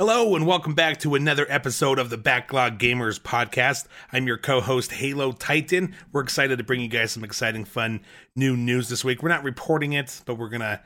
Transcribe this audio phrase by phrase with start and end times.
[0.00, 3.84] Hello, and welcome back to another episode of the Backlog Gamers podcast.
[4.10, 5.94] I'm your co host, Halo Titan.
[6.10, 8.00] We're excited to bring you guys some exciting, fun
[8.34, 9.22] new news this week.
[9.22, 10.80] We're not reporting it, but we're going to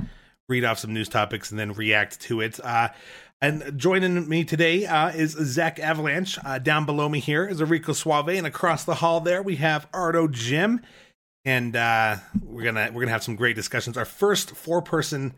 [0.48, 2.58] read off some news topics and then react to it.
[2.58, 2.88] Uh,
[3.40, 6.36] and joining me today uh, is Zach Avalanche.
[6.44, 9.86] Uh, down below me here is Enrico Suave, and across the hall there we have
[9.94, 10.80] Ardo Jim.
[11.44, 13.96] And uh, we're gonna we're gonna have some great discussions.
[13.96, 15.34] Our first four person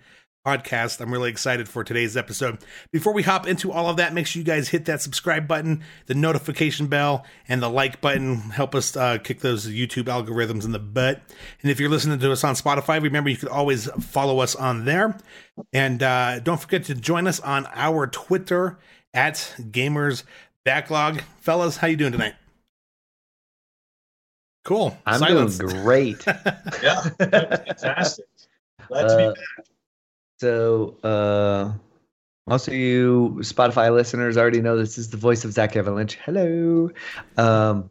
[0.46, 1.00] podcast.
[1.00, 2.58] I'm really excited for today's episode.
[2.92, 5.82] Before we hop into all of that, make sure you guys hit that subscribe button,
[6.06, 8.36] the notification bell, and the like button.
[8.36, 11.20] Help us uh, kick those YouTube algorithms in the butt.
[11.62, 14.84] And if you're listening to us on Spotify, remember you can always follow us on
[14.84, 15.18] there.
[15.72, 18.78] And uh, don't forget to join us on our Twitter
[19.12, 20.22] at Gamers
[20.64, 21.22] Backlog.
[21.40, 22.34] Fellas, how you doing tonight?
[24.64, 24.96] Cool.
[25.06, 25.58] I'm Silence.
[25.58, 26.24] doing great.
[26.82, 28.26] yeah, fantastic.
[28.88, 29.66] Glad to be uh, back.
[30.40, 31.72] So, uh,
[32.46, 36.16] most of you Spotify listeners already know this is the voice of Zach Avalanche.
[36.24, 36.90] Hello.
[37.36, 37.90] Um,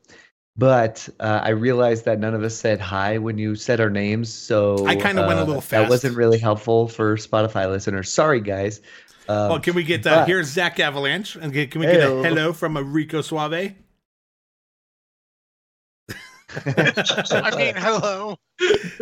[0.58, 4.34] but uh, I realized that none of us said hi when you said our names.
[4.34, 5.72] So I kind of uh, went a little fast.
[5.84, 8.10] That wasn't really helpful for Spotify listeners.
[8.10, 8.80] Sorry, guys.
[9.28, 12.54] Um, well, can we get uh, here's Zach Avalanche, and can we get a hello
[12.54, 13.74] from a Rico Suave?
[16.66, 18.38] I mean, hello.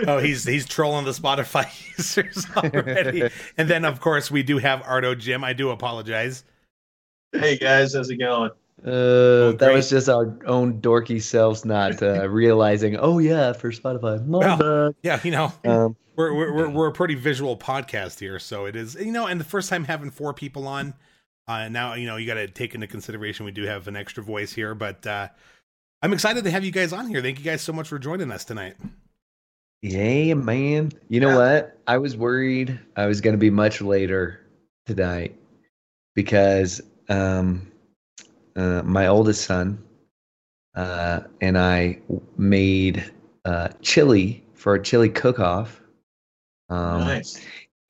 [0.08, 1.66] oh, he's he's trolling the Spotify
[1.98, 3.30] users already.
[3.58, 5.44] and then, of course, we do have Ardo Jim.
[5.44, 6.44] I do apologize.
[7.32, 8.52] Hey guys, how's it going?
[8.86, 12.98] Uh, oh, that was just our own dorky selves not uh, realizing.
[12.98, 14.24] Oh yeah, for Spotify.
[14.26, 18.76] Well, yeah, you know, um, we're, we're we're a pretty visual podcast here, so it
[18.76, 18.96] is.
[18.96, 20.94] You know, and the first time having four people on,
[21.48, 24.22] uh, now you know you got to take into consideration we do have an extra
[24.22, 25.30] voice here, but uh,
[26.04, 27.22] I'm excited to have you guys on here.
[27.22, 28.76] Thank you guys so much for joining us tonight.
[29.82, 30.92] Yeah, man.
[31.08, 31.54] You know yeah.
[31.62, 31.80] what?
[31.88, 34.42] I was worried I was going to be much later
[34.86, 35.34] tonight
[36.14, 37.72] because um,
[38.58, 39.82] uh, my oldest son
[40.76, 42.00] uh, and I
[42.36, 43.10] made
[43.46, 45.82] uh, chili for a chili cook off.
[46.68, 47.40] Um, nice.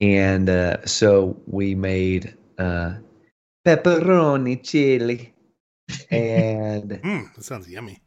[0.01, 2.93] And uh, so we made uh,
[3.65, 5.32] pepperoni chili
[6.11, 8.01] and mm, that sounds yummy.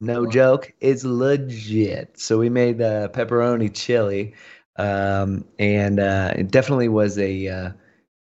[0.00, 2.18] No joke, it's legit.
[2.20, 4.34] So we made the pepperoni chili,
[4.76, 7.70] um, and uh, it definitely was a uh,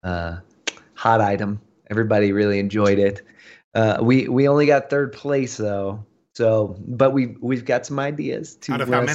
[0.05, 0.41] uh,
[0.95, 1.61] hot item.
[1.91, 3.23] Everybody really enjoyed it.
[3.75, 8.57] Uh, we we only got third place though, so but we we've got some ideas
[8.57, 8.75] to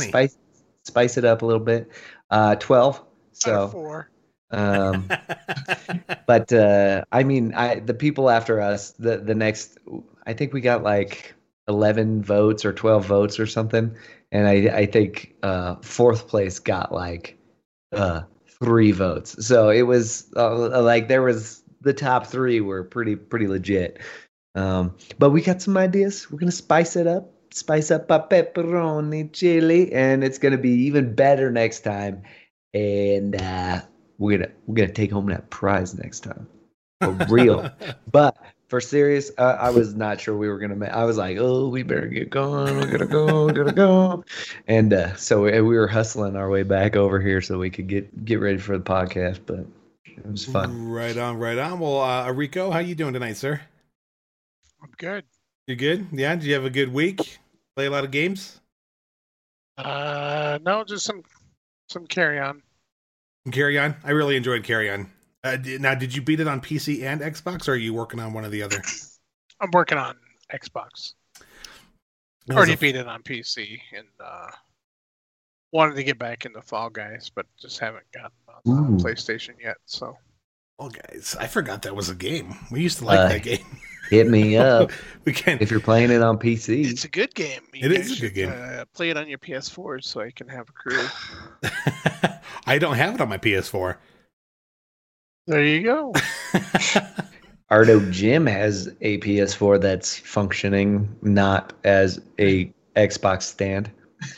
[0.09, 0.37] spice
[0.83, 1.91] spice it up a little bit.
[2.31, 3.03] Uh, Twelve.
[3.33, 4.09] So four.
[4.51, 5.09] Um,
[6.27, 9.77] but uh, I mean, I the people after us, the the next,
[10.25, 11.33] I think we got like
[11.67, 13.95] eleven votes or twelve votes or something,
[14.31, 17.37] and I I think uh, fourth place got like
[17.93, 18.21] uh,
[18.63, 19.45] three votes.
[19.45, 23.99] So it was uh, like there was the top three were pretty pretty legit.
[24.55, 26.31] Um, but we got some ideas.
[26.31, 31.13] We're gonna spice it up, spice up a pepperoni chili, and it's gonna be even
[31.13, 32.23] better next time.
[32.73, 33.81] And uh,
[34.17, 36.47] we're gonna we're gonna take home that prize next time.
[37.01, 37.71] For real.
[38.11, 41.37] But for serious uh, i was not sure we were gonna make i was like
[41.37, 44.23] oh we better get going we gotta go we gotta go.
[44.67, 47.87] And uh, so we, we were hustling our way back over here so we could
[47.87, 49.65] get get ready for the podcast but
[50.05, 50.89] it was fun.
[50.89, 51.79] Right on right on.
[51.79, 53.61] Well uh rico how you doing tonight sir?
[54.81, 55.23] I'm good.
[55.67, 56.07] You good?
[56.11, 57.39] Yeah did you have a good week?
[57.75, 58.59] Play a lot of games?
[59.77, 61.23] Uh no just some
[61.87, 62.61] some Carrion
[63.51, 63.95] Carrion.
[64.03, 65.11] I really enjoyed Carrion.
[65.43, 68.33] Uh, now, did you beat it on PC and Xbox, or are you working on
[68.33, 68.81] one or the other?
[69.61, 70.15] I'm working on
[70.51, 71.13] Xbox.
[72.49, 74.47] I Already beat it on PC and uh,
[75.71, 78.31] wanted to get back into Fall Guys, but just haven't gotten
[78.65, 79.77] on PlayStation yet.
[79.85, 80.17] So,
[80.77, 82.55] Fall Guys, I forgot that was a game.
[82.71, 83.65] We used to like uh, that game.
[84.09, 84.91] hit me up.
[85.25, 86.85] we can if you're playing it on PC.
[86.89, 87.61] It's a good game.
[87.73, 88.53] You it is a good game.
[88.55, 91.05] Uh, play it on your PS4 so I can have a crew.
[92.65, 93.97] I don't have it on my PS4.
[95.47, 96.13] There you go.
[97.69, 103.91] Ardo Jim has a PS4 that's functioning, not as a Xbox stand.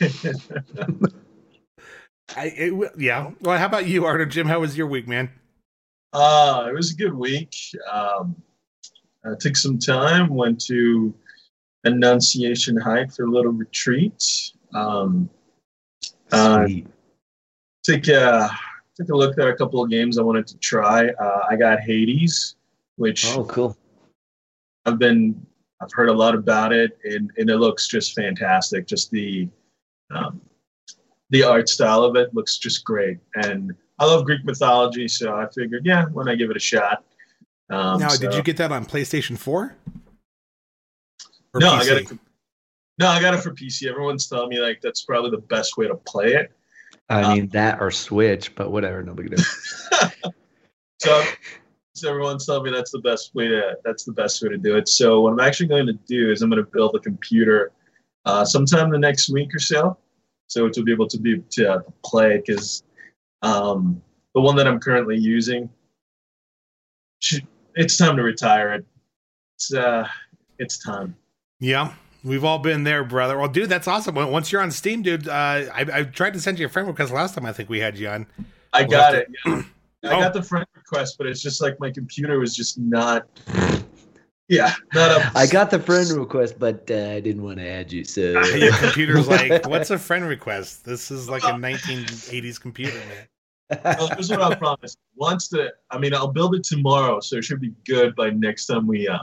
[2.36, 3.30] I it, yeah.
[3.40, 4.46] Well, how about you, Ardo Jim?
[4.46, 5.30] How was your week, man?
[6.12, 7.56] Uh, it was a good week.
[7.90, 8.36] Um,
[9.24, 11.14] I took some time, went to
[11.84, 14.52] Annunciation Heights for a little retreat.
[14.74, 15.28] Um,
[16.32, 16.66] uh,
[17.82, 18.50] took a
[18.96, 21.08] took a look at a couple of games I wanted to try.
[21.08, 22.56] Uh, I got Hades,
[22.96, 23.76] which oh cool.
[24.86, 25.46] I've been
[25.82, 28.86] I've heard a lot about it, and, and it looks just fantastic.
[28.86, 29.48] Just the
[30.10, 30.40] um,
[31.30, 35.46] the art style of it looks just great, and I love Greek mythology, so I
[35.54, 37.04] figured, yeah, why not give it a shot?
[37.70, 39.76] Um, now, so- did you get that on PlayStation 4?
[41.52, 42.10] Or No, I got it.
[42.98, 43.88] No, I got it for PC.
[43.88, 46.52] Everyone's telling me like that's probably the best way to play it.
[47.08, 49.44] I Uh, mean that or Switch, but whatever, no big deal.
[51.00, 51.24] So,
[51.94, 54.76] so everyone's telling me that's the best way to that's the best way to do
[54.76, 54.86] it.
[54.86, 57.72] So what I'm actually going to do is I'm going to build a computer
[58.26, 59.96] uh, sometime the next week or so,
[60.48, 62.82] so to be able to be to uh, play because
[63.40, 64.02] um,
[64.34, 65.70] the one that I'm currently using,
[67.20, 67.46] should,
[67.76, 68.82] it's time to retire.
[69.56, 70.06] It's uh,
[70.58, 71.16] it's time.
[71.58, 71.92] Yeah,
[72.24, 73.36] we've all been there, brother.
[73.38, 74.14] Well, dude, that's awesome.
[74.14, 77.12] Once you're on Steam, dude, uh, I, I tried to send you a friend request
[77.12, 77.44] last time.
[77.46, 78.26] I think we had you on.
[78.72, 79.28] I We'll got have it.
[79.46, 79.62] yeah.
[80.02, 80.20] I Oh.
[80.20, 83.26] got the friend request, but it's just like my computer was just not.
[84.48, 85.36] Yeah, not up.
[85.36, 88.04] I got the friend request, but uh, I didn't want to add you.
[88.04, 90.84] So Your computer's like, what's a friend request?
[90.86, 93.26] This is like a 1980s computer, man.
[93.84, 94.96] Well, here's what I promise.
[95.16, 98.66] Once the, I mean, I'll build it tomorrow, so it should be good by next
[98.66, 99.18] time we, uh,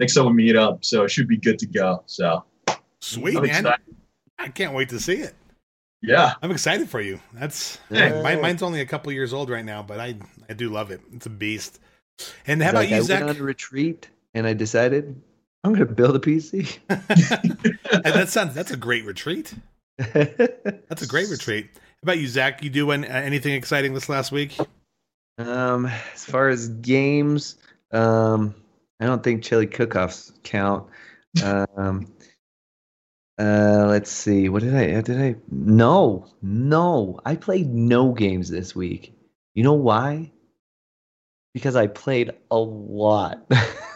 [0.00, 0.84] next time we meet up.
[0.84, 2.02] So it should be good to go.
[2.06, 2.44] So
[3.00, 3.50] Sweet, I'm man.
[3.66, 3.96] excited.
[4.38, 5.34] I can't wait to see it.
[6.02, 7.18] Yeah, I'm excited for you.
[7.32, 8.22] That's Yeah.
[8.22, 10.16] mine, mine's only a couple years old right now, but I
[10.48, 11.00] I do love it.
[11.12, 11.80] It's a beast.
[12.46, 13.24] And how about like, you, I Zach?
[13.24, 15.20] went on a retreat and I decided
[15.64, 16.78] I'm going to build a PC.
[16.88, 19.54] that sounds that's a great retreat.
[19.98, 21.70] That's a great retreat.
[21.98, 22.62] How about you, Zach?
[22.62, 24.56] You doing uh, anything exciting this last week?
[25.38, 27.56] um, as far as games,
[27.90, 28.54] um,
[29.00, 30.86] I don't think chili cook-offs count.
[31.42, 32.06] Um,
[33.40, 34.48] uh, let's see.
[34.48, 35.00] What did I?
[35.00, 35.34] Did I?
[35.50, 37.18] No, no.
[37.24, 39.12] I played no games this week.
[39.56, 40.30] You know why?
[41.52, 43.44] Because I played a lot.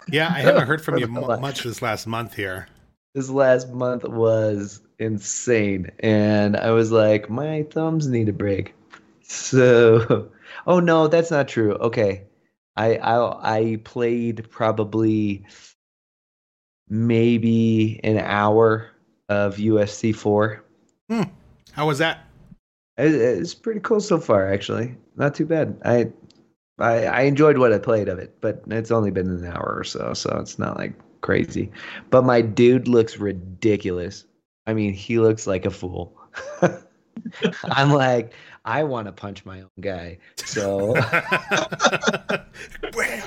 [0.08, 2.66] Yeah, I haven't heard from you much this last month here.
[3.14, 5.90] this last month was insane.
[6.00, 8.74] And i was like my thumbs need a break.
[9.24, 10.28] So
[10.66, 11.72] oh no that's not true.
[11.72, 12.24] Okay.
[12.76, 15.46] I i, I played probably
[16.88, 18.90] maybe an hour
[19.30, 20.62] of UFC four.
[21.08, 21.22] Hmm.
[21.72, 22.26] How was that?
[22.98, 24.96] it, it's pretty cool so far actually.
[25.16, 25.80] Not too bad.
[25.82, 26.12] I,
[26.78, 29.84] I i enjoyed what i played of it but it's only been an hour or
[29.84, 31.70] so so it's not like crazy.
[32.10, 34.26] But my dude looks ridiculous
[34.66, 36.16] i mean he looks like a fool
[37.64, 38.32] i'm like
[38.64, 40.94] i want to punch my own guy so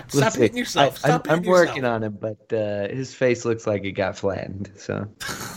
[0.08, 0.96] Stop hitting yourself.
[1.04, 1.96] I, Stop am hitting working yourself.
[1.96, 5.08] on him but uh, his face looks like it got flattened so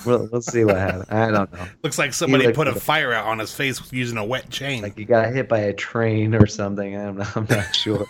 [0.04, 2.80] we'll, we'll see what happens i don't know Looks like somebody put a like a-
[2.80, 4.82] fire out on his face using a wet chain.
[4.82, 8.06] like he got hit by a train or something i'm not, I'm not sure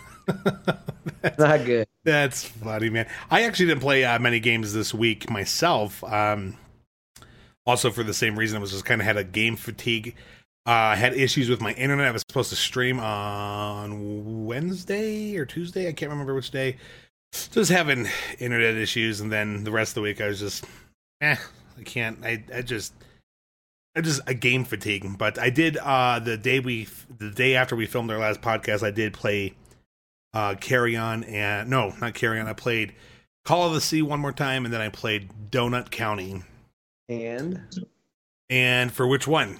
[1.37, 3.07] not good That's funny, man.
[3.29, 6.03] I actually didn't play uh, many games this week myself.
[6.03, 6.55] Um,
[7.65, 10.15] also, for the same reason, I was just kind of had a game fatigue.
[10.65, 12.07] Uh, I had issues with my internet.
[12.07, 15.87] I was supposed to stream on Wednesday or Tuesday.
[15.87, 16.77] I can't remember which day.
[17.31, 18.07] Just having
[18.39, 20.65] internet issues, and then the rest of the week, I was just,
[21.21, 21.35] eh,
[21.77, 22.17] I can't.
[22.23, 22.93] I, I just,
[23.95, 25.17] I just a game fatigue.
[25.17, 28.83] But I did uh, the day we, the day after we filmed our last podcast,
[28.83, 29.53] I did play
[30.33, 32.93] uh Carrion and no not Carrion i played
[33.45, 36.43] call of the sea one more time and then i played donut county
[37.09, 37.59] and
[38.49, 39.59] and for which one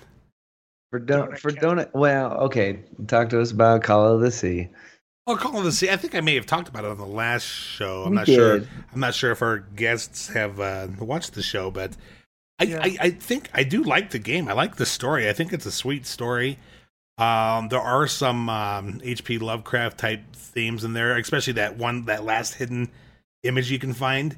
[0.91, 1.83] For don- Donut for County.
[1.83, 1.89] donut.
[1.93, 2.79] Well, okay.
[3.07, 4.69] Talk to us about Call of the Sea.
[5.27, 7.05] oh call of the sea i think i may have talked about it on the
[7.05, 8.55] last show i'm We not sure
[8.93, 11.95] i'm not sure if our guests have uh watched the show but
[12.59, 12.79] I, Yeah.
[12.81, 15.67] I i think i do like the game i like the story i think it's
[15.67, 16.57] a sweet story
[17.19, 22.23] um there are some um hp lovecraft type themes in there especially that one that
[22.23, 22.89] last hidden
[23.43, 24.35] image you can find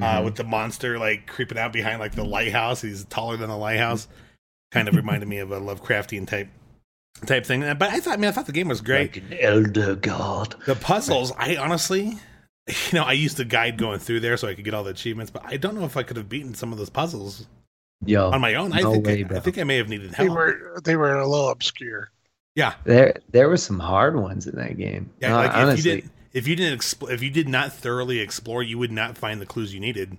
[0.00, 0.24] uh, Mhm.
[0.24, 2.80] with the monster like creeping out behind like the lighthouse.
[2.82, 4.08] He's taller than the lighthouse.
[4.70, 6.48] Kind of reminded me of a Lovecraftian type
[7.26, 7.60] type thing.
[7.60, 9.14] But I thought, man, I thought the game was great.
[9.14, 10.54] Like an elder god.
[10.66, 12.18] The puzzles, I honestly,
[12.68, 14.90] you know, I used a guide going through there so I could get all the
[14.92, 17.46] achievements, but I don't know if I could have beaten some of those puzzles
[18.04, 18.72] Yo, on my own.
[18.72, 20.18] I no think way, I, I think I may have needed help.
[20.18, 20.36] They help.
[20.38, 22.10] were they were a little obscure.
[22.56, 25.10] yeah, there there were some hard ones in that game.
[25.20, 25.34] yeah.
[25.34, 28.18] Uh, like honestly, if you did, if you didn't expl- if you did not thoroughly
[28.20, 30.16] explore, you would not find the clues you needed.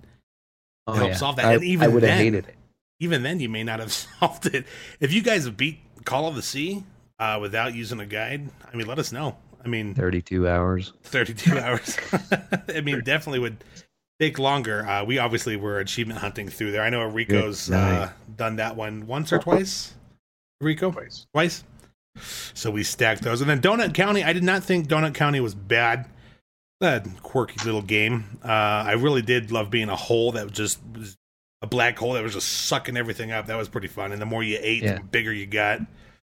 [0.87, 1.15] oh, help yeah.
[1.15, 1.45] solve that.
[1.45, 2.55] I, And even I would have then- hated it.
[2.99, 4.65] even then you may not have solved it.
[4.99, 6.83] If you guys beat Call of the Sea
[7.19, 9.37] uh, without using a guide, I mean, let us know.
[9.63, 10.91] I mean, Thirty-two hours.
[11.03, 11.97] 32 hours.
[12.75, 13.63] I mean, definitely would
[14.19, 14.85] take longer.
[14.85, 16.81] Uh, we obviously were achievement hunting through there.
[16.83, 19.93] I know Rico's uh, done that one once or twice.
[20.59, 20.91] Rico?
[20.91, 21.27] Twice.
[21.33, 21.63] Twice.
[22.53, 23.41] So we stacked those.
[23.41, 26.07] And then Donut County, I did not think Donut County was bad.
[26.79, 28.25] That quirky little game.
[28.43, 31.15] Uh, I really did love being a hole that was just was
[31.61, 33.47] a black hole that was just sucking everything up.
[33.47, 34.11] That was pretty fun.
[34.11, 34.95] And the more you ate, Yeah.
[34.95, 35.79] the bigger you got.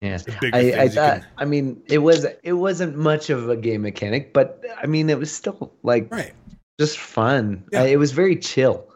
[0.01, 1.21] Yeah, The bigger I, I things you thought.
[1.21, 5.11] can- I mean, it was it wasn't much of a game mechanic, but I mean,
[5.11, 6.33] it was still like right.
[6.81, 7.65] just fun.
[7.73, 7.83] Yeah.
[7.83, 8.87] Uh, it was very chill,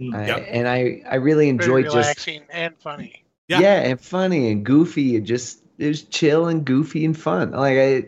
[0.00, 0.14] Mm.
[0.14, 0.46] I- Yep.
[0.48, 3.24] and I I really Very enjoyed just relaxing and funny.
[3.48, 3.60] Yeah.
[3.60, 3.80] yeah.
[3.82, 7.50] and funny and goofy and just it was chill and goofy and fun.
[7.52, 8.04] Like I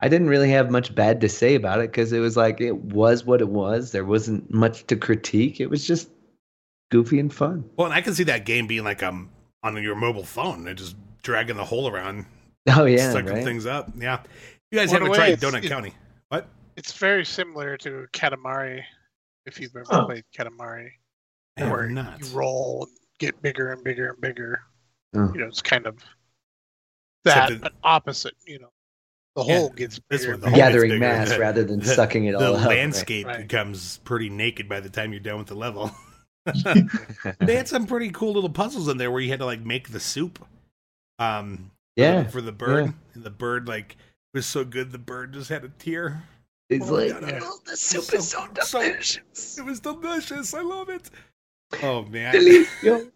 [0.00, 2.76] I didn't really have much bad to say about it because it was like it
[2.76, 3.92] was what it was.
[3.92, 5.60] There wasn't much to critique.
[5.60, 6.10] It was just
[6.90, 7.68] goofy and fun.
[7.76, 9.30] Well, and I can see that game being like um
[9.62, 12.26] on your mobile phone and just dragging the hole around,
[12.68, 13.44] Oh yeah, sucking right.
[13.44, 13.90] things up.
[13.98, 14.20] Yeah.
[14.70, 15.92] You guys Well, in haven't tried Donut it- County.
[16.28, 16.48] What?
[16.76, 18.82] It's very similar to Katamari,
[19.46, 20.06] if you've ever Huh.
[20.06, 20.90] played Katamari,
[21.56, 22.20] I where not.
[22.20, 24.60] you roll and get bigger and bigger and bigger.
[25.14, 25.32] Oh.
[25.32, 26.15] You know, it's kind of Except
[27.34, 28.34] that, it- but opposite.
[28.46, 28.70] You know,
[29.36, 30.32] the Yeah, hole gets this bigger.
[30.32, 30.50] one, the bigger.
[30.50, 31.00] hole gets Gathering bigger.
[31.00, 32.66] mass The- rather than the- sucking it the all up.
[32.66, 32.76] right.
[32.78, 33.38] landscape Right.
[33.48, 35.90] becomes pretty naked by the time you're done with the level.
[37.40, 39.90] they had some pretty cool little puzzles in there where you had to like make
[39.90, 40.44] the soup.
[41.18, 41.56] Um,
[41.96, 43.96] for the- Yeah, for the bird, and the bird like
[44.34, 44.92] was so good.
[44.92, 46.22] The bird just had a tear.
[46.68, 47.40] It's Oh like God, yeah.
[47.42, 49.58] oh, the soup so- is so so- delicious.
[49.58, 50.52] It was delicious.
[50.54, 51.10] I love it.
[51.82, 52.34] Oh man.
[52.34, 53.10] Delicioso.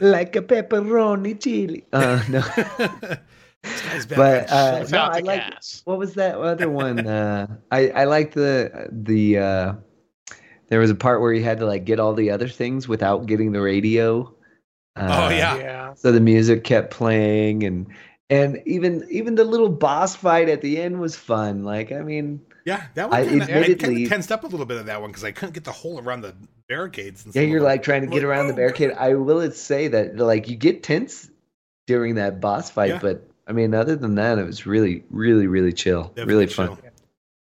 [0.00, 1.84] like a pepperoni chili.
[1.92, 2.42] Uh, no.
[3.62, 5.54] This guy's back But, on uh, no, I like-
[5.86, 7.04] What was that other one?
[7.08, 9.38] Uh, I I liked the the.
[9.38, 9.74] Uh,
[10.68, 13.26] there was a part where you had to like get all the other things without
[13.26, 14.32] getting the radio.
[14.94, 15.56] Uh, Oh, yeah.
[15.56, 15.94] Yeah.
[15.94, 17.86] So the music kept playing, and
[18.30, 21.64] and even even the little boss fight at the end was fun.
[21.64, 24.76] Like I mean, yeah, that one I kind of admittedly- tensed up a little bit
[24.78, 26.36] of that one because I couldn't get the hole around the
[26.68, 27.24] barricades.
[27.24, 28.92] And yeah, you're like trying to get Like, around the oh, barricade.
[28.92, 31.30] I will say that like you get tense
[31.86, 32.98] during that boss fight, Yeah.
[33.00, 36.66] but I mean, other than that, it was really, really, really chill, Definitely really chill.
[36.76, 36.78] fun.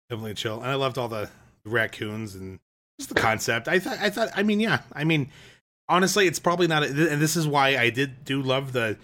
[0.09, 0.57] Definitely chill.
[0.61, 1.29] And I loved all the
[1.65, 2.59] raccoons and
[2.99, 3.67] just the concept.
[3.67, 5.29] I thought, I thought, I mean, yeah, I mean,
[5.87, 8.97] honestly, it's probably not, a, and this is why I did do love the,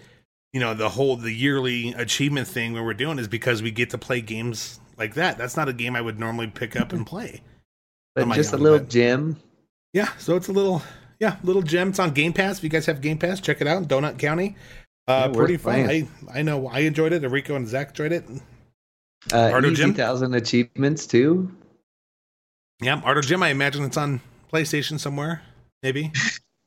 [0.52, 3.92] you know, the whole, the yearly achievement thing where we're doing is because we get
[3.92, 5.38] to play games like that.
[5.38, 7.42] That's not a game I would normally pick up and play.
[8.16, 9.38] But just a little but- gem.
[9.94, 10.10] Yeah.
[10.18, 10.82] So it's a little,
[11.20, 11.90] yeah, little gem.
[11.90, 12.58] It's on Game Pass.
[12.58, 13.88] If you guys have Game Pass, check it out.
[13.88, 14.56] Donut County.
[15.08, 15.80] Uh, Yeah, pretty fun.
[15.80, 16.12] I, playing.
[16.34, 17.24] I know I enjoyed it.
[17.24, 18.24] Enrico and Zach enjoyed it.
[19.32, 19.94] Uh, Arto easy Gym?
[19.94, 21.52] thousand achievements too.
[22.82, 23.02] Yeah.
[23.04, 23.44] Art of Gym.
[23.44, 24.22] I imagine it's on
[24.52, 25.42] PlayStation somewhere.
[25.84, 26.12] Maybe.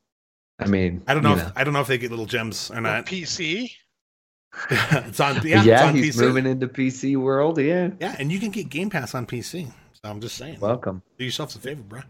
[0.60, 1.34] I mean, I don't know.
[1.34, 3.06] you If, I don't know if they get little gems or On not.
[3.06, 3.70] PC.
[4.70, 5.36] it's on.
[5.44, 6.20] Yeah, Yeah, it's on he's PC.
[6.20, 7.58] moving into PC world.
[7.58, 9.66] Yeah, Yeah, and you can get Game Pass on PC.
[9.94, 11.02] So I'm just saying, welcome.
[11.18, 12.02] do yourself a favor, bro.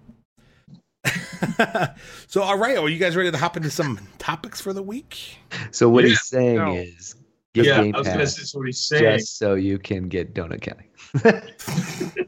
[2.27, 5.37] so, all right, are you guys ready to hop into some topics for the week?
[5.71, 6.75] So what Yeah, he's saying no.
[6.75, 7.15] is,
[7.55, 9.19] get yeah, Game I was gonna say what he's saying.
[9.19, 10.89] just so you can get Donut County.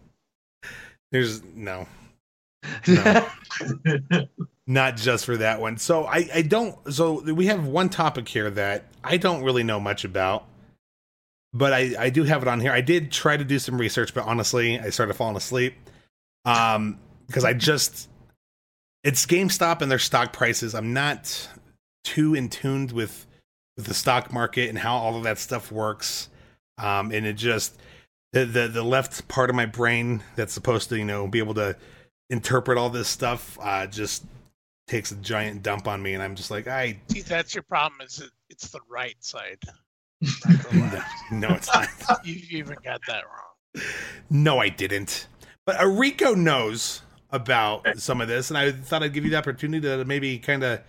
[1.13, 1.87] There's no,
[2.89, 3.27] no,
[4.67, 5.79] not just for that one.
[5.79, 6.77] So I, I don't.
[6.93, 10.45] So we have one topic here that I don't really know much about,
[11.55, 12.73] but I, I do have it on here.
[12.73, 15.75] I did try to do some research, but honestly, I started falling asleep.
[16.45, 18.09] Um, because I just
[19.07, 20.75] it's GameStop and their stock prices.
[20.75, 21.49] I'm not
[22.03, 23.25] too in tuned with
[23.77, 26.29] with the stock market and how all of that stuff works.
[26.79, 27.79] Um, and it just
[28.33, 31.55] the, the the left part of my brain that's supposed to you know be able
[31.55, 31.77] to
[32.31, 34.25] interpret all this stuff uh, just
[34.89, 38.01] takes a giant dump on me, and I'm just like, I See, that's your problem.
[38.01, 39.63] Is it, it's the right side.
[40.21, 41.89] not the no, it's not.
[42.27, 43.85] you even got that wrong.
[44.31, 45.29] No, I didn't.
[45.65, 49.87] But Arico knows about some of this, and I thought I'd give you the opportunity
[49.87, 50.81] to maybe kind of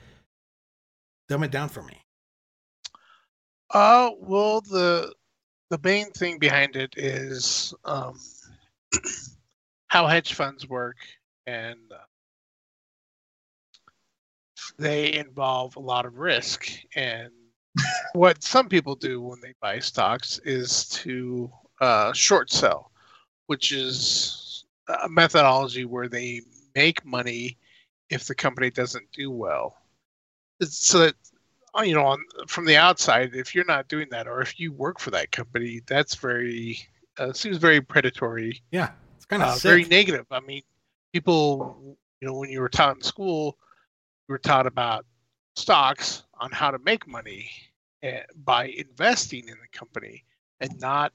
[1.27, 2.01] dumb it down for me.
[3.74, 5.13] Uh, well, the
[5.70, 8.17] the main thing behind it is um,
[9.88, 10.98] how hedge funds work,
[11.46, 11.98] and uh,
[14.77, 16.70] they involve a lot of risk.
[16.96, 17.32] And
[18.13, 21.51] what some people do when they buy stocks is to
[21.82, 22.91] uh, short sell,
[23.48, 24.47] which is
[25.03, 26.41] a methodology where they
[26.75, 27.58] make money
[28.10, 29.75] if the company doesn't do well.
[30.62, 31.15] So that
[31.77, 34.72] uh, you know, on, from the outside, if you're not doing that, or if you
[34.72, 36.79] work for that company, that's very
[37.17, 40.25] uh, seems very predatory, Yeah, it's kind of uh, very negative.
[40.32, 40.62] I mean,
[41.13, 43.58] people, you know, when you were taught in school,
[44.27, 45.06] you were taught about
[45.56, 47.50] stocks on how to make money
[48.03, 50.24] uh, by investing in the company
[50.62, 51.12] and not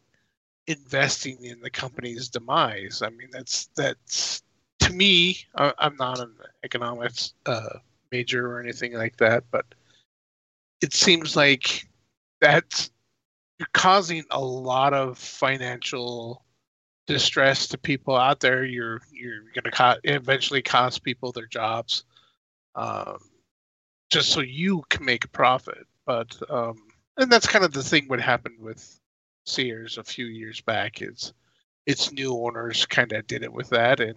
[0.67, 3.03] investing in the company's demise.
[3.03, 4.43] I mean, that's that's
[4.81, 5.39] to me.
[5.57, 7.79] I, I'm not an economics uh,
[8.11, 9.67] major or anything like that, but
[10.81, 11.89] it seems like
[12.41, 12.91] that's
[13.59, 16.45] you're causing a lot of financial
[17.07, 18.65] distress to people out there.
[18.65, 22.05] You're you're going to co- eventually cost people their jobs,
[22.75, 23.19] um,
[24.11, 25.87] just so you can make a profit.
[26.07, 26.83] But um,
[27.17, 29.01] and that's kind of the thing what happened with
[29.45, 31.33] Sears a few years back is
[31.87, 34.17] its new owners kind of did it with that and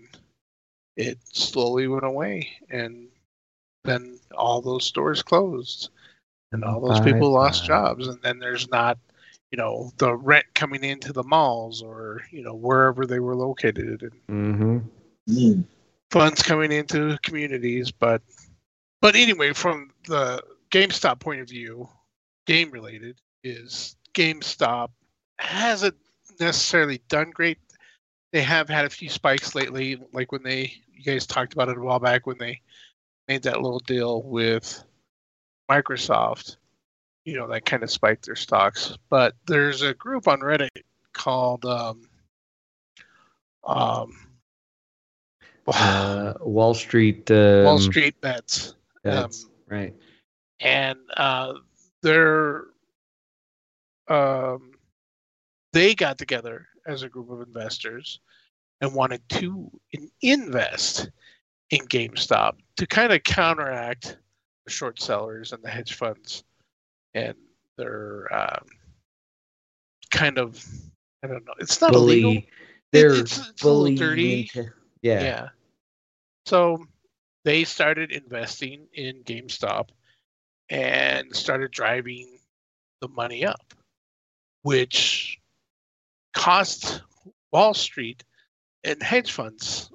[0.95, 3.07] it slowly went away and
[3.83, 5.89] then all those stores closed
[6.51, 8.97] and all those Bye people lost jobs and then there's not
[9.51, 14.03] you know the rent coming into the malls or you know wherever they were located
[14.03, 14.77] and Mm-hmm.
[15.29, 15.63] Mm.
[16.11, 18.21] funds coming into communities but
[19.01, 20.41] but anyway from the
[20.71, 21.89] GameStop point of view
[22.45, 24.89] game related is GameStop
[25.39, 25.95] hasn't
[26.39, 27.57] necessarily done great
[28.31, 31.77] they have had a few spikes lately like when they you guys talked about it
[31.77, 32.59] a while back when they
[33.27, 34.83] made that little deal with
[35.69, 36.57] Microsoft
[37.23, 40.69] you know that kind of spiked their stocks but there's a group on Reddit
[41.13, 42.01] called um
[43.63, 44.13] um
[45.67, 47.31] Uh, Wall Street.
[47.31, 49.95] Um, Wall Street bets, bets, um, right.
[50.59, 51.53] and uh,
[52.03, 52.65] they're
[54.07, 54.74] um,
[55.75, 58.21] they got together as a group of investors
[58.79, 59.69] and wanted to
[60.21, 61.09] invest
[61.69, 64.17] in GameStop to kind of counteract
[64.65, 66.45] the short sellers and the hedge funds,
[67.13, 67.35] and
[67.77, 68.65] they're um,
[70.11, 70.65] kind of
[71.23, 71.53] I don't know.
[71.59, 72.37] It's not illegal.
[72.93, 74.41] They're it's- it's a little bully dirty.
[74.41, 75.21] into- yeah.
[75.21, 75.49] Yeah.
[76.45, 76.85] So
[77.43, 79.89] they started investing in GameStop
[80.69, 82.39] and started driving
[83.01, 83.73] the money up,
[84.61, 85.37] which
[86.35, 87.01] cost
[87.51, 88.23] Wall Street
[88.83, 89.89] and hedge funds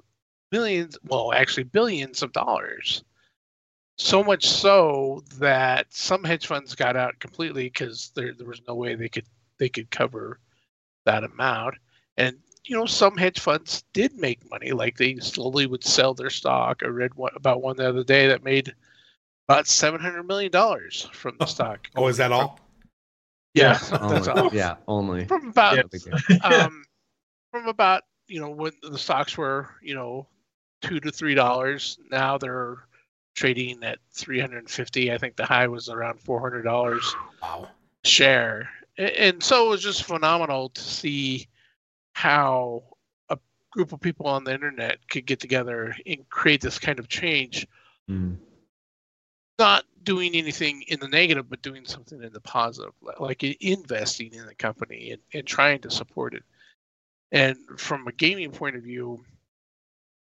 [0.51, 3.03] millions, well, actually billions of dollars.
[3.97, 8.75] So much so that some hedge funds got out completely because there, there was no
[8.75, 9.27] way they could
[9.59, 10.39] they could cover
[11.05, 11.75] that amount.
[12.17, 16.29] And you know, some hedge funds did make money, like they slowly would sell their
[16.29, 16.81] stock.
[16.83, 18.73] I read one, about one the other day that made
[19.47, 21.87] about seven hundred million dollars from the stock.
[21.95, 22.59] Oh, is that all?
[23.53, 24.49] Yeah, Only, all.
[24.53, 25.25] yeah, only.
[25.25, 25.81] From about Yeah.
[25.81, 26.41] No big deal.
[26.43, 26.83] um,
[27.51, 30.27] from about you know when the stocks were you know
[30.81, 31.97] two to three dollars.
[32.09, 32.77] Now they're
[33.35, 35.11] trading at three hundred and fifty.
[35.11, 37.67] I think the high was around four hundred dollars Wow.
[38.05, 38.69] share.
[38.97, 41.47] And so it was just phenomenal to see
[42.13, 42.83] how
[43.29, 43.37] a
[43.71, 47.65] group of people on the internet could get together and create this kind of change,
[48.09, 48.37] Mm.
[49.59, 54.45] not doing anything in the negative, but doing something in the positive, like investing in
[54.45, 56.43] the company and, and trying to support it.
[57.31, 59.23] And from a gaming point of view,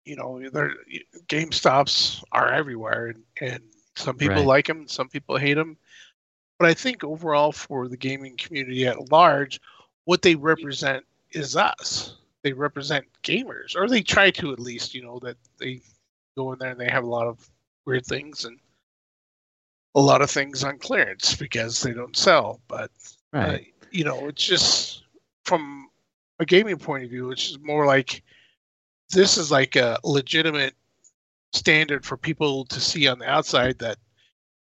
[0.06, 0.76] you know, there
[1.28, 3.64] GameStops are everywhere, and, and
[3.96, 4.46] some people Right.
[4.46, 5.78] like them, some people hate them.
[6.60, 9.60] But I think overall, for the gaming community at large,
[10.06, 12.16] what they represent is us.
[12.44, 14.94] They represent gamers, or they try to at least.
[14.94, 15.82] You know that they
[16.36, 17.50] go in there and they have a lot of
[17.86, 18.60] weird things and
[19.96, 22.62] a lot of things on clearance because they don't sell.
[22.68, 22.92] But
[23.34, 23.40] Right.
[23.40, 23.58] uh,
[23.92, 25.04] you know, it's just
[25.46, 25.90] from
[26.40, 28.24] a gaming point of view, it's just more like
[29.12, 30.76] this is like a legitimate
[31.54, 33.98] standard for people to see on the outside that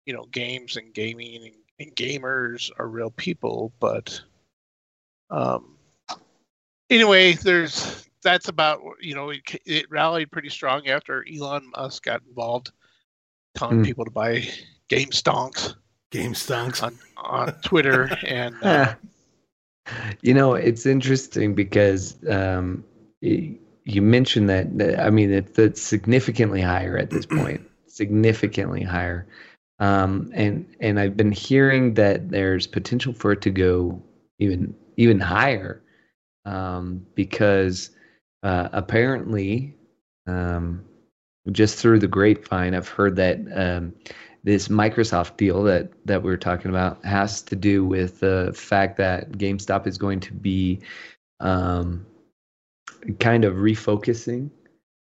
[0.06, 3.72] you know games and gaming and, and gamers are real people.
[3.80, 4.20] But
[5.30, 5.76] um,
[6.90, 12.22] anyway, there's that's about you know it, it rallied pretty strong after Elon Musk got
[12.28, 12.72] involved,
[13.54, 13.82] telling Hmm.
[13.82, 14.44] people to buy
[14.88, 15.74] game stonks
[16.10, 16.82] Game Stonks.
[16.82, 18.94] on on Twitter and uh,
[20.20, 22.84] you know, it's interesting because um,
[23.22, 24.76] y- you mentioned that.
[24.78, 27.62] that- I mean, it, it's significantly higher at this point.
[27.86, 29.26] significantly higher,
[29.78, 34.00] um, and and I've been hearing that there's potential for it to go
[34.38, 35.82] even even higher
[36.44, 37.90] um, because
[38.42, 39.74] uh, apparently,
[40.26, 40.84] um,
[41.50, 43.94] just through the grapevine, I've heard that um,
[44.44, 48.96] this Microsoft deal that that we were talking about has to do with the fact
[48.96, 50.80] that GameStop is going to be
[51.40, 52.04] um,
[53.20, 54.50] kind of refocusing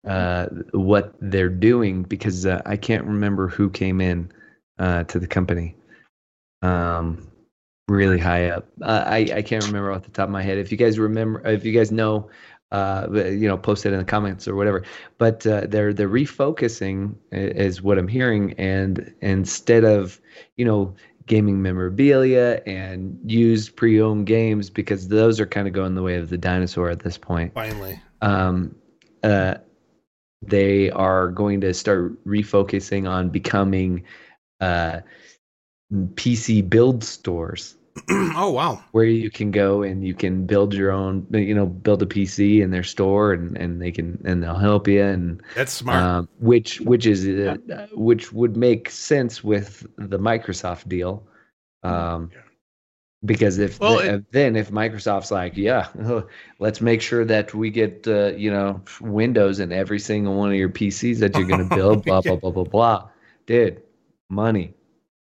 [0.06, 4.30] uh, what they're doing because uh, I can't remember who came in
[4.78, 5.74] uh, to the company.
[6.62, 7.30] Um,
[7.88, 8.66] really high up.
[8.82, 10.58] Uh, I I can't remember off the top of my head.
[10.58, 12.28] If you guys remember, if you guys know,
[12.74, 14.82] uh, you know, post it in the comments or whatever.
[15.18, 20.20] But uh, they're they're refocusing is what I'm hearing, and instead of
[20.56, 26.02] you know gaming memorabilia and used pre-owned games because those are kind of going the
[26.02, 27.98] way of the dinosaur at this point Finally.
[28.20, 28.74] um,
[29.22, 29.54] uh,
[30.42, 34.04] they are going to start refocusing on becoming
[34.60, 35.00] uh,
[35.90, 37.76] PC build stores
[38.10, 38.82] oh wow.
[38.92, 42.60] where you can go and you can build your own, you know, build a PC
[42.60, 46.02] in their store and, and they can and they'll help you and That's smart.
[46.02, 51.22] um, which which is uh, which would make sense with the Microsoft deal.
[51.84, 52.40] Um, Yeah.
[53.24, 55.86] because if Well, the- it- then if Microsoft's like, yeah,
[56.58, 60.56] let's make sure that we get uh, you know Windows in every single one of
[60.56, 63.08] your PCs that you're going to build, blah blah blah blah blah,
[63.46, 63.80] dude,
[64.30, 64.74] money.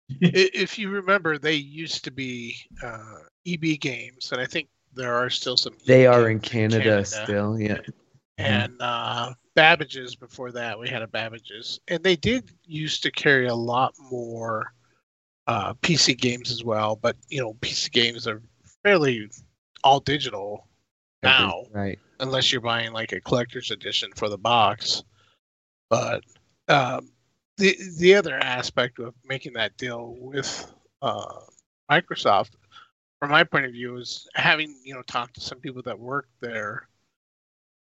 [0.09, 5.31] If you remember, they used to be uh, EB Games, and I think there are
[5.31, 5.75] still some.
[5.87, 7.81] They EB are in games Canada, still, yeah.
[8.38, 10.79] and uh, Babbage's before that.
[10.79, 14.73] We had a Babbage's, and they did used to carry a lot more
[15.47, 16.97] uh, PC games as well.
[16.97, 18.42] But you know, PC games are
[18.85, 19.29] fairly
[19.83, 20.69] all digital
[21.23, 21.99] now, right?
[22.21, 25.03] unless you're buying like a collector's edition for the box.
[25.90, 26.23] But
[26.69, 27.11] um,
[27.59, 31.40] the the other aspect of making that deal with uh,
[31.90, 32.51] Microsoft,
[33.19, 36.29] from my point of view, is having you know talked to some people that work
[36.40, 36.88] there.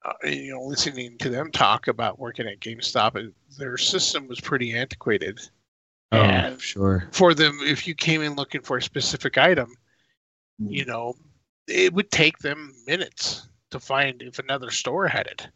[0.06, 4.74] Uh, you know, listening to them talk about working at GameStop, their system was pretty
[4.74, 5.40] antiquated.
[6.12, 7.08] Oh, And sure.
[7.12, 9.76] for them, if you came in looking for a specific item,
[10.60, 11.16] you know,
[11.68, 15.48] it would take them minutes to find if another store had it.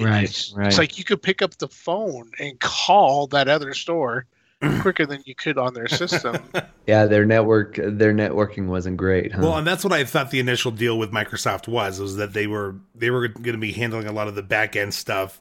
[0.00, 0.66] And Right, It's, right.
[0.68, 4.26] it's like you could pick up the phone and call that other store
[4.80, 6.36] quicker than you could on their system.
[6.86, 9.30] Yeah, their network, their networking wasn't great.
[9.30, 9.42] Huh?
[9.42, 12.48] Well, and that's what I thought the initial deal with Microsoft was was that they
[12.48, 15.40] were they were going to be handling a lot of the back end stuff,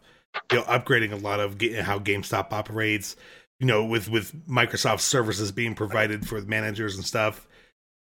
[0.52, 3.16] you know, upgrading a lot of how GameStop operates,
[3.60, 7.48] you know, with with Microsoft services being provided for the managers and stuff,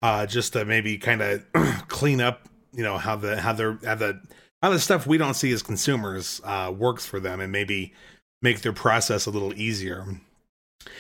[0.02, 1.44] uh, just to maybe kind of
[1.90, 4.22] clean up, you know, how the how their how the
[4.64, 7.94] how the stuff we don't see as consumers uh, works for them, and maybe
[8.42, 10.06] make their process a little easier.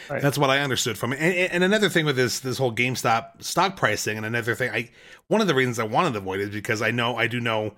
[0.10, 0.22] Right.
[0.22, 1.20] That's what I understood from it.
[1.22, 4.90] And, and- another thing with this this whole GameStop stock pricing, and another thing, I
[5.30, 7.40] one of the reasons I wanted to avoid it is because I know I do
[7.40, 7.74] know,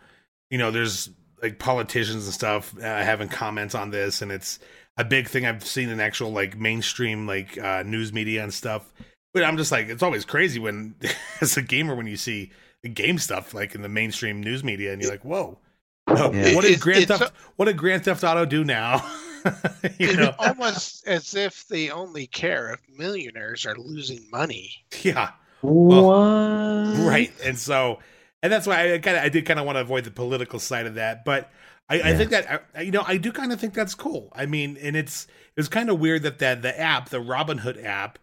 [0.49, 4.57] you know, there's like politicians and stuff uh, having comments on this, and it's
[4.97, 8.91] a big thing I've seen in actual like mainstream like uh, news media and stuff.
[9.35, 10.95] But I'm just like, it's always crazy when,
[11.41, 12.51] as a gamer, when you see
[12.93, 15.59] game stuff like in the mainstream news media, and you're like, whoa.
[16.07, 16.55] Oh, Yeah.
[16.55, 17.33] What did It's- Grand it's Theft?
[17.55, 19.03] What did Grand Theft Auto do now?
[19.99, 24.83] you know, almost as if they only care if millionaires are losing money.
[25.03, 25.31] yeah.
[25.61, 26.97] what?
[27.07, 27.99] right and so
[28.43, 30.59] and that's why i kind of i did kind of want to avoid the political
[30.59, 31.49] side of that but
[31.89, 34.45] i, I think that I, you know i do kind of think that's cool i
[34.45, 38.19] mean and it's it was kind of weird that that the app the Robinhood app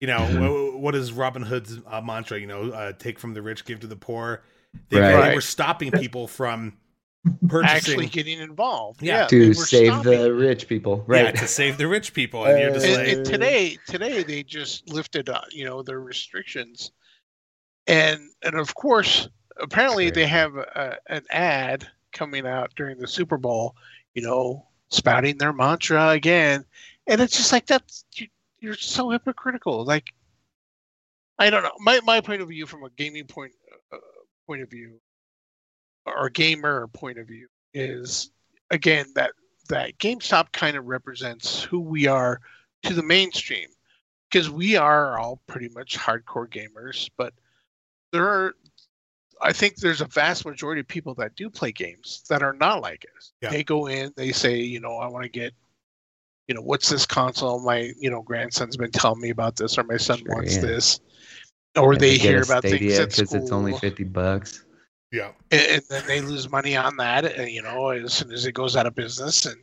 [0.00, 0.80] you know Mhm.
[0.80, 3.96] what is Robinhood's uh, mantra you know uh, take from the rich give to the
[3.96, 4.42] poor
[4.88, 5.28] they, Right.
[5.30, 6.78] they were stopping people from purchasing
[7.62, 9.02] Actually getting involved.
[9.02, 9.22] Yeah.
[9.24, 11.36] they To save stopping the rich people, yeah, right?
[11.36, 14.42] to save the rich people and you're just Uh, like and, and today today they
[14.42, 16.92] just lifted uh, you know their restrictions
[17.86, 19.28] and and of course
[19.60, 20.12] apparently Sure.
[20.12, 23.76] they have a, an ad coming out during the super bowl
[24.14, 26.64] you know spouting their mantra again
[27.06, 28.26] and it's just like that's you,
[28.60, 30.12] you're so hypocritical like
[31.38, 33.52] i don't know my, my point of view from a gaming point
[33.92, 33.98] uh,
[34.46, 34.98] point of view
[36.16, 38.30] or gamer point of view is
[38.70, 39.32] again that
[39.68, 42.40] that GameStop kind of represents who we are
[42.82, 43.68] to the mainstream
[44.30, 47.32] because we are all pretty much hardcore gamers, but
[48.12, 48.54] there are
[49.42, 52.82] I think there's a vast majority of people that do play games that are not
[52.82, 53.32] like us.
[53.40, 53.50] Yeah.
[53.50, 55.54] They go in, they say, you know, I want to get
[56.50, 57.60] you know, what's this console?
[57.60, 60.62] My, you know, grandson's been telling me about this or my son Sure, wants yeah.
[60.62, 61.00] this.
[61.76, 64.64] Or they hear about things at school it's only fifty bucks.
[65.12, 68.46] Yeah and, and then they lose money on that and, you know as soon as
[68.46, 69.58] it goes out of business and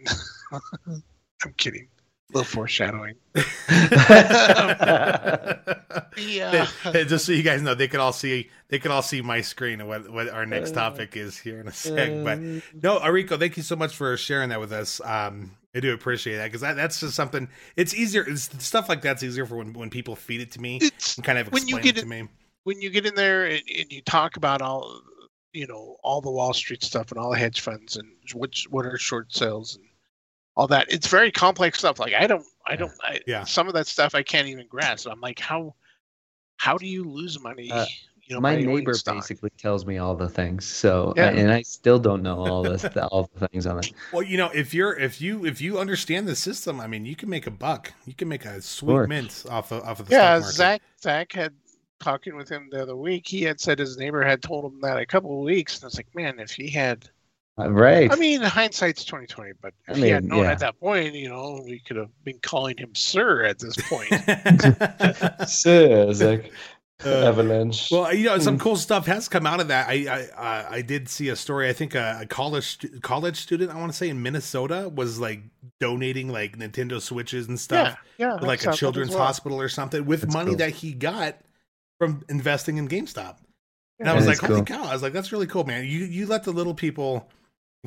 [1.43, 1.87] i'm kidding
[2.33, 3.15] a little foreshadowing
[6.17, 9.41] yeah just so you guys know, they could all see they could all see my
[9.41, 12.23] screen and what what our next topic is here in a sec.
[12.23, 14.99] But no, Arico, thank you so much for sharing that with us.
[15.03, 17.47] Um, I do appreciate that because that, that's just something.
[17.75, 18.25] It's easier.
[18.27, 21.25] It's stuff like that's easier for when when people feed it to me it's and
[21.25, 22.27] kind of when explain you it get to me.
[22.63, 25.01] when you get in there and, and you talk about all
[25.57, 28.85] you know all the wall street stuff and all the hedge funds and which what
[28.85, 29.85] are short sales and
[30.55, 33.43] all that it's very complex stuff like i don't i don't I, Yeah.
[33.43, 35.73] some of that stuff i can't even grasp i'm like how
[36.57, 37.85] how do you lose money Uh,
[38.27, 40.65] you know My neighbor basically tells me all the things.
[40.65, 41.29] So, Yeah.
[41.29, 43.93] and I still don't know all the all the things on it.
[44.11, 47.15] Well, you know, if you're if you if you understand the system, I mean, you
[47.15, 47.93] can make a buck.
[48.05, 49.07] You can make a sweet Sure.
[49.07, 50.55] mint off of off of the yeah stock market.
[50.55, 51.53] zach zach had
[51.99, 54.97] talking with him the other week he had said his neighbor had told him that
[54.97, 57.09] a couple of weeks and i was like man if he had
[57.59, 58.11] Uh, Right.
[58.11, 60.51] i mean hindsight's 2020 but if I he had known yeah.
[60.51, 64.21] at that point you know we could have been calling him sir at this point
[65.47, 66.51] so, Zach,
[67.05, 67.91] Uh, avalanche.
[67.91, 68.39] Well, you know, Hmm.
[68.39, 69.87] some cool stuff has come out of that.
[69.87, 70.21] I I,
[70.65, 71.69] uh, I did see a story.
[71.69, 75.41] I think a, a college college student, I want to say in Minnesota, was like
[75.79, 79.19] donating like Nintendo Switches and stuff, yeah yeah to, like a children's well.
[79.25, 80.57] hospital or something, with That's money cool.
[80.57, 81.37] that he got
[81.99, 83.37] from investing in GameStop.
[83.99, 84.77] And I was That like, is holy cool.
[84.77, 84.83] cow!
[84.85, 85.83] I was like, that's really cool, man.
[85.85, 87.29] You you let the little people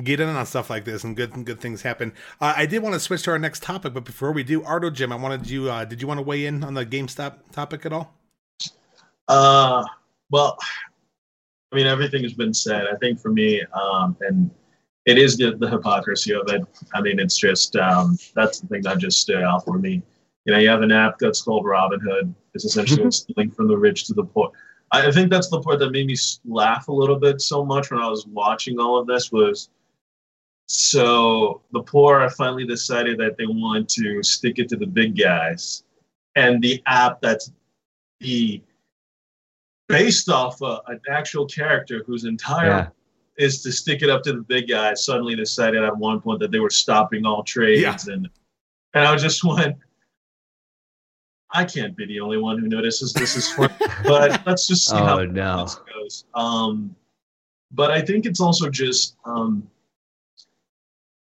[0.03, 2.11] get in on stuff like this, and good good things happen.
[2.41, 4.89] Uh, I did want to switch to our next topic, but before we do, Ardo
[4.89, 5.69] Jim, I wanted you.
[5.71, 8.13] Uh, did you want to weigh in on the GameStop topic at all?
[9.29, 9.85] Uh,
[10.31, 10.57] well,
[11.71, 12.87] I mean, everything has been said.
[12.91, 14.51] I think for me, um, and
[15.05, 16.61] it is the, the hypocrisy of it.
[16.93, 20.01] I mean, it's just um, that's the thing that just stood out for me.
[20.45, 22.33] You know, you have an app that's called Robinhood.
[22.53, 24.51] It's essentially stealing from the rich to the poor.
[24.91, 27.91] I I think that's the part that made me laugh a little bit so much
[27.91, 29.69] when I was watching all of this was
[30.67, 35.83] so the poor finally decided that they want to stick it to the big guys,
[36.35, 37.51] and the app that's
[38.19, 38.61] the
[39.87, 42.87] based off uh, an actual character whose entire Yeah.
[43.45, 46.51] is to stick it up to the big guys suddenly decided at one point that
[46.51, 48.29] they were stopping all trades and
[48.93, 49.75] and I just went
[51.53, 53.69] I can't be the only one who notices this is fun,
[54.03, 55.63] but let's just see how Oh no.
[55.63, 56.25] this goes.
[56.33, 56.95] Um,
[57.71, 59.67] but I think it's also just um,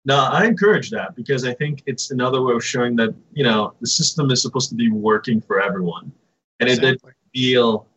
[0.05, 3.73] no, I encourage that because I think it's another way of showing that you know
[3.81, 6.11] the system is supposed to be working for everyone,
[6.59, 7.01] and it did
[7.33, 7.87] reveal,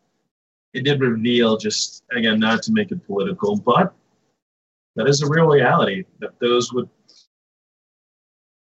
[0.73, 3.93] it did reveal just again not to make it political, but
[4.95, 6.89] that is a real reality that those would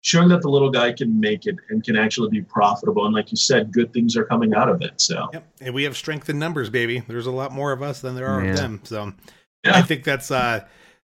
[0.08, 3.30] showing that the little guy can make it and can actually be profitable, and like
[3.30, 5.00] you said, good things are coming out of it.
[5.02, 5.48] So Yep.
[5.62, 7.04] And we have strength in numbers, baby.
[7.08, 8.52] There's a lot more of us than there are Yeah.
[8.52, 8.80] of them.
[8.84, 9.14] So
[9.66, 9.78] Yeah.
[9.78, 10.62] I think that's uh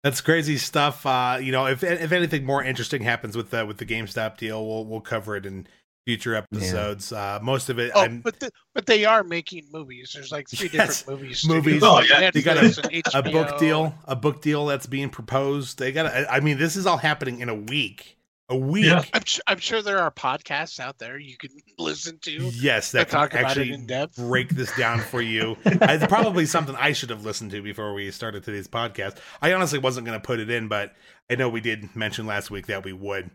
[0.04, 1.06] that's crazy stuff.
[1.06, 4.66] Uh, you know, if if anything more interesting happens with the with the GameStop deal,
[4.68, 5.68] we'll we'll cover it in
[6.08, 7.12] future episodes.
[7.12, 10.12] Uh, most of it, Oh, I'm, but the, but they are making movies.
[10.16, 11.46] There's like three Yes, different movies.
[11.48, 11.84] movies.
[11.84, 12.32] Oh, yeah.
[12.32, 15.78] They got a- a book deal, a book deal that's being proposed.
[15.80, 16.06] They got.
[16.08, 18.17] I I mean, this is all happening in a week.
[18.50, 18.86] A week.
[18.86, 19.04] Yeah.
[19.14, 23.10] I'm, su- I'm sure there are podcasts out there you can listen to Yes, that
[23.10, 24.16] that can talk about actually it in depth.
[24.16, 25.58] break this down for you.
[25.66, 29.18] it's probably something I should have listened to before we started today's podcast.
[29.42, 30.96] I honestly wasn't going to put it in, but
[31.30, 33.30] I know we did mention last week that we would.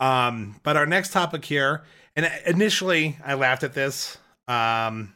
[0.00, 1.84] Um, but our next topic here,
[2.14, 5.14] and initially I laughed at this, um,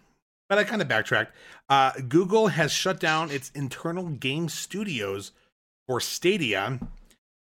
[0.49, 1.33] but I kind of backtracked.
[1.69, 5.33] Uh, Google has shut down its internal game studios
[5.87, 6.79] for Stadia.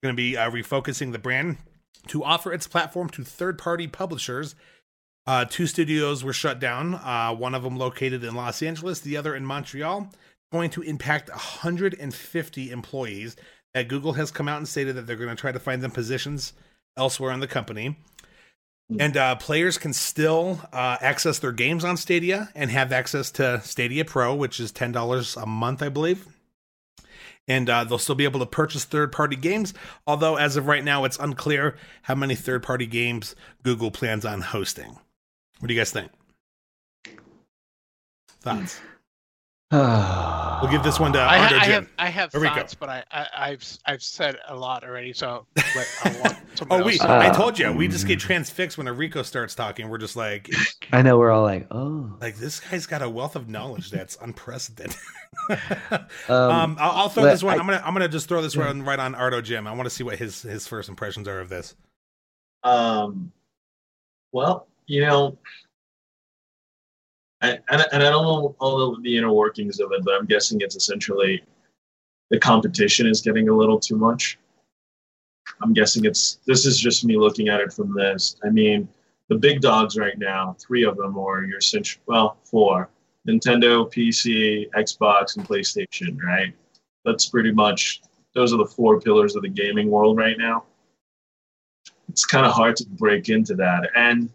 [0.03, 1.57] Going to be uh, refocusing the brand
[2.07, 4.55] to offer its platform to third-party publishers
[5.27, 6.95] uh, two studios were shut down.
[6.95, 10.09] Uh, one of them located in Los Angeles, the other in Montreal.
[10.51, 13.35] Going to impact 150 employees.
[13.73, 15.91] That Google has come out and stated that they're going to try to find them
[15.91, 16.51] positions
[16.97, 17.95] elsewhere in the company.
[18.99, 23.61] And uh, players can still uh, access their games on Stadia and have access to
[23.61, 26.27] Stadia Pro, which is ten dollars a month, I believe.
[27.51, 29.73] And uh, they'll still be able to purchase third-party games.
[30.07, 34.91] Although, as of right now, it's unclear how many third-party games Google plans on hosting.
[35.59, 36.11] What do you guys think?
[38.41, 38.79] Thoughts?
[39.71, 41.71] We'll give this one to- I, ha- Ardo I Jim.
[41.71, 45.45] have I have Here thoughts, but I, I I've I've said a lot already, so
[45.55, 46.99] let, I want someone Oh, we!
[46.99, 49.89] Uh, I told you we just get transfixed when Enrico starts talking.
[49.89, 50.49] We're just like,
[50.91, 52.15] I know we're all like, oh.
[52.19, 54.97] like this guy's got a wealth of knowledge that's unprecedented.
[56.27, 57.55] Um, um, I'll, I'll throw this one.
[57.57, 58.67] I- I'm gonna I'm gonna just throw this Yeah.
[58.67, 59.65] one right on Ardo Jim.
[59.65, 61.75] I want to see what his his first impressions are of this.
[62.63, 63.31] Um,
[64.33, 65.37] well, you know,
[67.41, 70.61] And, and I don't know all the, the inner workings of it, but I'm guessing
[70.61, 71.43] it's essentially
[72.29, 74.37] the competition is getting a little too much.
[75.61, 78.35] I'm guessing it's this is just me looking at it from this.
[78.43, 78.87] I mean,
[79.27, 82.89] the big dogs right now, three of them, or your central, well, four:
[83.27, 86.21] Nintendo, PC, Xbox, and PlayStation.
[86.21, 86.53] Right?
[87.05, 88.01] That's pretty much
[88.33, 90.63] those are the four pillars of the gaming world right now
[92.11, 93.89] it's kind of hard to break into that.
[93.95, 94.29] And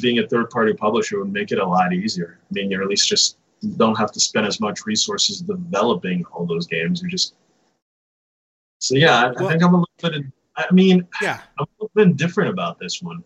[0.00, 2.38] being a third party publisher would make it a lot easier.
[2.42, 3.38] I mean, you're at least just
[3.76, 7.02] don't have to spend as much resources developing all those games.
[7.02, 7.34] You just
[8.80, 10.14] so yeah, I, Well- I think I'm a little bit.
[10.14, 13.22] In, I mean, Yeah, I'm a little bit different about this one.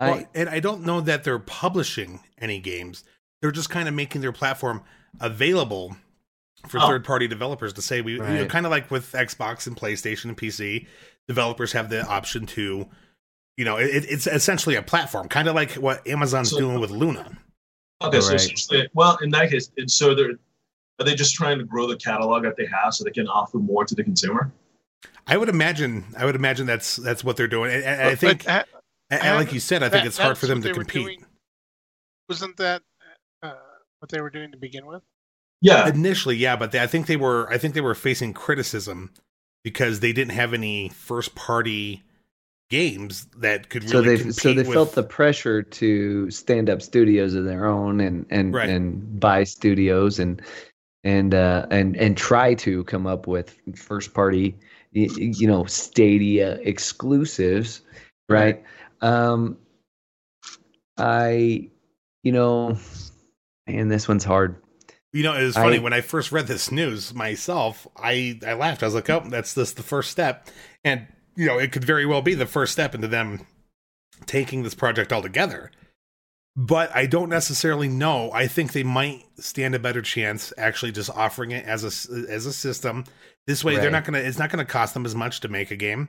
[0.00, 3.04] I, well, and I don't know that they're publishing any games.
[3.40, 4.82] They're just kind of making their platform
[5.20, 5.96] available
[6.68, 6.86] for Oh.
[6.88, 10.36] third-party developers to say we, you know, kind of like with Xbox and PlayStation and
[10.36, 10.86] PC,
[11.28, 12.88] developers have the option to,
[13.56, 16.90] you know, it, it's essentially a platform, kind of like what Amazon's So- doing with
[16.90, 17.38] Luna.
[18.02, 18.36] Okay, so Right.
[18.36, 20.32] essentially, well, in that case, it's, so they're
[21.00, 23.58] are they just trying to grow the catalog that they have so they can offer
[23.58, 24.52] more to the consumer?
[25.26, 26.04] I would imagine.
[26.16, 27.72] I would imagine that's that's what they're doing.
[27.74, 28.68] And, and I But think, that-
[29.10, 31.02] and like you said, I think that- it's hard for them to compete.
[31.02, 31.26] doing-
[32.28, 32.82] Wasn't that
[33.42, 33.54] uh,
[34.00, 35.02] what they were doing to begin with?
[35.60, 37.50] Yeah, Initially, yeah, but they, I think they were.
[37.50, 39.12] I think they were facing criticism
[39.62, 42.02] because they didn't have any first party
[42.70, 47.34] games that could so they so they with, felt the pressure to stand up studios
[47.34, 48.68] of their own and and Right.
[48.68, 50.40] and buy studios and
[51.04, 54.56] and uh and and try to come up with first party
[54.92, 57.82] you know stadia exclusives
[58.28, 58.62] right
[59.02, 59.58] um
[60.96, 61.68] i
[62.22, 62.76] you know
[63.66, 64.56] and this one's hard
[65.12, 67.86] You know, it was funny I- when I first read this news myself.
[67.96, 68.82] I I laughed.
[68.82, 70.48] I was like, "Oh, that's this the first step,"
[70.82, 73.46] and you know, it could very well be the first step into them
[74.26, 75.70] taking this project altogether.
[76.56, 78.30] But I don't necessarily know.
[78.32, 82.46] I think they might stand a better chance actually just offering it as a as
[82.46, 83.04] a system.
[83.46, 84.18] This way, they're not gonna.
[84.18, 86.08] It's not gonna cost them as much to make a game.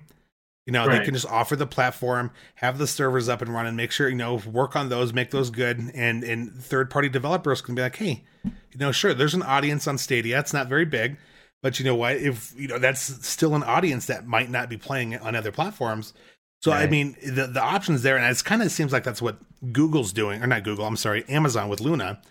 [0.68, 3.92] You know, they can just offer the platform, have the servers up and running, make
[3.92, 7.76] sure you know work on those, make those good, and and third party developers can
[7.76, 10.40] be like, hey, you know, sure, there's an audience on Stadia.
[10.40, 11.18] It's not very big,
[11.66, 12.18] but you know what?
[12.18, 16.14] If you know, that's still an audience that might not be playing on other platforms.
[16.62, 19.40] So I mean, the the options there, and it's kind of seems like that's what
[19.74, 20.86] Google's doing, or not Google.
[20.86, 22.22] I'm sorry, Amazon with Luna.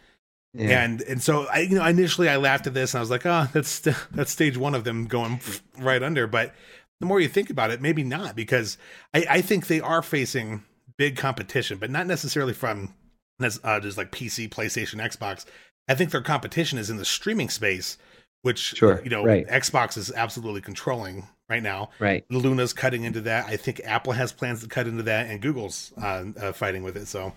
[0.53, 3.11] yeah And and so I you know initially I laughed at this and I was
[3.11, 5.41] like, oh, that's that's stage one of them going
[5.79, 6.29] right under.
[6.29, 6.55] But
[7.01, 8.79] the more you think about it, maybe not because
[9.13, 10.63] I, I think they are facing
[10.97, 12.95] big competition, but not necessarily from
[13.41, 15.45] uh, just like PC, PlayStation, Xbox.
[15.89, 17.99] I think their competition is in the streaming space,
[18.45, 19.47] which Sure, you know right.
[19.49, 21.91] Xbox is absolutely controlling right now.
[21.99, 23.47] right Luna's cutting into that.
[23.47, 26.97] I think Apple has plans to cut into that, and Google's uh, uh, fighting with
[26.97, 27.07] it.
[27.09, 27.33] So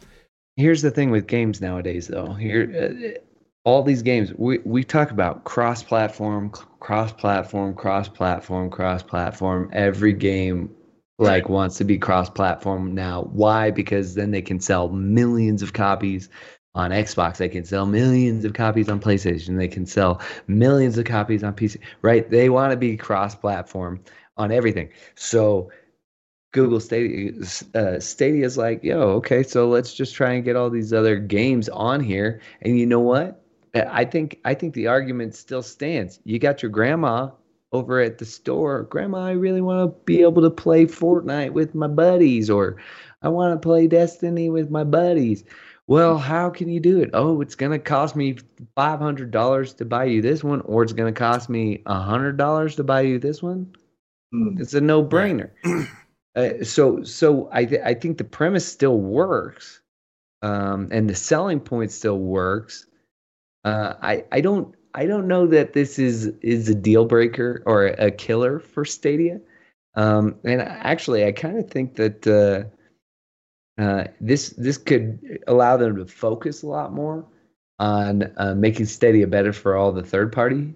[0.56, 3.20] here's the thing with games nowadays though here uh,
[3.64, 9.70] all these games we we talk about cross platform cross platform cross platform cross platform
[9.74, 10.70] every game
[11.20, 11.50] like Right.
[11.50, 16.30] wants to be cross platform now why because then they can sell millions of copies
[16.78, 21.06] on Xbox they can sell millions of copies on PlayStation they can sell millions of
[21.06, 24.00] copies on PC right they want to be cross platform
[24.38, 25.70] on everything so
[26.54, 27.34] Google Stadia,
[27.76, 31.18] uh, Stadia is like, yo, okay, so let's just try and get all these other
[31.18, 32.42] games on here.
[32.62, 33.44] And you know what?
[33.76, 36.20] I think I think the argument still stands.
[36.24, 37.30] You got your grandma
[37.72, 38.84] over at the store.
[38.84, 42.78] Grandma, I really want to be able to play Fortnite with my buddies, or
[43.22, 45.44] I want to play Destiny with my buddies.
[45.88, 47.12] Well, how can you do it?
[47.14, 48.38] Oh, it's gonna cost me
[48.76, 52.76] five hundred dollars to buy you this one, or it's gonna cost me hundred dollars
[52.76, 53.74] to buy you this one.
[54.32, 54.58] Hmm.
[54.60, 55.52] It's a no-brainer.
[56.36, 59.82] Uh, so, so I th- I think the premise still works,
[60.44, 62.86] um, and the selling point still works.
[63.66, 67.88] Uh, I I don't I don't know that this is is a deal breaker or
[67.88, 69.42] a killer for Stadia.
[69.96, 72.70] Um, and actually, I kind of think that uh,
[73.78, 77.26] uh, this this could allow them to focus a lot more
[77.80, 80.74] on uh, making Stadia better for all the third party.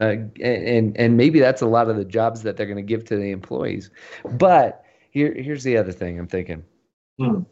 [0.00, 3.04] Uh, and and maybe that's a lot of the jobs that they're going to give
[3.04, 3.90] to the employees.
[4.24, 6.64] But here here's the other thing I'm thinking.
[7.18, 7.42] Hmm.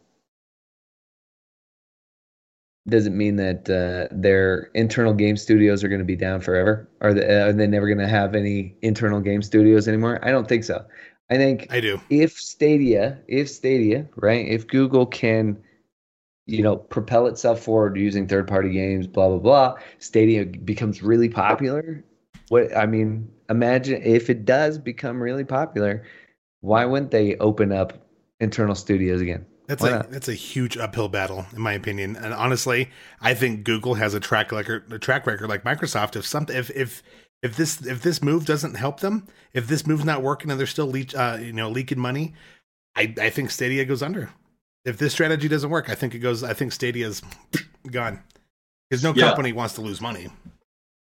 [2.85, 6.89] Does it mean that uh, their internal game studios are going to be down forever?
[6.99, 10.19] Are they, are they never going to have any internal game studios anymore?
[10.21, 10.85] I don't think so.
[11.29, 11.99] I think I do.
[12.09, 15.57] if Stadia, if Stadia, right, if Google can,
[16.45, 22.03] you know, propel itself forward using third-party games, blah blah blah, Stadia becomes really popular.
[22.49, 26.03] What I mean, imagine if it does become really popular,
[26.61, 27.93] why wouldn't they open up
[28.39, 29.45] internal studios again?
[29.67, 30.11] That's Why a not?
[30.11, 32.17] that's a huge uphill battle, in my opinion.
[32.17, 32.89] And honestly,
[33.21, 36.17] I think Google has a track record, a track record like Microsoft.
[36.17, 37.01] If something, if if
[37.43, 40.65] if this if this move doesn't help them, if this move's not working and they're
[40.65, 42.33] still leach, uh, you know, leaking money,
[42.95, 44.29] I I think Stadia goes under.
[44.85, 46.43] If this strategy doesn't work, I think it goes.
[46.43, 47.21] I think Stadia's
[47.91, 48.23] gone
[48.89, 49.27] because no Yeah.
[49.27, 50.29] company wants to lose money.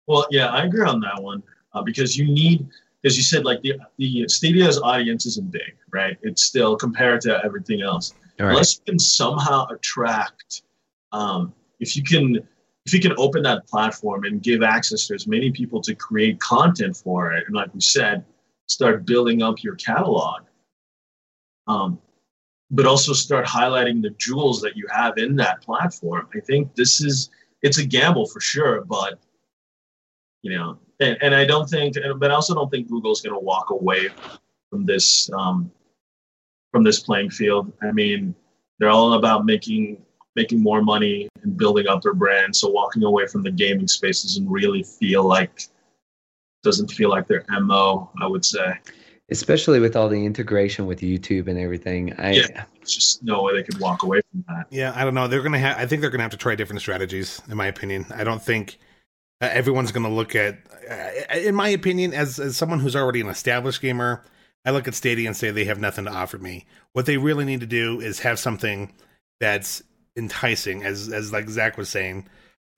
[0.07, 1.41] Well, yeah, I agree on that one
[1.73, 2.67] uh, because you need,
[3.05, 6.17] as you said, like the the Stadia's audience isn't big, right?
[6.23, 8.15] It's still compared to everything else.
[8.39, 8.51] All right.
[8.51, 10.63] Unless you can somehow attract,
[11.11, 12.47] um, if you can,
[12.85, 16.39] if you can open that platform and give access to as many people to create
[16.39, 18.23] content for it, and like we said,
[18.67, 20.43] start building up your catalog.
[21.67, 21.99] Um,
[22.71, 26.27] but also start highlighting the jewels that you have in that platform.
[26.35, 27.29] I think this is
[27.61, 29.19] it's a gamble for sure, but
[30.41, 33.39] you know, and, and I don't think, but I also don't think Google's going to
[33.39, 34.09] walk away
[34.69, 35.71] from this um,
[36.71, 37.71] from this playing field.
[37.81, 38.35] I mean,
[38.77, 40.04] they're all about making
[40.35, 42.55] making more money and building up their brand.
[42.55, 45.67] So walking away from the gaming space doesn't really feel like
[46.63, 48.09] doesn't feel like their mo.
[48.21, 48.75] I would say
[49.31, 52.13] Especially with all the integration with YouTube and everything.
[52.19, 52.65] I Yeah.
[52.77, 54.67] there's just no way they could walk away from that.
[54.69, 55.27] Yeah, I don't know.
[55.27, 55.77] They're gonna have.
[55.77, 57.41] I think they're gonna have to try different strategies.
[57.49, 58.77] In my opinion, I don't think
[59.41, 60.59] uh, everyone's gonna look at.
[60.87, 64.23] Uh, in my opinion, as as someone who's already an established gamer,
[64.63, 66.65] I look at Stadia and say they have nothing to offer me.
[66.93, 68.93] What they really need to do is have something
[69.39, 69.81] that's
[70.15, 72.27] enticing, as as like Zach was saying,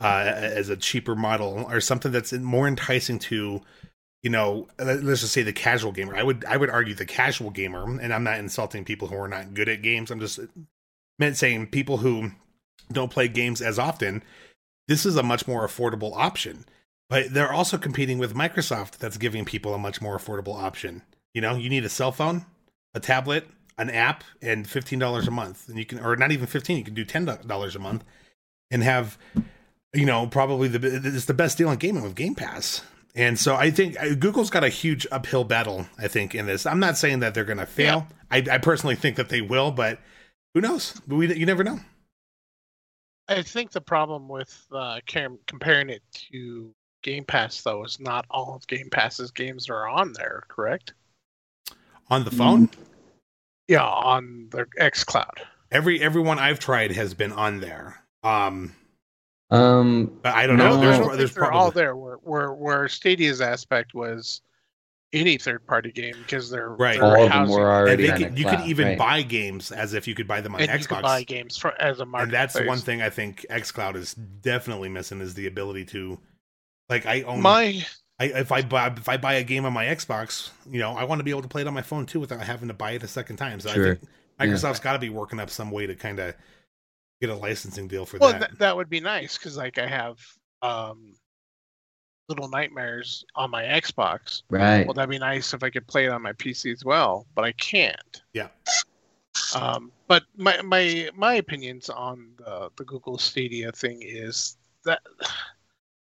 [0.02, 3.62] uh, as a cheaper model or something that's more enticing to,
[4.24, 6.16] you know, let's just say the casual gamer.
[6.16, 9.28] I would I would argue the casual gamer, and I'm not insulting people who are
[9.28, 10.12] not good at games.
[10.12, 10.40] I'm just
[11.20, 12.32] meant saying people who
[12.92, 14.24] don't play games as often.
[14.88, 16.66] This is a much more affordable option.
[17.10, 21.04] But they're also competing with Microsoft that's giving people a much more affordable option.
[21.34, 22.46] You know, you need a cell phone,
[22.94, 23.48] a tablet,
[23.78, 26.84] an app, and fifteen dollars a month, and you can, or not even fifteen, you
[26.84, 28.04] can do ten dollars a month,
[28.72, 29.18] and have,
[29.94, 32.84] you know, probably the it's the best deal in gaming with Game Pass.
[33.16, 35.88] And so I think uh, Google's got a huge uphill battle.
[35.98, 38.06] I think in this, I'm not saying that they're going to fail.
[38.32, 38.44] Yeah.
[38.52, 40.00] I, I personally think that they will, but
[40.54, 41.02] who knows?
[41.08, 41.80] We you never know.
[43.28, 46.02] I think the problem with uh, comparing it
[46.32, 50.94] to Game Pass though is not all of Game Pass's games are on there, correct?
[52.10, 52.70] On the phone?
[53.68, 55.42] Yeah, on the X Cloud.
[55.72, 58.02] Every everyone I've tried has been on there.
[58.24, 58.74] Um,
[59.50, 60.80] um, but I don't know.
[60.80, 61.60] There's, I there's they're probably...
[61.60, 61.96] all there.
[61.96, 64.42] Where, where where Stadia's aspect was
[65.14, 67.00] any third party game because they're right.
[67.00, 68.12] They're all of them were already.
[68.12, 68.98] Could, you cloud, could even right.
[68.98, 70.82] buy games as if you could buy them on and Xbox.
[70.82, 72.24] You could buy games for as a market.
[72.24, 76.20] And that's one thing I think XCloud is definitely missing is the ability to
[76.90, 77.86] like I own my.
[78.20, 81.04] I, if I buy if I buy a game on my Xbox, you know, I
[81.04, 82.92] want to be able to play it on my phone too without having to buy
[82.92, 83.60] it a second time.
[83.60, 83.92] So sure.
[83.92, 84.10] I think
[84.40, 84.84] Microsoft's yeah.
[84.84, 86.36] got to be working up some way to kind of
[87.22, 88.40] get a licensing deal for well, that.
[88.40, 90.18] Well, th- that would be nice because like I have
[90.62, 91.14] um,
[92.28, 94.44] Little Nightmares on my Xbox.
[94.50, 94.86] Right.
[94.86, 97.46] Well, that'd be nice if I could play it on my PC as well, but
[97.46, 98.22] I can't.
[98.34, 98.48] Yeah.
[99.56, 105.02] Um, but my my my opinions on the the Google Stadia thing is that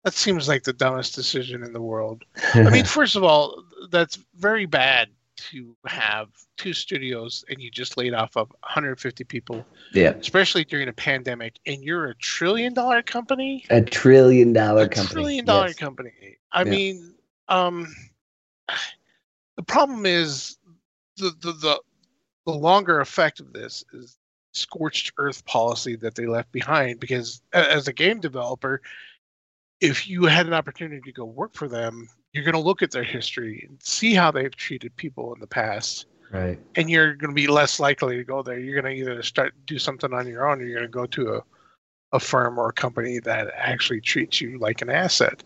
[0.06, 2.22] that seems like the dumbest decision in the world.
[2.54, 5.08] I mean, first of all, that's very bad
[5.50, 9.66] to have two studios and you just laid off of 150 people.
[9.92, 10.10] Yeah.
[10.10, 13.64] Especially during a pandemic, and you're a trillion dollar company.
[13.68, 14.92] A trillion dollar company.
[14.92, 15.12] a company.
[15.22, 15.76] Trillion dollar yes.
[15.76, 16.12] company.
[16.52, 16.70] I Yeah.
[16.70, 17.14] mean,
[17.48, 17.92] um,
[19.56, 20.56] the problem is
[21.16, 21.80] the, the the
[22.46, 24.16] the longer effect of this is
[24.52, 28.80] scorched earth policy that they left behind because as a game developer
[29.80, 32.90] if you had an opportunity to go work for them you're going to look at
[32.90, 36.58] their history and see how they've treated people in the past Right.
[36.76, 39.54] and you're going to be less likely to go there you're going to either start
[39.66, 41.42] do something on your own or you're going to go to a
[42.12, 45.42] a firm or a company that actually treats you like an asset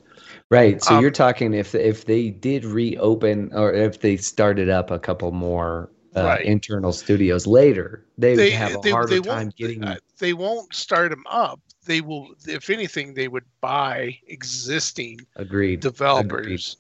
[0.51, 0.83] Right.
[0.83, 4.99] So Um, you're talking if if they did reopen or if they started up a
[4.99, 6.45] couple more uh, Right.
[6.45, 9.85] internal studios later, they, they would have a they, harder they time getting.
[9.85, 15.81] uh, they won't start them up they will if anything they would buy existing agreed.
[15.81, 16.77] developers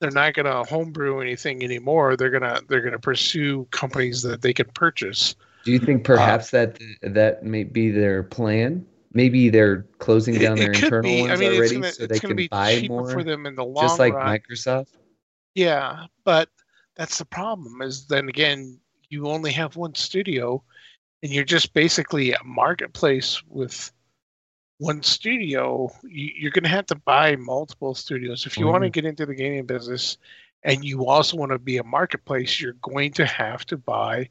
[0.00, 4.22] they're not going to homebrew anything anymore they're going to they're going to pursue companies
[4.22, 5.34] that they can purchase
[5.64, 8.84] Do you think perhaps uh, that that may be their plan?
[9.14, 11.20] Maybe they're closing down their could internal be.
[11.20, 13.54] ones I mean, already, gonna, so they can be buy cheaper more, for them in
[13.54, 14.38] the long just like run.
[14.38, 14.88] Microsoft.
[15.54, 16.48] Yeah, but
[16.96, 17.82] that's the problem.
[17.82, 18.80] Is then again,
[19.10, 20.62] you only have one studio,
[21.22, 23.92] and you're just basically a marketplace with
[24.82, 25.90] one studio.
[26.02, 28.92] You, you're going to have to buy multiple studios if you want to mm-hmm.
[28.92, 30.18] get into the gaming business,
[30.64, 32.60] and you also want to be a marketplace.
[32.60, 34.28] You're going to have to buy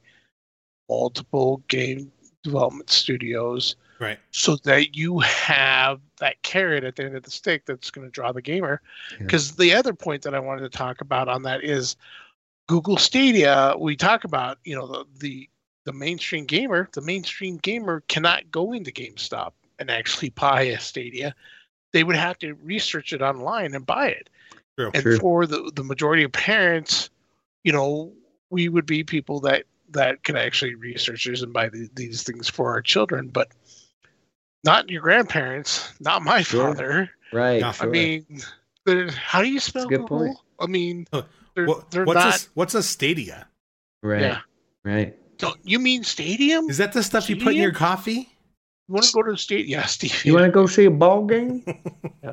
[0.89, 2.11] multiple game
[2.43, 4.17] development studios Right.
[4.31, 8.11] so that you have that carrot at the end of the stick that's going to
[8.11, 8.81] draw the gamer.
[9.11, 9.17] Yeah.
[9.19, 11.95] Because the other point that I wanted to talk about on that is
[12.67, 13.75] Google Stadia.
[13.79, 15.49] We talk about you know the the,
[15.85, 16.89] the mainstream gamer.
[16.93, 19.51] The mainstream gamer cannot go into GameStop
[19.81, 21.35] and actually buy a Stadia.
[21.91, 24.29] They would have to research it online and buy it.
[24.77, 24.91] True.
[24.93, 25.17] And True.
[25.19, 27.09] for the the majority of parents,
[27.65, 28.13] you know,
[28.49, 32.47] we would be people that that can actually research this and buy the, these things
[32.47, 33.49] for our children, but
[34.63, 36.69] not your grandparents, not my Sure.
[36.73, 37.09] father.
[37.33, 37.59] Right.
[37.59, 37.69] Yeah.
[37.69, 37.89] I sure.
[37.89, 38.25] mean,
[39.13, 40.17] how do you spell good Google?
[40.19, 40.37] point.
[40.59, 42.41] I mean, they're, What, they're what's not.
[42.41, 43.47] a what's a Stadia?
[44.01, 44.21] right.
[44.21, 44.39] Yeah.
[44.85, 45.17] Right.
[45.37, 46.69] Don't you mean stadium?
[46.69, 48.29] Is that the stuff you put in your coffee?
[48.91, 49.67] You want to go to the state?
[49.67, 50.25] Yeah, Steve.
[50.25, 51.63] You want to go see a ball game?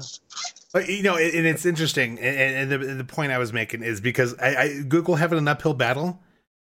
[0.72, 3.82] But you know, and and it's interesting, and, and the, the point I was making
[3.82, 6.20] is because I, I Google having an uphill battle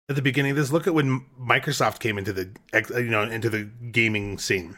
[0.10, 0.74] at the beginning of this.
[0.74, 2.50] Look at when Microsoft came into the
[2.98, 4.76] you know into the gaming scene.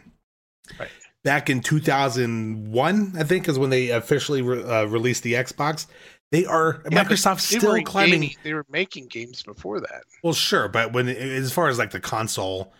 [0.80, 0.90] Right.
[1.24, 5.88] Back in 2001, I think, is when they officially re- uh, released the Xbox.
[6.32, 8.22] They are Yeah, but Microsoft's They still were climbing.
[8.22, 10.04] gaming- They were making games before that.
[10.24, 12.74] Well, sure, but when as far as like the console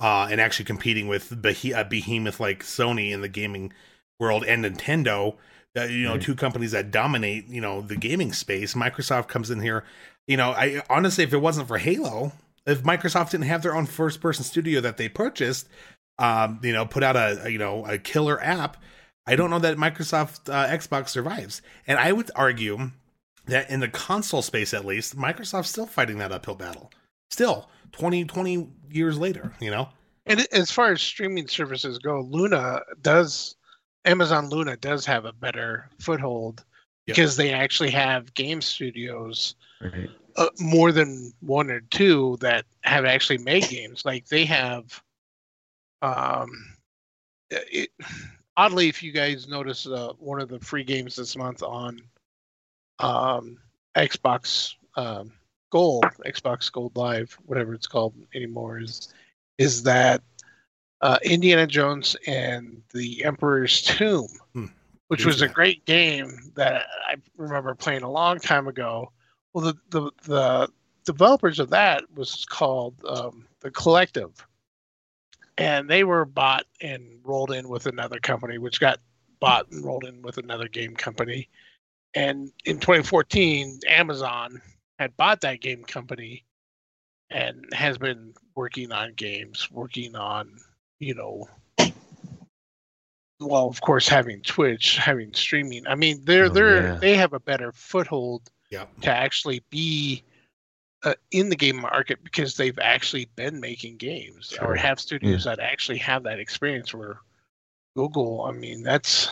[0.00, 3.72] uh, and actually competing with a behemoth like Sony in the gaming
[4.20, 5.36] world and Nintendo,
[5.76, 6.22] uh, you know, Right.
[6.22, 8.74] two companies that dominate, you know, the gaming space.
[8.74, 9.84] Microsoft comes in here.
[10.26, 12.32] You know, I honestly, if it wasn't for Halo,
[12.66, 15.68] if Microsoft didn't have their own first person studio that they purchased,
[16.18, 18.76] um, you know, put out a, a you know a killer app,
[19.26, 21.62] I don't know that Microsoft uh, Xbox survives.
[21.86, 22.90] And I would argue
[23.46, 26.90] that in the console space, at least, Microsoft's still fighting that uphill battle.
[27.30, 29.88] Still, 20, 20 years later, you know.
[30.26, 33.56] And as far as streaming services go, Luna does
[34.04, 36.64] Amazon Luna does have a better foothold
[37.06, 37.16] Yep.
[37.16, 40.10] because they actually have game studios Right.
[40.36, 44.04] uh, more than one or two that have actually made games.
[44.04, 45.02] Like they have,
[46.02, 46.50] um,
[47.50, 47.88] it,
[48.58, 51.98] oddly, if you guys notice, uh, one of the free games this month on
[52.98, 53.56] um,
[53.96, 55.32] Xbox um,
[55.70, 59.12] Gold, Xbox Gold Live, whatever it's called anymore, is
[59.58, 60.22] is that
[61.00, 64.66] uh, Indiana Jones and the Emperor's Tomb, Hmm.
[65.08, 69.12] which was a great game that I remember playing a long time ago.
[69.52, 70.68] Well, the the, the
[71.04, 74.46] developers of that was called um, the Collective,
[75.56, 78.98] and they were bought and rolled in with another company, which got
[79.40, 81.48] bought and rolled in with another game company.
[82.14, 84.60] And in 2014, Amazon
[84.98, 86.44] had bought that game company
[87.30, 90.60] and has been working on games, working on,
[90.98, 91.48] you know,
[93.40, 95.86] well, of course, having Twitch, having streaming.
[95.86, 96.98] I mean, they're Oh, they're yeah.
[97.00, 98.86] they have a better foothold Yeah.
[99.02, 100.24] to actually be
[101.04, 104.68] uh, in the game market because they've actually been making games Sure.
[104.68, 106.92] or have studios that actually have that experience.
[106.94, 107.20] Where
[107.96, 109.30] Google, I mean, that's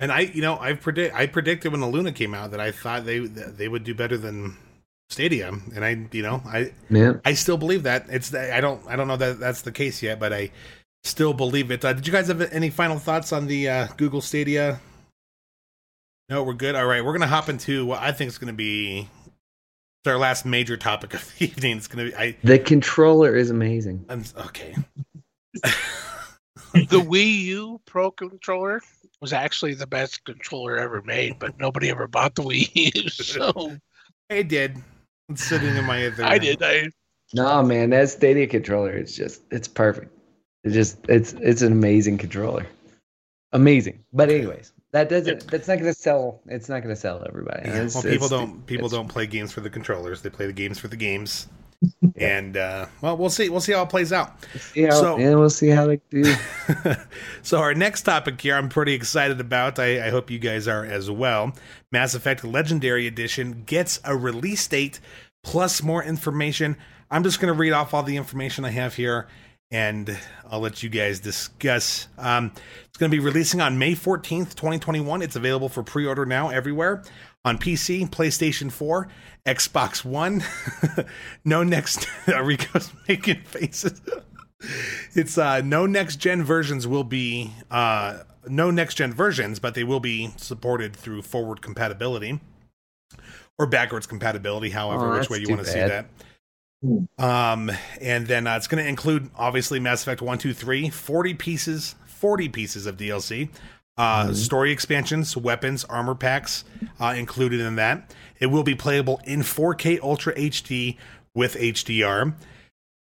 [0.00, 2.70] And I, you know, I predict I predicted when the Luna came out that I
[2.70, 4.56] thought they they would do better than
[5.10, 7.14] Stadia, and I, you know, I Yeah.
[7.24, 8.06] I still believe that.
[8.08, 10.50] It's I don't I don't know that that's the case yet, but I
[11.02, 11.84] still believe it.
[11.84, 14.80] Uh, did you guys have any final thoughts on the uh, Google Stadia?
[16.28, 16.74] No, we're good.
[16.74, 19.08] All right, we're gonna hop into what I think is gonna be
[20.06, 21.76] our last major topic of the evening.
[21.78, 22.36] It's gonna be I.
[22.44, 24.04] The controller is amazing.
[24.08, 24.76] I'm okay.
[25.54, 28.82] the Wii U Pro controller
[29.20, 33.08] was actually the best controller ever made, but nobody ever bought the Wii U.
[33.10, 33.76] So
[34.30, 34.76] I did.
[35.28, 36.24] It's sitting in my other.
[36.24, 36.62] I did.
[36.62, 36.88] I
[37.34, 40.12] No, man, that Stadia controller is just it's perfect.
[40.64, 42.66] It's just it's it's an amazing controller.
[43.52, 44.04] Amazing.
[44.12, 47.62] But anyways, that doesn't that's not gonna sell it's not gonna sell everybody.
[47.68, 50.22] Yeah, It's- well, people it's- don't people don't play games for the controllers.
[50.22, 51.48] They play the games for the games.
[52.16, 53.48] And uh, well, we'll see.
[53.48, 54.36] We'll see how it plays out.
[54.76, 56.34] how, So- yeah, we'll see how they do.
[57.42, 59.78] so our next topic here, I'm pretty excited about.
[59.78, 61.52] I, I hope you guys are as well.
[61.92, 65.00] Mass Effect Legendary Edition gets a release date
[65.44, 66.76] plus more information.
[67.10, 69.28] I'm just going to read off all the information I have here,
[69.70, 70.18] and
[70.50, 72.08] I'll let you guys discuss.
[72.18, 72.52] Um,
[72.86, 75.22] it's going to be releasing on May 14th, 2021.
[75.22, 77.02] It's available for pre-order now everywhere
[77.48, 79.08] on PC, PlayStation 4,
[79.46, 80.44] Xbox One.
[81.44, 82.06] no next.
[82.28, 84.00] Rico's making faces
[85.14, 88.18] it's uh no next gen versions will be uh
[88.48, 92.40] no next gen versions but they will be supported through forward compatibility
[93.56, 96.06] or backwards compatibility however Oh, which way you want to see that
[97.18, 97.70] um
[98.00, 101.94] and then uh, it's going to include obviously mass effect 1 2 3 40 pieces
[102.06, 103.48] 40 pieces of dlc
[103.98, 106.64] uh, story expansions, weapons, armor packs
[107.00, 108.14] uh, included in that.
[108.40, 110.96] It will be playable in 4K Ultra HD
[111.34, 112.34] with HDR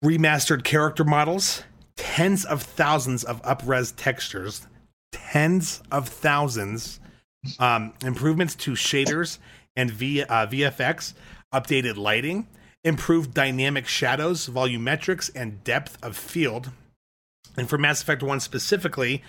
[0.05, 1.63] remastered character models,
[1.97, 4.67] tens of thousands of upres textures,
[5.13, 7.01] tens of thousands,
[7.59, 9.39] um, improvements to shaders
[9.75, 11.15] and v, uh, VFX,
[11.53, 12.47] updated lighting,
[12.85, 16.71] improved dynamic shadows, volumetrics, and depth of field.
[17.57, 19.23] And for Mass Effect 1 specifically,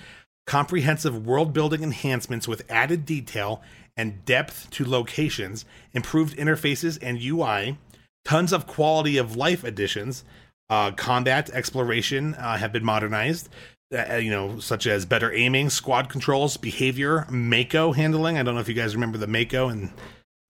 [0.47, 3.61] comprehensive world building enhancements with added detail
[3.95, 7.77] and depth to locations, improved interfaces and UI,
[8.25, 10.23] tons of quality of life additions,
[10.69, 13.49] uh, combat exploration uh, have been modernized.
[13.95, 18.37] Uh, you know, such as better aiming, squad controls, behavior, Mako handling.
[18.37, 19.91] I don't know if you guys remember the Mako and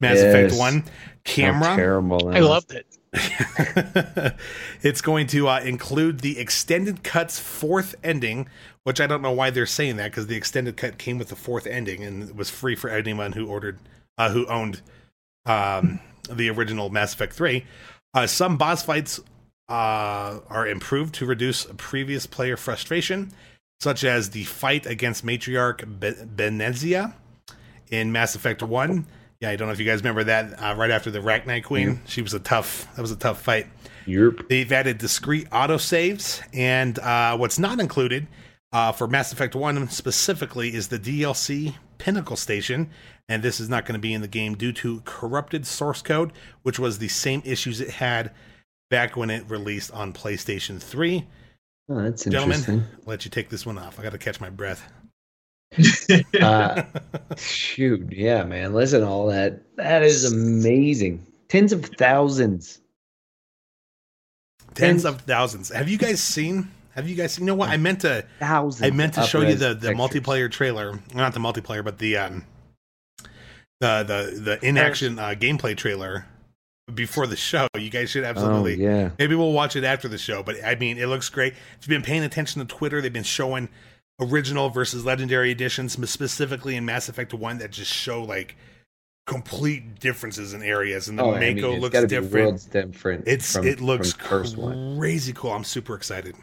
[0.02, 0.60] Mass Effect Yes.
[0.60, 0.88] One How
[1.24, 1.76] camera.
[1.76, 2.30] terrible.
[2.30, 2.97] I loved it.
[4.82, 8.48] it's going to uh, include the extended cut's fourth ending,
[8.84, 11.36] which I don't know why they're saying that because the extended cut came with the
[11.36, 13.80] fourth ending and was free for anyone who ordered,
[14.18, 14.82] uh, who owned
[15.46, 16.00] um,
[16.30, 17.66] the original Mass Effect Three.
[18.14, 19.20] Uh, some boss fights
[19.70, 23.32] uh, are improved to reduce previous player frustration,
[23.80, 27.14] such as the fight against Matriarch Be- Benezia
[27.90, 29.06] in Mass Effect One.
[29.40, 30.62] Yeah, I don't know if you guys remember that.
[30.62, 32.88] Uh, right after the Rachni Queen, she was a tough.
[32.96, 33.68] That was a tough fight.
[34.06, 34.48] Europe.
[34.50, 38.28] They've added discrete autosaves, and uh, what's not included
[38.72, 42.90] uh, for Mass Effect 1 specifically is the DLC Pinnacle Station,
[43.30, 46.32] and this is not going to be in the game due to corrupted source code,
[46.64, 48.32] which was the same issues it had
[48.90, 51.28] back when it released on PlayStation 3.
[51.90, 52.80] Oh, that's Gentlemen, interesting.
[52.80, 54.00] I'll let you take this one off.
[54.00, 54.92] I got to catch my breath.
[56.42, 56.84] Uh,
[57.38, 58.74] shoot, yeah, man.
[58.74, 61.26] Listen, to all that that is amazing.
[61.50, 62.80] Tens of thousands.
[64.74, 65.70] Tens tens- of thousands.
[65.70, 66.72] Have you guys seen?
[66.92, 67.44] Have you guys seen?
[67.44, 67.70] You know what?
[67.70, 68.26] I meant to.
[68.40, 68.84] Thousands.
[68.92, 69.96] I meant to show you the the pictures.
[69.98, 72.46] multiplayer trailer, not the multiplayer, but the um
[73.80, 76.26] the the the in action uh, gameplay trailer
[76.94, 77.68] before the show.
[77.78, 78.76] You guys should Oh absolutely.
[78.76, 79.10] yeah.
[79.20, 81.54] Maybe we'll watch it after the show, but I mean, it looks great.
[81.54, 83.70] If you've been paying attention to Twitter, they've been showing
[84.20, 88.56] original versus legendary editions, specifically in Mass Effect One, that just show like
[89.26, 92.46] complete differences in areas, and the Oh, I mean, Mako it's looks gotta be different.
[92.46, 93.28] worlds different.
[93.28, 94.98] It's from- it looks from one.
[94.98, 95.52] crazy cool.
[95.52, 96.36] I'm super excited.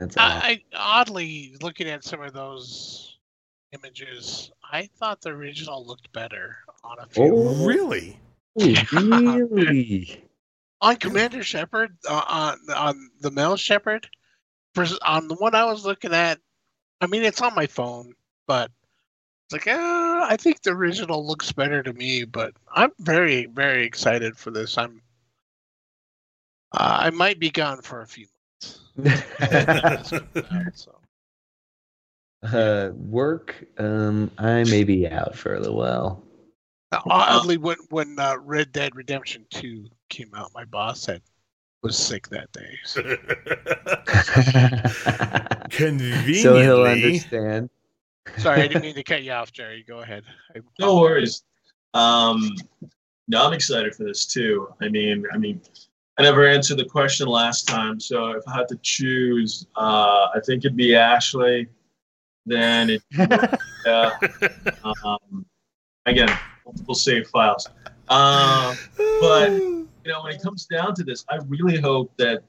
[0.00, 0.42] That's awesome.
[0.42, 3.18] I, I oddly looking at some of those
[3.72, 7.24] images, I thought the original looked better on a few.
[7.24, 7.64] Oh.
[7.64, 8.18] Really?
[8.56, 10.24] really?
[10.80, 14.08] On Commander Shepard, uh, on on the male Shepard,
[14.74, 16.38] versus on the one I was looking at.
[17.00, 18.14] I mean, it's on my phone,
[18.46, 18.70] but
[19.46, 22.24] it's like, uh, I think the original looks better to me.
[22.24, 24.78] But I'm very, very excited for this.
[24.78, 25.02] I'm.
[26.72, 28.26] Uh, I might be gone for a few
[28.62, 28.80] months.
[30.74, 30.94] so.
[32.44, 33.64] uh, work.
[33.78, 36.22] Um, I may be out for a little while.
[36.92, 41.22] Now, Oddly, when when uh, Red Dead Redemption Two came out, my boss had
[41.82, 42.78] was sick that day.
[42.84, 43.02] So.
[45.70, 47.70] Conveniently, so he'll understand.
[48.38, 49.84] Sorry, I didn't mean to cut you off, Jerry.
[49.86, 50.24] Go ahead.
[50.78, 51.42] No worries.
[51.94, 52.54] Um,
[53.28, 54.68] no, I'm excited for this too.
[54.80, 55.60] I mean, I mean,
[56.18, 60.40] I never answered the question last time, so if I had to choose, uh, I
[60.44, 61.68] think it'd be Ashley.
[62.44, 63.02] Then it,
[63.86, 64.10] yeah.
[65.04, 65.46] Um,
[66.06, 66.28] again,
[66.64, 67.68] multiple save files.
[68.08, 68.76] Um,
[69.20, 69.50] but
[70.04, 72.42] you know, when it comes down to this, I really hope that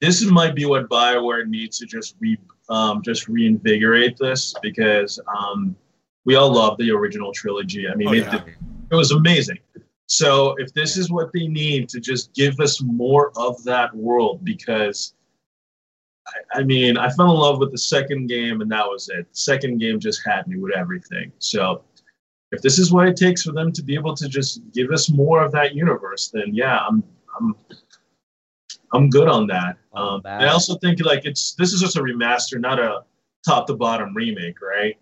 [0.00, 5.76] this might be what Bioware needs to just re um, just reinvigorate this because um,
[6.24, 7.88] we all love the original trilogy.
[7.88, 8.42] I mean, Oh, it, yeah.
[8.90, 9.58] it was amazing.
[10.06, 14.44] So if this is what they need to just give us more of that world,
[14.44, 15.14] because
[16.26, 19.26] I, I mean, I fell in love with the second game and that was it.
[19.32, 21.32] Second game just had me with everything.
[21.38, 21.84] So
[22.54, 25.10] if this is what it takes for them to be able to just give us
[25.10, 27.02] more of that universe, then yeah, I'm
[27.38, 27.54] I'm
[28.92, 29.76] I'm good on that.
[29.94, 33.04] Um, I also think like it's this is just a remaster, not a
[33.46, 34.96] top to bottom remake, right?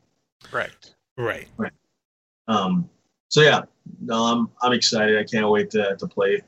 [1.17, 1.47] Right.
[1.57, 1.73] right.
[2.49, 2.89] Um,
[3.29, 3.63] so yeah,
[4.01, 5.19] no, I'm I'm excited.
[5.19, 6.35] I can't wait to to play.
[6.41, 6.45] it.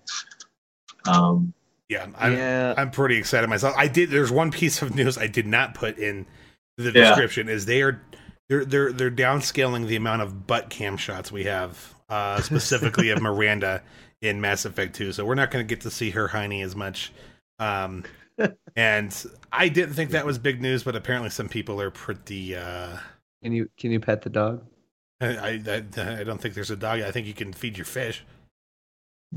[1.06, 1.52] Um,
[1.88, 2.74] Yeah, I'm, yeah.
[2.76, 3.74] I'm pretty excited myself.
[3.76, 4.10] I did.
[4.10, 6.26] There's one piece of news I did not put in
[6.78, 7.08] the Yeah.
[7.08, 7.48] description.
[7.48, 8.00] Is they are
[8.48, 13.20] they're they're they're downscaling the amount of butt cam shots we have, uh, specifically of
[13.22, 13.82] Miranda
[14.20, 15.12] in Mass Effect 2.
[15.12, 17.12] So we're not going to get to see her hiney as much.
[17.58, 18.04] Um,
[18.76, 22.56] and I didn't think that was big news, but apparently some people are pretty.
[22.56, 22.96] Uh,
[23.42, 24.64] Can you can you pet the dog?
[25.20, 25.82] I, I
[26.20, 27.00] I don't think there's a dog.
[27.00, 28.24] I think you can feed your fish.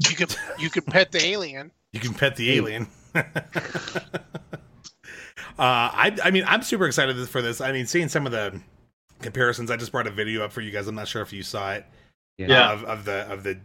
[0.10, 0.28] You can
[0.60, 1.72] you could pet the alien.
[1.94, 2.88] You can pet the alien.
[3.16, 3.22] uh,
[5.58, 7.62] I, I mean, I'm super excited for this.
[7.62, 8.60] I mean, seeing some of the
[9.22, 9.72] comparisons.
[9.72, 10.88] I just brought a video up for you guys.
[10.88, 11.86] I'm not sure if you saw it.
[12.38, 12.70] Yeah.
[12.70, 13.60] uh, Of, of the of the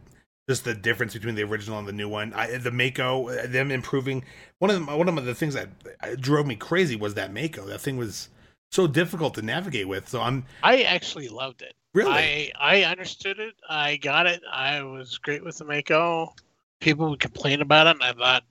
[0.49, 2.33] just the difference between the original and the new one.
[2.35, 4.25] I, the Mako, them improving.
[4.59, 5.69] One of the, one of the things that
[6.03, 7.67] uh, drove me crazy was that Mako.
[7.67, 8.29] That thing was
[8.71, 10.09] so difficult to navigate with.
[10.09, 11.75] So I'm I actually loved it.
[11.95, 13.55] really I I understood it.
[13.69, 14.43] I got it.
[14.51, 16.35] I was great with the Mako.
[16.81, 18.45] People would complain about it, and I thought,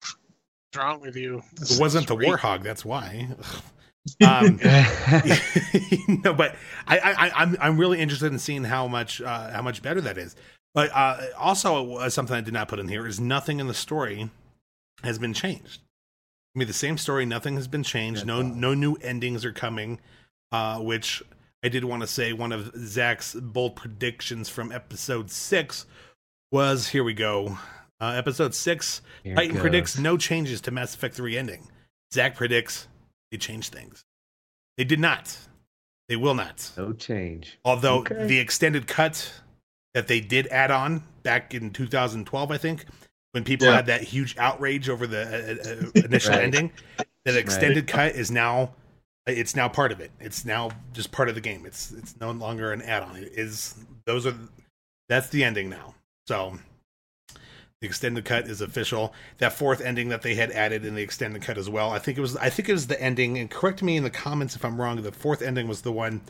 [0.00, 2.62] "What's wrong with you?" This it wasn't the great." Warthog.
[2.62, 3.28] That's why.
[4.26, 4.58] Um,
[6.24, 9.82] no, but I, I, I'm I'm really interested in seeing how much uh, how much
[9.82, 10.36] better that is.
[10.74, 13.74] But uh, also uh, something I did not put in here is nothing in the
[13.74, 14.30] story
[15.02, 15.80] has been changed.
[16.54, 18.20] I mean, the same story, nothing has been changed.
[18.20, 18.60] That's No awesome.
[18.60, 20.00] no new endings are coming.
[20.52, 21.20] Uh, which
[21.64, 25.86] I did want to say one of Zach's bold predictions from episode six
[26.52, 27.58] was here we go.
[28.00, 31.66] Uh, episode six Here Titan predicts no changes to Mass Effect 3 ending.
[32.12, 32.86] Zach predicts
[33.34, 34.04] they change things.
[34.76, 35.36] They did not.
[36.08, 36.70] They will not.
[36.76, 37.58] no change.
[37.64, 38.26] Although Okay.
[38.26, 39.32] the extended cut
[39.92, 42.84] that they did add on back in 2012, I think,
[43.32, 43.76] when people Yeah.
[43.76, 46.42] had that huge outrage over the uh, uh, initial Right.
[46.44, 46.70] ending,
[47.24, 48.72] that extended cut is now
[49.26, 50.12] it's now part of it.
[50.20, 51.64] It's now just part of the game.
[51.66, 53.16] It's it's no longer an add-on.
[53.16, 53.74] It is
[54.04, 54.34] those are
[55.08, 55.94] that's the ending now.
[56.28, 56.58] So
[57.84, 59.12] the extended cut is official.
[59.38, 61.90] That fourth ending that they had added in the extended cut as well.
[61.90, 64.10] I think it was I think it was the ending and correct me in the
[64.10, 65.02] comments if I'm wrong.
[65.02, 66.22] The fourth ending was the one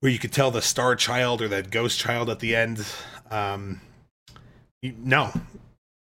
[0.00, 2.86] where you could tell the star child or that ghost child at the end.
[3.30, 3.80] Um,
[4.82, 5.32] you, no,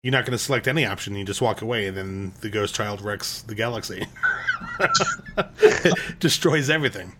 [0.01, 1.15] you're not going to select any option.
[1.15, 4.05] You just walk away, and then the ghost child wrecks the galaxy,
[6.19, 7.13] destroys everything.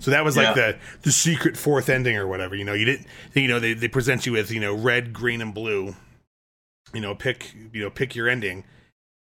[0.00, 0.72] So that was like Yeah.
[0.72, 2.54] the the secret fourth ending or whatever.
[2.54, 3.06] You know, you didn't.
[3.34, 5.94] You know, they they present you with you know red, green, and blue.
[6.94, 8.64] You know, pick you know pick your ending.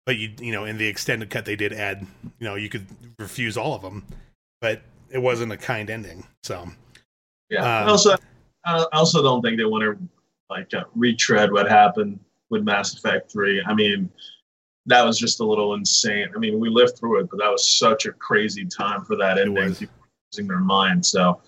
[0.05, 2.05] But you you know in the extended cut they did add
[2.39, 2.85] you know you could
[3.19, 4.05] refuse all of them,
[4.61, 6.25] but it wasn't a kind ending.
[6.43, 6.67] So
[7.49, 7.61] Yeah.
[7.61, 8.15] Um, I also,
[8.65, 10.09] I also don't think they want to
[10.49, 13.63] like uh, retread what happened with Mass Effect Three.
[13.65, 14.09] I mean,
[14.85, 16.27] that was just a little insane.
[16.35, 19.37] I mean, we lived through it, but that was such a crazy time for that
[19.37, 19.53] ending.
[19.53, 19.79] was.
[19.79, 19.95] People
[20.31, 21.05] losing their mind.
[21.05, 21.41] So,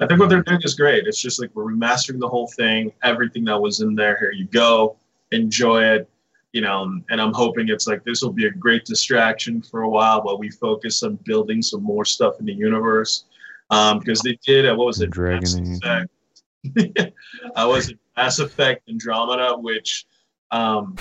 [0.00, 1.06] I think what they're doing is great.
[1.06, 4.18] It's just like we're remastering the whole thing, everything that was in there.
[4.18, 4.96] Here you go,
[5.32, 6.08] enjoy it.
[6.52, 9.88] You know, and I'm hoping it's like this will be a great distraction for a
[9.88, 13.24] while while we focus on building some more stuff in the universe.
[13.70, 15.08] Um, because they did, uh, what was it?
[15.10, 17.12] Dragon Mass Effect.
[17.56, 20.04] I was it Mass Effect Andromeda, which,
[20.50, 20.94] um,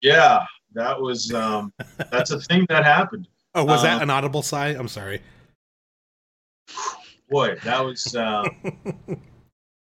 [0.00, 1.72] yeah, that was um,
[2.12, 3.26] that's a thing that happened.
[3.56, 4.68] oh, was that Um, an audible sigh?
[4.68, 5.20] I'm sorry.
[7.28, 9.16] Boy, that was um, you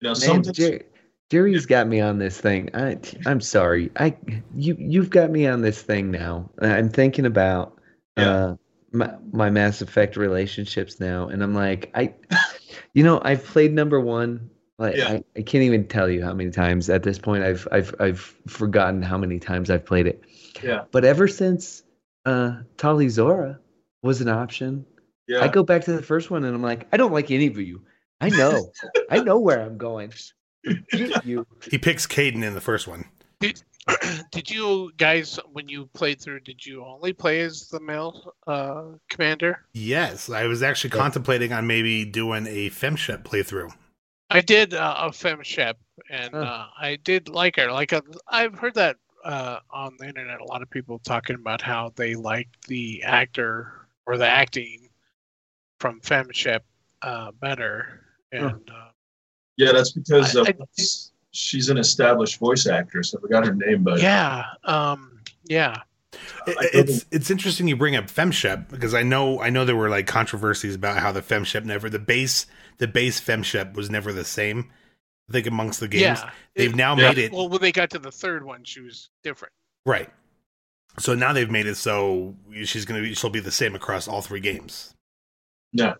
[0.03, 0.53] know Man, something.
[0.55, 0.85] Jer-
[1.31, 2.70] Jerry's got me on this thing.
[2.74, 3.91] I, I'm sorry.
[3.97, 4.16] I
[4.55, 6.51] you you've got me on this thing now.
[6.61, 7.79] I'm thinking about
[8.16, 8.31] Yeah.
[8.31, 8.57] uh,
[8.93, 12.14] my, my Mass Effect relationships now, and I'm like, I,
[12.95, 14.49] you know, I've played number one.
[14.79, 15.09] Like Yeah.
[15.12, 17.45] I, I can't even tell you how many times at this point.
[17.45, 20.22] I've I've I've forgotten how many times I've played it.
[20.62, 21.83] Yeah, But ever since
[22.24, 23.59] uh, Tali'Zorah
[24.03, 24.87] was an option,
[25.26, 25.43] yeah.
[25.43, 27.59] I go back to the first one and I'm like, I don't like any of
[27.59, 27.83] you.
[28.20, 28.72] I know.
[29.11, 30.12] I know where I'm going.
[30.92, 31.46] Just you.
[31.70, 33.04] He picks Kaidan in the first one.
[34.32, 38.82] did you guys, when you played through, did you only play as the male uh,
[39.09, 39.64] commander?
[39.72, 41.02] Yes, I was actually Yeah.
[41.02, 43.70] contemplating on maybe doing a FemShep playthrough.
[44.30, 45.74] I did uh, a FemShep,
[46.11, 46.40] and Huh.
[46.40, 47.72] uh, I did like her.
[47.72, 51.62] Like uh, I've heard that uh, on the internet, a lot of people talking about
[51.62, 54.90] how they liked the actor or the acting
[55.80, 56.61] from FemShep
[57.02, 58.04] uh, better.
[58.34, 58.48] Huh.
[58.48, 58.88] And uh,
[59.59, 60.82] yeah, that's because I- uh, I-
[61.32, 63.14] she's an established voice actress.
[63.14, 65.82] I forgot her name, but yeah, um, yeah,
[66.46, 69.90] It- it's it's interesting you bring up FemShep because I know I know there were
[69.90, 72.46] like controversies about how the FemShep never the base
[72.78, 74.70] the base FemShep was never the same.
[75.28, 76.30] I think amongst the games yeah.
[76.56, 77.09] they've now Yeah.
[77.09, 79.52] made it Well, when they got to the third one, she was different.
[79.84, 80.09] right.
[80.98, 82.34] So now they've made it so
[82.64, 84.94] she's gonna be she'll be the same across all three games.
[85.72, 85.94] yeah.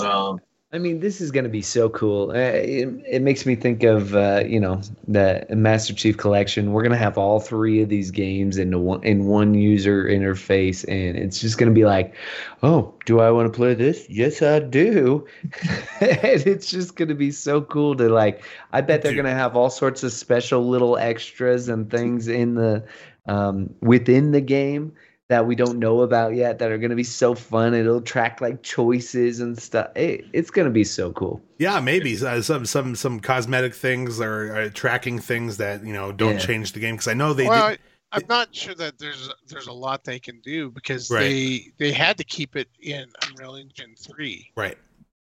[0.00, 0.38] Um,
[0.74, 2.30] I mean, this is going to be so cool.
[2.30, 6.72] Uh, it, it makes me think of, uh, you know, the Master Chief Collection.
[6.72, 10.82] We're going to have all three of these games in one in one user interface,
[10.88, 12.14] and it's just going to be like,
[12.62, 14.08] oh, do I want to play this?
[14.08, 15.26] Yes, I do.
[16.00, 18.42] and it's just going to be so cool to like.
[18.72, 22.54] I bet they're going to have all sorts of special little extras and things in
[22.54, 22.82] the
[23.26, 24.94] um, within the game
[25.32, 27.72] that we don't know about yet that are going to be so fun.
[27.72, 29.90] It'll track like choices and stuff.
[29.96, 31.40] It, it's going to be so cool.
[31.58, 36.12] Yeah, maybe uh, some some some cosmetic things or uh, tracking things that you know
[36.12, 36.38] don't Yeah.
[36.38, 37.80] change the game because I know they well, did,
[38.12, 41.20] I, I'm not sure that there's there's a lot they can do because Right.
[41.20, 44.76] they they had to keep it in Unreal Engine three, right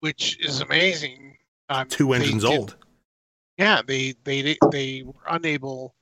[0.00, 1.38] which is amazing.
[1.70, 2.76] Um, two engines did- old.
[3.56, 5.94] Yeah, they they they were unable,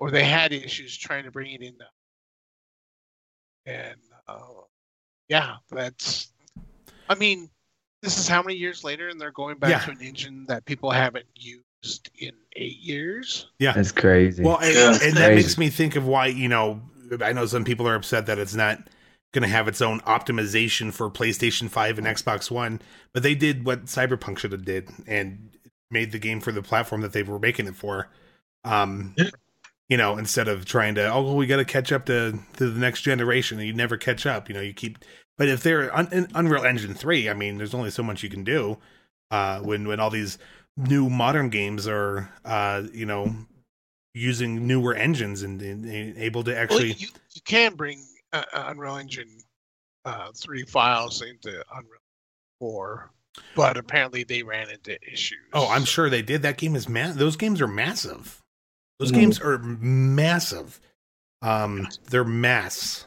[0.00, 1.76] or they had issues trying to bring it in.
[3.68, 3.96] And
[4.26, 4.38] uh,
[5.28, 6.32] yeah, that's.
[7.08, 7.50] I mean,
[8.02, 9.78] this is how many years later, and they're going back Yeah.
[9.80, 13.48] to an engine that people haven't used in eight years.
[13.58, 14.42] Yeah, that's crazy.
[14.42, 14.98] Well, and, Yeah.
[15.02, 16.80] and that makes me think of why you know
[17.22, 18.78] I know some people are upset that it's not
[19.32, 22.80] going to have its own optimization for PlayStation Five and Xbox One,
[23.12, 25.50] but they did what Cyberpunk should have did and
[25.90, 28.08] made the game for the platform that they were making it for.
[28.64, 29.30] Um, Yeah.
[29.88, 32.78] You know, instead of trying to, oh, we got to catch up to, to the
[32.78, 34.48] next generation, and you never catch up.
[34.48, 34.98] You know, you keep.
[35.38, 38.28] But if they're un, in Unreal Engine three, I mean, there's only so much you
[38.28, 38.78] can do.
[39.30, 40.36] Uh, when when all these
[40.76, 43.34] new modern games are, uh, you know,
[44.14, 48.42] using newer engines and, and, and able to Well, actually you, you can bring uh,
[48.52, 49.28] uh, Unreal Engine
[50.04, 52.00] uh, three files into Unreal
[52.58, 53.10] four,
[53.54, 55.38] but apparently they ran into issues.
[55.52, 58.42] oh i'm sure they did that game is ma- those games are massive
[58.98, 59.14] those Mhm.
[59.14, 60.80] games are massive
[61.42, 63.04] um they're mass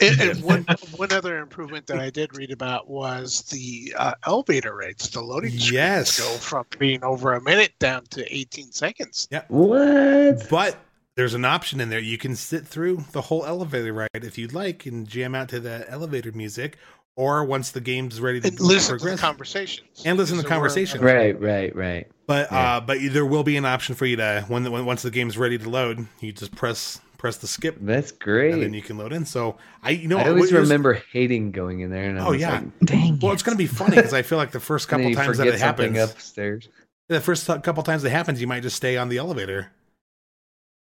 [0.00, 0.66] And, and one
[0.96, 5.08] one other improvement that I did read about was the uh, elevator rates.
[5.08, 6.18] The loading screens Yes.
[6.18, 9.28] go from being over a minute down to 18 seconds.
[9.30, 10.48] Yeah, what?
[10.50, 10.76] but
[11.16, 14.54] there's an option in there you can sit through the whole elevator ride if you'd
[14.54, 16.78] like and jam out to the elevator music
[17.16, 19.20] or once the game's ready to And listen to progress.
[19.20, 20.02] the conversations.
[20.04, 21.02] And listen to Because there conversations.
[21.02, 22.06] Right, right, right.
[22.26, 22.76] But Yeah.
[22.76, 25.36] uh, but there will be an option for you to when, when once the game's
[25.36, 28.52] ready to load, you just press press the skip, That's great.
[28.52, 29.24] and then you can load in.
[29.24, 32.26] So I you know I always it was- remember hating going in there, and I
[32.26, 32.54] Oh, yeah.
[32.54, 34.88] like, "Dang!" Well, it." it's going to be funny because I feel like the first
[34.88, 36.68] couple times that it happens, upstairs.
[37.08, 39.70] the first couple times that happens, you might just stay on the elevator.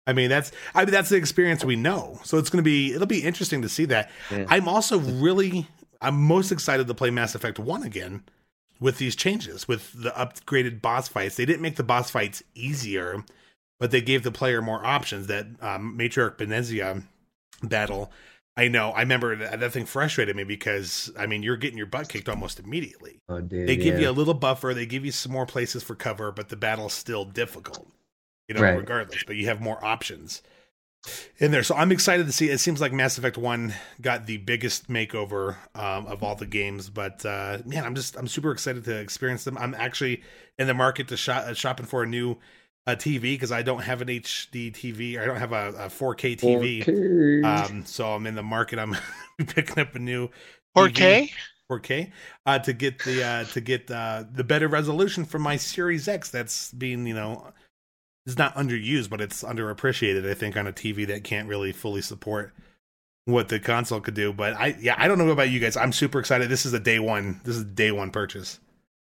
[0.05, 2.19] I mean, that's I mean that's the experience we know.
[2.23, 4.09] So it's going to be it'll be interesting to see that.
[4.31, 4.45] Yeah.
[4.47, 5.67] I'm also really
[6.01, 8.23] I'm most excited to play Mass Effect 1 again
[8.79, 11.35] with these changes, with the upgraded boss fights.
[11.35, 13.23] They didn't make the boss fights easier,
[13.79, 15.27] but they gave the player more options.
[15.27, 17.03] That um, Matriarch Benezia
[17.63, 18.11] battle,
[18.55, 18.91] I know.
[18.91, 22.29] I remember that, that thing frustrated me because I mean you're getting your butt kicked
[22.29, 23.19] almost immediately.
[23.29, 24.01] Oh, dude, They give yeah.
[24.01, 24.73] you a little buffer.
[24.73, 27.87] They give you some more places for cover, but the battle's still difficult.
[28.47, 28.77] You know, Right.
[28.77, 29.23] regardless.
[29.25, 30.41] But you have more options
[31.37, 31.63] in there.
[31.63, 32.49] So I'm excited to see.
[32.49, 36.89] It seems like Mass Effect One got the biggest makeover um, of all the games.
[36.89, 39.57] But uh, man, I'm just I'm super excited to experience them.
[39.57, 40.23] I'm actually
[40.57, 42.37] in the market to shop uh, shopping for a new
[42.87, 45.19] uh, TV because I don't have an HD TV.
[45.19, 46.81] I don't have a, a 4K TV.
[46.81, 47.47] Okay.
[47.47, 48.79] Um, so I'm in the market.
[48.79, 48.95] I'm
[49.37, 50.29] picking up a new
[50.75, 51.29] 4K?
[51.69, 52.11] 4K
[52.45, 56.29] uh, to get the uh, to get uh, the better resolution for my Series X.
[56.29, 57.51] That's being you know
[58.27, 60.29] is not underused, but it's underappreciated.
[60.29, 62.53] I think on a TV that can't really fully support
[63.25, 64.31] what the console could do.
[64.33, 65.77] But I yeah I don't know about you guys.
[65.77, 66.49] I'm super excited.
[66.49, 67.39] This is a day one.
[67.43, 68.59] This is a day one purchase.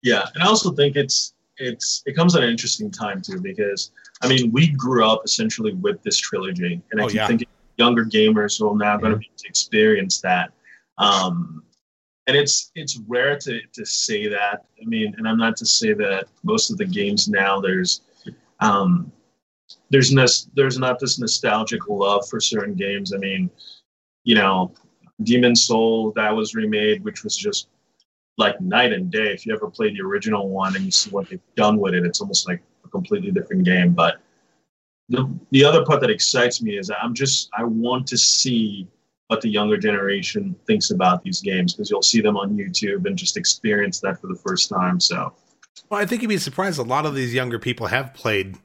[0.03, 3.91] Yeah, and I also think it's it's it comes at an interesting time too because
[4.21, 7.27] I mean we grew up essentially with this trilogy, and I Oh, keep yeah.
[7.27, 7.47] thinking
[7.77, 10.51] younger gamers who are now going to be able to experience that.
[10.97, 11.63] Um,
[12.27, 14.65] and it's it's rare to to say that.
[14.81, 18.01] I mean, and I'm not to say that most of the games now there's
[18.59, 19.11] um,
[19.89, 23.13] there's nos- there's not this nostalgic love for certain games.
[23.13, 23.49] I mean,
[24.23, 24.73] you know,
[25.23, 27.69] Demon Soul that was remade, which was just
[28.37, 29.33] like night and day.
[29.33, 32.05] If you ever played the original one and you see what they've done with it,
[32.05, 33.93] it's almost like a completely different game.
[33.93, 34.21] But
[35.09, 38.87] the the other part that excites me is I'm just I want to see
[39.27, 43.15] what the younger generation thinks about these games because you'll see them on YouTube and
[43.15, 44.99] just experience that for the first time.
[44.99, 45.33] So
[45.89, 46.79] Well, I think you'd be surprised.
[46.79, 48.57] A lot of these younger people have played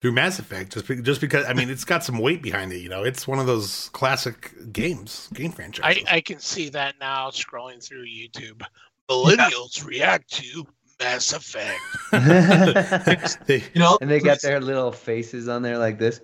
[0.00, 2.78] through Mass Effect just be, just because I mean it's got some weight behind it.
[2.78, 6.04] You know, it's one of those classic games, game I, franchises.
[6.08, 8.62] I can see that now scrolling through YouTube.
[9.10, 10.66] Millennials react to
[11.00, 11.80] Mass Effect.
[13.74, 16.20] You know, and they got their little faces on there like this.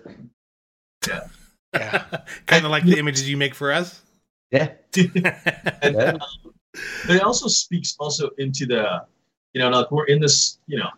[1.08, 1.26] Yeah.
[2.46, 4.02] kind of like the images you make for us.
[4.50, 4.72] Yeah.
[4.96, 6.12] and, Yeah.
[6.12, 6.18] um,
[7.06, 9.04] but it also speaks also into the
[9.54, 10.88] you know like we're in this you know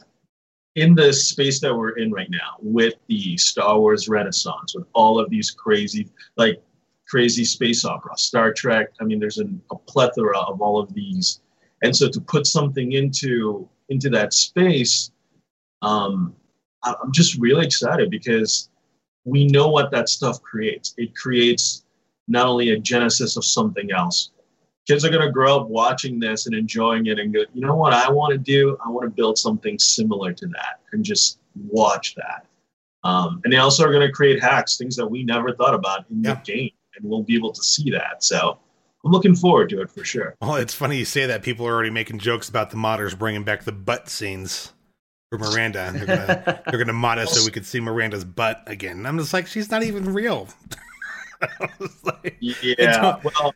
[0.74, 5.18] in the space that we're in right now with the star wars renaissance with all
[5.18, 6.62] of these crazy like
[7.08, 11.40] crazy space opera star trek i mean there's an, a plethora of all of these
[11.82, 15.10] and so to put something into into that space
[15.82, 16.34] um
[16.82, 18.70] i'm just really excited because
[19.24, 21.84] we know what that stuff creates it creates
[22.28, 24.30] not only a genesis of something else.
[24.86, 27.74] Kids are going to grow up watching this and enjoying it and go, you know
[27.74, 28.76] what I want to do?
[28.84, 31.38] I want to build something similar to that and just
[31.70, 32.46] watch that.
[33.02, 36.04] Um, and they also are going to create hacks, things that we never thought about
[36.10, 36.34] in Yeah.
[36.34, 38.22] the game, and we'll be able to see that.
[38.24, 38.58] So
[39.04, 40.34] I'm looking forward to it for sure.
[40.40, 41.42] Well, it's funny you say that.
[41.42, 44.72] People are already making jokes about the modders bringing back the butt scenes
[45.30, 45.90] for Miranda.
[45.94, 48.96] They're gonna they're gonna mod us so we could see Miranda's butt again.
[48.98, 50.48] And I'm just like, she's not even real.
[52.04, 53.18] Like, Yeah.
[53.22, 53.54] Well,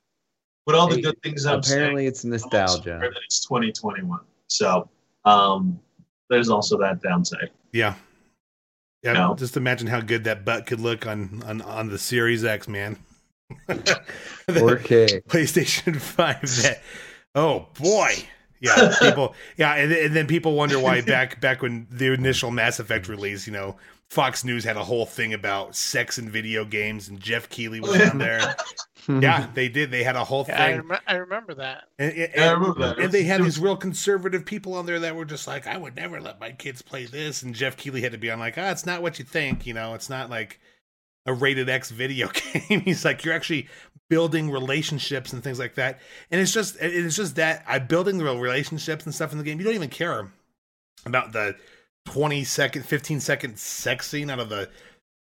[0.68, 2.96] with all the Hey, good things I'm saying, Apparently, it's I'm nostalgia.
[2.96, 4.20] aware that it's 2021.
[4.48, 4.88] So
[5.24, 5.80] um,
[6.28, 7.50] therethere's also that downside.
[7.72, 7.94] yeah,
[9.02, 9.14] yeah.
[9.14, 9.34] No.
[9.34, 12.96] Just imagine how good that butt could look on on, on the Series X, man.
[13.66, 15.24] The 4K.
[15.24, 16.40] PlayStation Five.
[16.62, 16.82] That
[17.34, 18.14] oh boy.
[18.60, 19.34] Yeah, people.
[19.56, 23.46] Yeah, and, and then people wonder why back back when the initial Mass Effect release,
[23.46, 23.76] you know,
[24.10, 28.00] Fox News had a whole thing about sex and video games, and Geoff Keighley was
[28.10, 28.56] on there.
[29.08, 29.90] yeah, they did.
[29.90, 31.84] They had a whole Yeah, I, thing, rem- I remember that.
[31.98, 32.98] and, and, Yeah, I remember that.
[32.98, 35.76] and they had It these real conservative people on there that were just like, "I
[35.76, 38.56] would never let my kids play this," and Geoff Keighley had to be on like,
[38.56, 39.66] "Ah, it's not what you think.
[39.66, 40.58] You know, it's not like
[41.26, 42.28] a rated X video
[42.68, 43.68] game." He's like, "You're actually
[44.08, 46.00] building relationships and things like that,"
[46.30, 49.58] and it's just it's just that I building real relationships and stuff in the game.
[49.58, 50.32] You don't even care
[51.04, 51.56] about the
[52.12, 54.68] 20 second 15 second sex scene out of the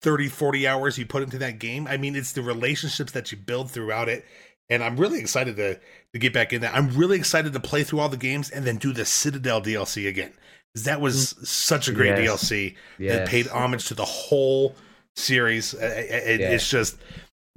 [0.02, 1.86] 30 40 hours you put into that game.
[1.86, 4.24] I mean it's the relationships that you build throughout it.
[4.70, 5.74] And i'm really excited to
[6.12, 8.64] to get back in that i'm really excited to play through all the games and
[8.64, 10.32] then do the citadel dlc again.
[10.74, 12.44] 'Cause that was such a great Yes.
[12.44, 12.74] dlc
[13.18, 14.76] that paid homage to the whole
[15.16, 15.72] series.
[15.74, 16.96] Uh, it- it's just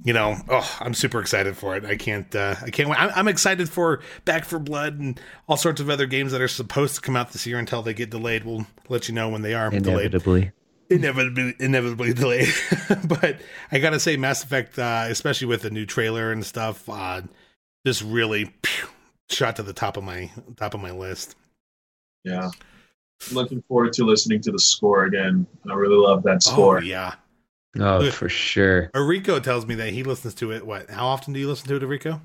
[0.02, 1.84] you know, oh, I'm super excited for it.
[1.84, 3.00] I can't, uh, I can't wait.
[3.00, 6.48] I'm, I'm excited for Back 4 Blood and all sorts of other games that are
[6.48, 8.44] supposed to come out this year until they get delayed.
[8.44, 10.40] We'll let you know when they are Inevitably.
[10.40, 10.52] delayed.
[10.90, 12.48] Inevitably, inevitably delayed.
[13.06, 13.40] but
[13.70, 17.22] I gotta say, Mass Effect, uh, especially with the new trailer and stuff, uh,
[17.86, 18.88] just really pew,
[19.28, 21.36] shot to the top of my top of my list.
[22.24, 22.50] Yeah.
[23.28, 25.46] I'm looking forward to listening to the score again.
[25.70, 26.78] I really love that score.
[26.78, 27.14] Oh yeah.
[27.78, 28.14] Oh, Look.
[28.14, 28.90] for sure.
[28.94, 30.66] Rico tells me that he listens to it.
[30.66, 30.90] What?
[30.90, 32.20] How often do you listen to it, Rico?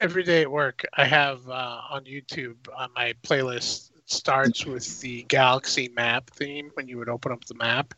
[0.00, 3.90] Every day at work, I have uh, on YouTube on my playlist.
[3.96, 7.94] It starts with the Galaxy map theme when you would open up the map,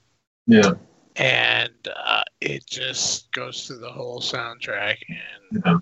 [0.47, 0.73] Yeah.
[1.17, 4.97] and uh, it just goes through the whole soundtrack.
[5.09, 5.79] And Yeah.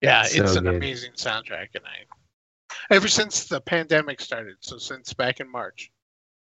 [0.00, 0.76] yeah, So it's an good.
[0.76, 1.68] amazing soundtrack.
[1.74, 5.90] And I, ever since the pandemic started, so since back in March.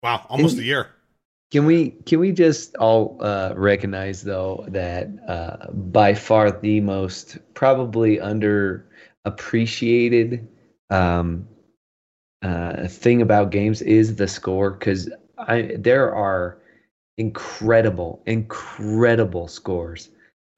[0.03, 0.89] Wow, almost In- a year.
[1.53, 7.37] Can we can we just all uh, recognize though that uh, by far the most
[7.53, 10.47] probably underappreciated
[10.89, 11.47] um,
[12.43, 16.57] uh, thing about games is the score because I there are
[17.19, 20.09] incredible incredible scores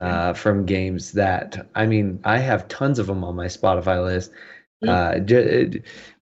[0.01, 4.31] uh, from games that I mean I have tons of them on my Spotify list.
[4.87, 5.83] Uh, j-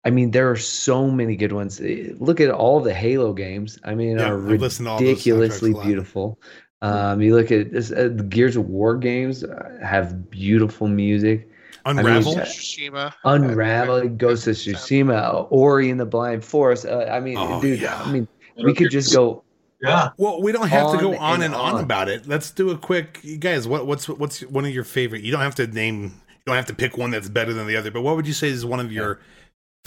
[0.07, 1.81] I mean, there are so many good ones.
[1.81, 3.77] Eh, Look at all the Halo games.
[3.83, 5.85] I mean, Yeah, are I've listened to all those ridiculously soundtracks a lot.
[5.85, 6.39] beautiful.
[6.81, 11.49] Um, you look at this, uh, the Gears of War games uh, have beautiful music.
[11.85, 12.33] Unravel.
[12.33, 12.45] yeah.
[12.45, 13.13] Tsushima.
[13.25, 16.85] Unravel, Ghost of Tsushima, Ori and the Blind Forest.
[16.85, 18.01] Uh, I mean, Oh, dude, yeah.
[18.01, 18.27] I mean,
[18.63, 19.43] we could just go.
[19.81, 20.09] Yeah.
[20.17, 21.83] well, we don't have to go on on and and on on.
[21.83, 22.27] about it.
[22.27, 23.67] Let's do a quick, you guys.
[23.67, 25.21] What, what's what's one of your favorite?
[25.23, 26.03] You don't have to name.
[26.03, 26.09] You
[26.47, 27.91] don't have to pick one that's better than the other.
[27.91, 29.19] But what would you say is one of your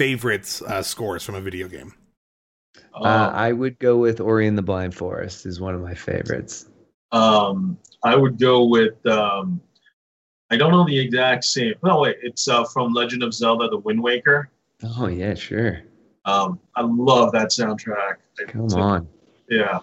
[0.04, 1.92] favorite uh, scores from a video game?
[2.94, 5.92] Um, Uh, I would go with Ori and the Blind Forest is one of my
[5.94, 6.70] favorites.
[7.12, 8.94] Um, I would go with.
[9.06, 9.60] Um,
[10.50, 11.74] I don't know the exact same.
[11.84, 12.16] No, wait.
[12.22, 14.48] It's uh, from Legend of Zelda: The Wind Waker.
[14.96, 15.82] Oh yeah, sure.
[16.24, 18.14] Um, I love that soundtrack.
[18.48, 19.06] Come It's- on.
[19.50, 19.80] Yeah.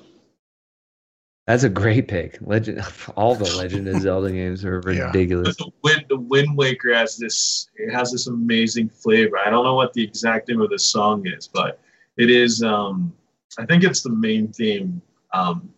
[1.47, 2.37] That's a great pick.
[2.41, 2.81] Legend,
[3.15, 5.55] all the Legend of Zelda games are ridiculous.
[5.57, 7.69] But the Wind, the Wind Waker has this.
[7.77, 9.37] It has this amazing flavor.
[9.37, 11.79] I don't know what the exact name of the song is, but
[12.17, 12.61] it is.
[12.63, 13.13] Um,
[13.57, 15.01] I think it's the main theme.
[15.33, 15.69] Um,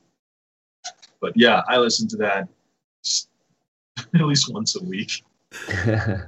[1.21, 2.47] but yeah, I listen to that
[4.15, 5.23] at least once a week.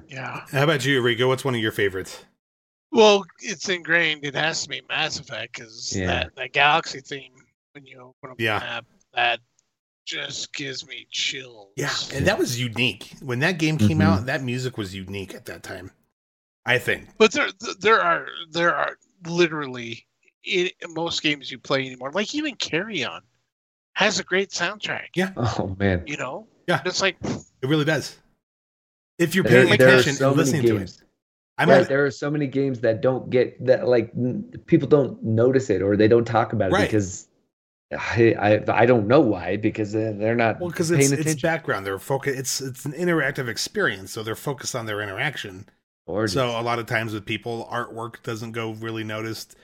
[0.07, 0.45] Yeah.
[0.51, 1.27] How about you, Rico?
[1.27, 2.25] What's one of your favorites?
[2.91, 4.23] Well, it's ingrained.
[4.25, 6.07] It has to be Mass Effect because Yeah.
[6.07, 7.31] that, that galaxy theme
[7.73, 8.59] when you open up Yeah.
[8.59, 9.39] the map, that
[10.05, 11.69] just gives me chills.
[11.75, 14.03] Yeah, and that was unique when that game came Mhm.
[14.03, 14.25] out.
[14.25, 15.91] That music was unique at that time.
[16.65, 17.07] I think.
[17.17, 17.49] But there,
[17.79, 20.05] there are there are literally
[20.43, 23.21] in most games you play anymore, like even Carrion,
[23.93, 25.07] has a great soundtrack.
[25.15, 25.31] Yeah.
[25.37, 26.47] oh man, You know.
[26.67, 26.81] Yeah.
[26.85, 28.17] It's like It really does.
[29.19, 31.03] If you're paying there are attention so and many listening to it.
[31.57, 34.87] I'm right, not- there are so many games that don't get that like n- people
[34.87, 36.87] don't notice it or they don't talk about it Right.
[36.87, 37.27] because
[37.91, 41.31] I, I I don't know why because they're not well because it's attention.
[41.31, 41.85] it's background.
[41.85, 42.37] They're focus.
[42.37, 45.67] It's it's an interactive experience, so they're focused on their interaction.
[46.07, 46.33] Gorgeous.
[46.33, 49.55] So a lot of times with people, artwork doesn't go really noticed.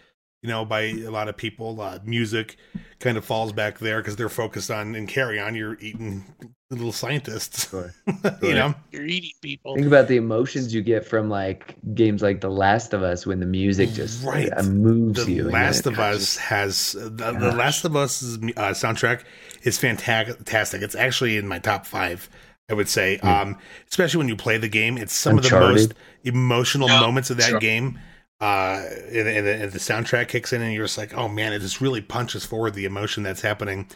[0.43, 2.57] You know, by a lot of people, uh, music
[2.99, 5.55] kind of falls back there because they're focused on and Carrion.
[5.55, 6.25] You're eating
[6.69, 7.69] little scientists.
[7.69, 7.93] Sure.
[8.41, 9.75] you know, you're eating people.
[9.75, 13.39] Think about the emotions you get from like games like The Last of Us when
[13.39, 14.49] the music just Right.
[14.55, 15.43] uh, moves The you.
[15.43, 18.37] and Last of Us just- has the, the Last of Us uh,
[18.73, 19.23] soundtrack
[19.63, 20.81] is fantastic.
[20.81, 22.29] It's actually in my top five.
[22.69, 23.57] I would say, um,
[23.89, 25.93] especially when you play the game, it's some of the most
[26.25, 27.59] emotional Yeah, moments of that sure.
[27.61, 27.97] game.
[28.41, 31.59] Uh, and, and, and the soundtrack kicks in, and you're just like, oh man, it
[31.59, 33.87] just really punches forward the emotion that's happening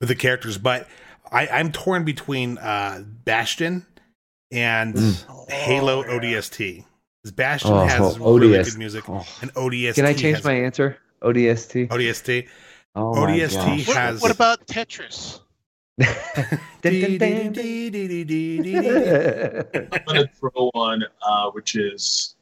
[0.00, 0.58] with the characters.
[0.58, 0.86] But
[1.32, 3.86] I, I'm torn between uh, Bastion
[4.50, 5.50] and Mm.
[5.50, 6.18] Halo Oh, yeah.
[6.38, 6.84] ODST.
[7.22, 9.26] 'Cause Bastion Oh, has oh, really good music, Oh.
[9.42, 9.94] and ODST.
[9.94, 10.96] Can I change has- my answer?
[11.22, 11.88] ODST.
[11.90, 12.48] ODST?
[12.96, 13.86] Oh ODST gosh.
[13.88, 15.40] What, has- what about Tetris?
[19.92, 22.34] I'm gonna throw one, uh, which is,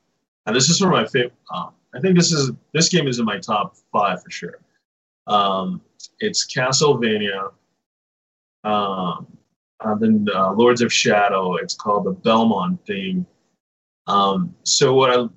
[0.46, 1.32] and this is for my favorite.
[1.52, 4.58] Um, I think this is this game is in my top five for sure.
[5.26, 5.80] Um,
[6.20, 7.50] it's Castlevania.
[8.64, 9.26] Um,
[9.80, 11.56] and then uh, Lords of Shadow.
[11.56, 13.26] It's called the Belmont theme.
[14.06, 15.28] Um, so what I,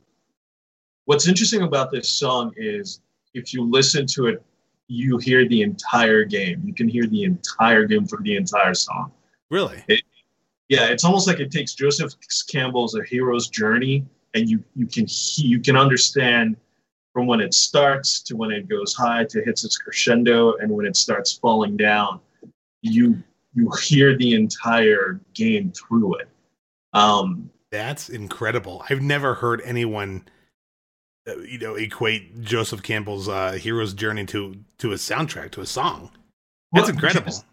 [1.05, 3.01] what's interesting about this song is
[3.33, 4.43] if you listen to it,
[4.87, 6.61] you hear the entire game.
[6.65, 9.11] You can hear the entire game for the entire song.
[9.49, 9.83] Really?
[10.67, 12.13] Yeah, it's almost like it takes Joseph
[12.49, 16.55] Campbell's A Hero's Journey, and you you can he, you can understand
[17.13, 20.85] from when it starts to when it goes high to hits its crescendo, and when
[20.85, 22.19] it starts falling down.
[22.81, 23.21] You
[23.53, 26.29] you hear the entire game through it.
[26.93, 28.83] Um, That's incredible.
[28.89, 30.25] I've never heard anyone,
[31.27, 35.65] uh, you know, equate Joseph Campbell's uh, hero's journey to to a soundtrack to a
[35.65, 36.11] song.
[36.73, 37.25] That's well, incredible.
[37.25, 37.45] because-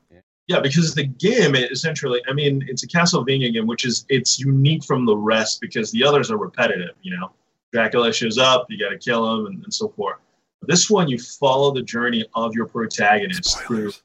[0.48, 4.82] yeah, because the game essentially, I mean, it's a Castlevania game, which is it's unique
[4.82, 6.94] from the rest because the others are repetitive.
[7.02, 7.32] You know,
[7.70, 10.16] Dracula shows up, you got to kill him, and, and so forth.
[10.60, 14.02] But this one, you follow the journey of your protagonist through Spoilers.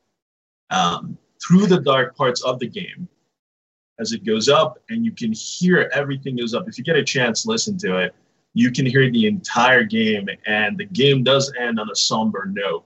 [0.74, 3.08] Um, through the dark parts of the game
[4.00, 6.68] as it goes up, and you can hear everything goes up.
[6.68, 8.16] If you get a chance, listen to it.
[8.56, 12.86] You can hear the entire game, and the game does end on a somber note.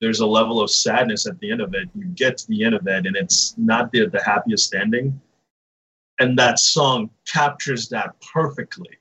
[0.00, 1.88] There's a level of sadness at the end of it.
[1.94, 5.20] You get to the end of it, and it's not the, the happiest ending.
[6.20, 8.98] And that song captures that perfectly.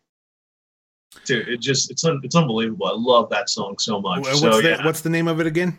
[1.26, 2.88] Dude, it just it's un, it's unbelievable.
[2.88, 4.22] I love that song so much.
[4.22, 4.86] What's so the yeah.
[4.86, 5.78] What's the name of it again?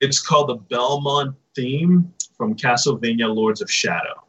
[0.00, 4.22] It's called the Belmont theme from Castlevania Lords of Shadow.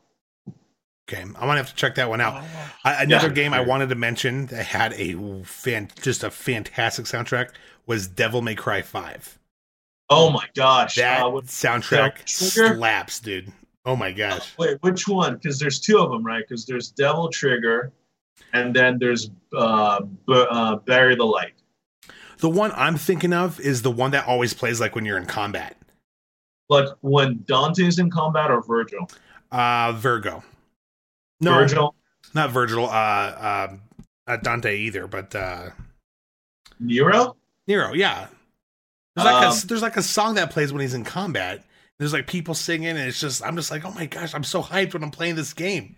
[1.08, 2.42] Okay, I'm gonna have to check that one out.
[2.44, 3.34] Oh, I, another Yeah.
[3.34, 5.14] game I wanted to mention that had a
[5.44, 7.52] fan, just a fantastic soundtrack
[7.86, 9.38] was Devil May Cry Five.
[10.10, 10.96] Oh my gosh.
[10.96, 12.76] That Uh, what- soundtrack Trigger?
[12.76, 13.52] slaps, dude.
[13.86, 14.54] Oh my gosh.
[14.58, 15.36] wait, which one?
[15.36, 16.44] Because there's two of them, right?
[16.48, 17.92] Because there's Devil Trigger,
[18.54, 21.54] and then there's uh, B- uh, Bury the Light.
[22.40, 25.26] The one I'm thinking of is the one that always plays like when you're in
[25.26, 25.78] combat.
[26.70, 29.10] Like when Dante's in combat or Virgil?
[29.52, 30.44] Uh, Virgo.
[31.40, 31.96] No, Virgil,
[32.34, 32.88] not Virgil.
[32.90, 33.82] Uh, um,
[34.28, 35.70] not Dante either, but uh,
[36.80, 37.36] Nero?
[37.68, 37.94] Nero.
[37.94, 38.28] Yeah.
[39.16, 41.64] There's like, Um, a, there's like a song that plays when he's in combat.
[42.00, 44.62] There's like people singing, and it's just I'm just like, oh my gosh, I'm so
[44.62, 45.96] hyped when I'm playing this game.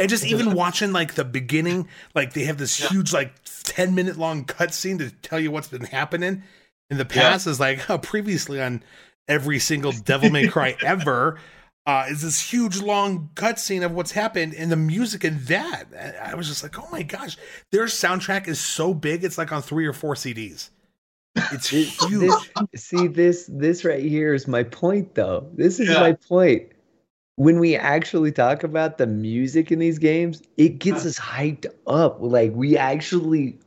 [0.00, 2.88] And just even watching like the beginning, like they have this Yeah.
[2.88, 3.32] huge like
[3.64, 6.42] 10 minute long cutscene to tell you what's been happening
[6.88, 7.30] in the Yeah.
[7.30, 8.82] past is like oh, previously on
[9.28, 11.38] every single Devil May Cry ever.
[11.86, 15.86] Uh, is this huge long cutscene of what's happened and the music and that
[16.22, 17.36] I was just like, oh my gosh,
[17.72, 20.70] their soundtrack is so big, it's like on three or four CDs.
[21.52, 22.30] It's huge.
[22.72, 25.48] this- see this this right here is my point though.
[25.54, 26.00] This is Yeah.
[26.00, 26.70] my point.
[27.40, 32.18] When we actually talk about the music in these games, it gets us hyped up.
[32.20, 33.58] Like we actually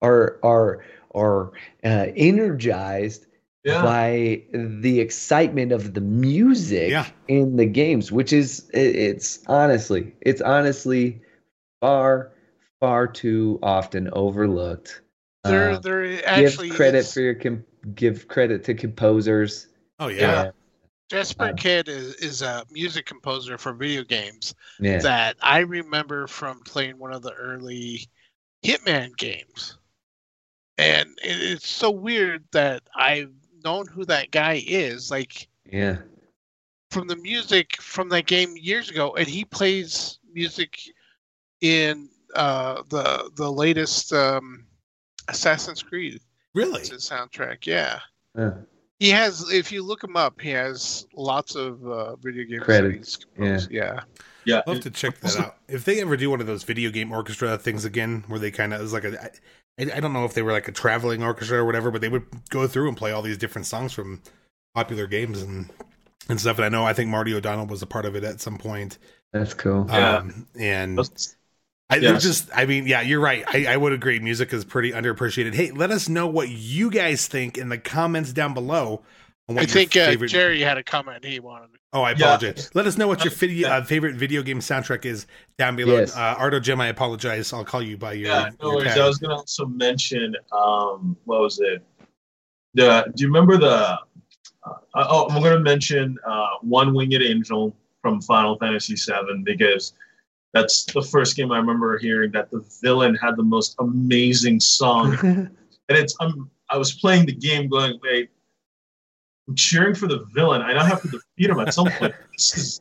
[0.00, 0.82] are are
[1.14, 1.52] are
[1.84, 3.26] uh, energized
[3.62, 3.82] Yeah.
[3.82, 7.04] by the excitement of the music Yeah.
[7.28, 11.20] in the games, which is it, it's honestly it's honestly
[11.82, 12.32] far
[12.80, 15.02] far too often overlooked.
[15.44, 17.64] There, Uh, there actually give credit is- for your com-
[17.94, 19.66] give credit to composers.
[19.98, 20.52] Oh yeah.
[21.10, 21.18] Yeah.
[21.18, 24.98] Jesper um, Kyd is, is a music composer for video games Yeah.
[24.98, 28.06] that I remember from playing one of the early
[28.64, 29.76] Hitman games.
[30.78, 33.32] And it, it's so weird that I've
[33.64, 35.98] known who that guy is, like Yeah.
[36.90, 40.80] from the music from that game years ago, and he plays music
[41.60, 44.64] in uh, the the latest um,
[45.28, 46.20] Assassin's Creed.
[46.54, 46.80] Really?
[46.80, 48.00] It's his soundtrack, yeah.
[48.38, 48.52] Uh,
[49.00, 52.60] He has, if you look him up, he has lots of uh, video games.
[52.60, 53.70] that Credits, he's composed.
[53.70, 54.00] Yeah.
[54.44, 54.62] yeah.
[54.66, 55.56] I'll have to check that out.
[55.68, 58.74] If they ever do one of those video game orchestra things again, where they kind
[58.74, 59.18] of is like a,
[59.78, 62.10] I, I don't know if they were like a traveling orchestra or whatever, but they
[62.10, 64.20] would go through and play all these different songs from
[64.74, 65.70] popular games and
[66.28, 66.58] and stuff.
[66.58, 68.98] And I know I think Marty O'Donnell was a part of it at some point.
[69.32, 69.86] that's cool.
[69.88, 70.18] Yeah.
[70.18, 71.36] Um, and That's-
[71.90, 72.22] I Yes.
[72.22, 73.44] just, I mean, yeah, you're right.
[73.48, 74.18] I, I would agree.
[74.20, 75.54] Music is pretty underappreciated.
[75.54, 79.02] Hey, let us know what you guys think in the comments down below.
[79.48, 81.70] I your think uh, favorite- Jerry had a comment he wanted.
[81.92, 82.34] Oh, I Yeah.
[82.36, 82.70] apologize.
[82.74, 85.26] Let us know what your video, uh, favorite video game soundtrack is
[85.58, 85.98] down below.
[85.98, 86.16] Yes.
[86.16, 87.52] Uh, Artogm, I apologize.
[87.52, 88.28] I'll call you by your.
[88.28, 88.92] Yeah, no your worries.
[88.92, 88.98] tag.
[89.00, 91.84] I was gonna also mention um, what was it?
[92.74, 93.98] The do you remember the?
[94.62, 99.94] Uh, oh, I'm gonna mention uh, One Winged Angel from Final Fantasy VII because
[100.52, 105.16] that's the first game I remember hearing that the villain had the most amazing song,
[105.22, 105.50] and
[105.88, 108.30] it's I'm I was playing the game going wait.
[109.48, 110.62] I'm cheering for the villain.
[110.62, 112.14] I now have to defeat him at some point.
[112.32, 112.80] This is,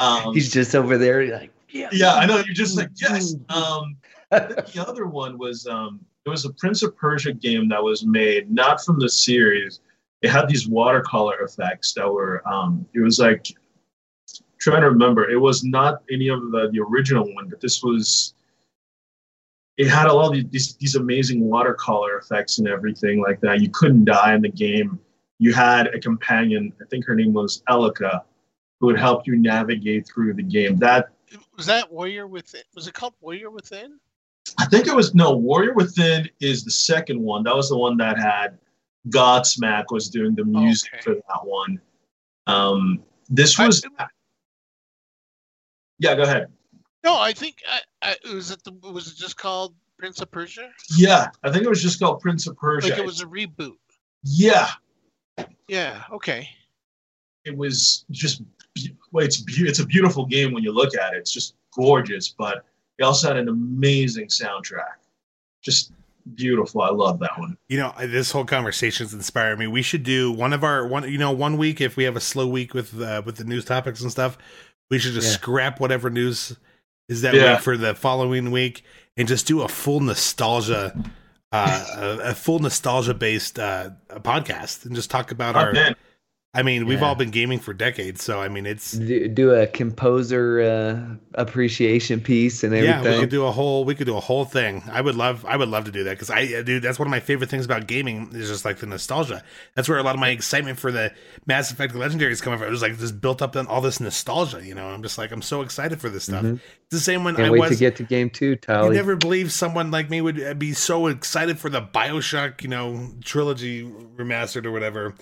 [0.00, 1.88] um, He's just over there like yeah.
[1.92, 2.36] yeah, I know.
[2.36, 3.34] You're just like yes.
[3.48, 3.96] Um,
[4.30, 8.50] the other one was um, it was a Prince of Persia game that was made
[8.50, 9.80] not from the series.
[10.20, 13.46] It had these watercolor effects that were um, it was like
[14.58, 15.30] trying to remember.
[15.30, 18.34] It was not any of the, the original one, but this was.
[19.76, 23.60] It had a lot of these these amazing watercolor effects and everything like that.
[23.60, 24.98] You couldn't die in the game.
[25.38, 26.72] You had a companion.
[26.82, 28.22] I think her name was Elika,
[28.80, 30.76] who would help you navigate through the game.
[30.78, 31.10] That
[31.56, 32.62] Was that Warrior Within?
[32.74, 34.00] Was it called Warrior Within?
[34.58, 37.44] I think it was no Warrior Within is the second one.
[37.44, 38.58] That was the one that had
[39.10, 41.02] Godsmack was doing the music Okay.
[41.02, 41.80] for that one.
[42.48, 43.84] Um, this I- was
[45.98, 46.48] Yeah, go ahead.
[47.04, 47.80] No, I think I,
[48.24, 50.70] I, was it the was it just called Prince of Persia?
[50.96, 52.90] Yeah, I think it was just called Prince of Persia.
[52.90, 53.76] Like it was a reboot.
[54.22, 54.68] Yeah.
[55.68, 56.02] Yeah.
[56.12, 56.48] Okay.
[57.44, 58.42] It was just
[59.12, 61.18] well, it's it's a beautiful game when you look at it.
[61.18, 62.64] It's just gorgeous, but
[62.98, 64.98] it also had an amazing soundtrack.
[65.62, 65.92] Just
[66.34, 66.82] beautiful.
[66.82, 67.56] I love that one.
[67.68, 69.66] You know, this whole conversation's inspired me.
[69.66, 71.10] We should do one of our one.
[71.10, 73.64] You know, one week if we have a slow week with uh, with the news
[73.64, 74.38] topics and stuff,
[74.90, 75.34] we should just yeah.
[75.34, 76.56] scrap whatever news
[77.08, 77.54] is that yeah.
[77.54, 78.82] week for the following week
[79.16, 80.94] and just do a full nostalgia.
[81.50, 85.96] Uh, a, a full nostalgia based uh, podcast and just talk about oh, our man.
[86.54, 89.66] I mean, we've all been gaming for decades, so I mean, it's do, do a
[89.66, 93.04] composer uh, appreciation piece and everything.
[93.04, 94.82] Yeah, we could do a whole we could do a whole thing.
[94.90, 97.10] I would love I would love to do that because I dude, that's one of
[97.10, 99.44] my favorite things about gaming is just like the nostalgia.
[99.74, 101.12] That's where a lot of my excitement for the
[101.44, 102.68] Mass Effect Legendary is coming from.
[102.68, 104.64] It was like just built up on all this nostalgia.
[104.64, 106.44] You know, I'm just like I'm so excited for this stuff.
[106.44, 106.54] Mm-hmm.
[106.54, 108.56] It's the same when Can't I wait was to get to game two.
[108.66, 113.10] You never believe someone like me would be so excited for the Bioshock, you know,
[113.22, 113.84] trilogy
[114.16, 115.14] remastered or whatever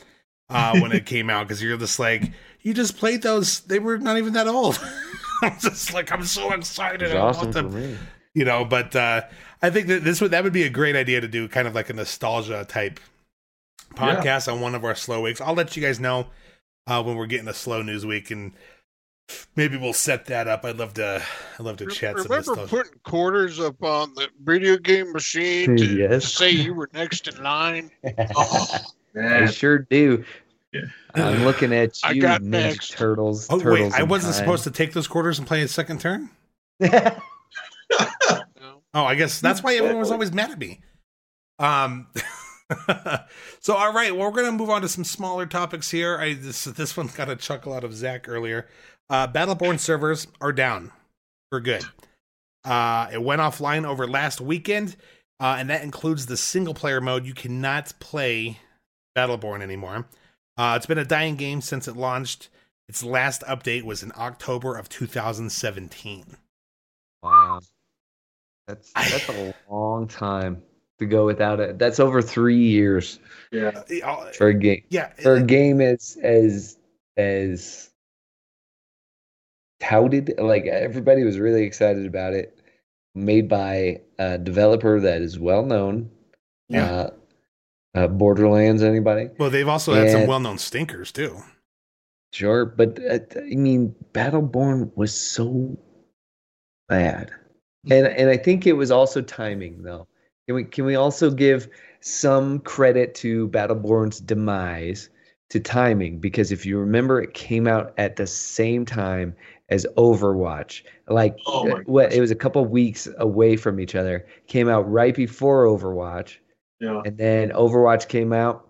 [0.49, 2.33] uh, when it came out because you're just like
[2.63, 3.61] you just played those.
[3.61, 4.79] They were not even that old.
[5.43, 7.15] I'm just like I'm so excited.
[7.15, 7.99] I awesome want them.
[8.35, 9.23] You know, but uh,
[9.63, 11.75] I think that this would that would be a great idea to do kind of
[11.75, 13.01] like a nostalgia type
[13.95, 14.53] podcast yeah.
[14.53, 15.41] on one of our slow weeks.
[15.41, 16.27] I'll let you guys know
[16.87, 18.53] uh, when we're getting a slow news week and
[19.57, 20.65] maybe we'll set that up.
[20.65, 21.23] I'd love to.
[21.59, 22.17] I'd love to chat.
[22.17, 26.23] Remember putting quarters up on the video game machine to, yes.
[26.23, 27.91] to say you were next in line.
[28.37, 28.79] oh,
[29.19, 30.25] I sure do.
[30.73, 30.83] Yeah.
[31.15, 32.93] I'm looking at you, Ninja next.
[32.93, 33.47] Turtles.
[33.51, 34.45] Oh turtles wait, I wasn't time.
[34.45, 36.31] supposed to take those quarters and play a second turn.
[38.97, 40.81] Oh, I guess that's why everyone was always mad at me.
[41.59, 42.07] Um.
[43.61, 46.17] so all right, well, we're gonna move on to some smaller topics here.
[46.19, 48.69] I this this one got a chuckle out of Zach earlier.
[49.11, 50.93] Uh, Battleborn servers are down
[51.51, 51.85] for good.
[52.65, 54.97] Uh, it went offline over last weekend,
[55.41, 57.27] uh, and that includes the single player mode.
[57.27, 58.59] You cannot play
[59.17, 60.07] Battleborn anymore.
[60.57, 62.49] Uh, it's been a dying game since it launched.
[62.89, 66.37] Its last update was in October of 2017.
[67.23, 67.61] Wow,
[68.69, 70.63] that's that's a long time
[70.99, 71.79] to go without it.
[71.79, 73.19] That's over three years.
[73.51, 73.83] Yeah,
[74.37, 74.85] for a game.
[74.89, 76.79] Yeah, for a game as as
[77.17, 77.91] as
[79.81, 80.35] touted.
[80.39, 82.59] Like everybody was really excited about it.
[83.15, 86.11] Made by a developer that is well known.
[86.69, 86.91] Yeah.
[86.91, 87.11] Uh,
[87.97, 89.31] uh, Borderlands, anybody?
[89.39, 91.43] Well, they've also and, had some well-known stinkers too.
[92.33, 95.79] Sure, but uh, I mean, Battleborn was so
[96.89, 97.31] bad,
[97.91, 100.07] and and I think it was also timing though.
[100.47, 101.69] Can we can we also give
[102.01, 105.09] some credit to Battleborn's demise
[105.49, 109.35] to timing because if you remember, it came out at the same time
[109.71, 110.83] as Overwatch.
[111.09, 114.27] Like oh what it was a couple weeks away from each other.
[114.47, 116.37] Came out right before Overwatch
[116.81, 117.03] yeah.
[117.05, 118.69] And then Overwatch came out,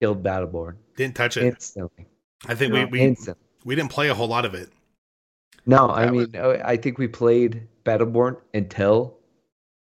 [0.00, 0.76] killed Battleborn.
[0.96, 2.06] Didn't touch it instantly.
[2.46, 2.86] I think yeah.
[2.90, 3.16] we we,
[3.64, 4.70] we didn't play a whole lot of it.
[5.66, 6.60] No, I mean was...
[6.64, 9.18] I think we played Battleborn until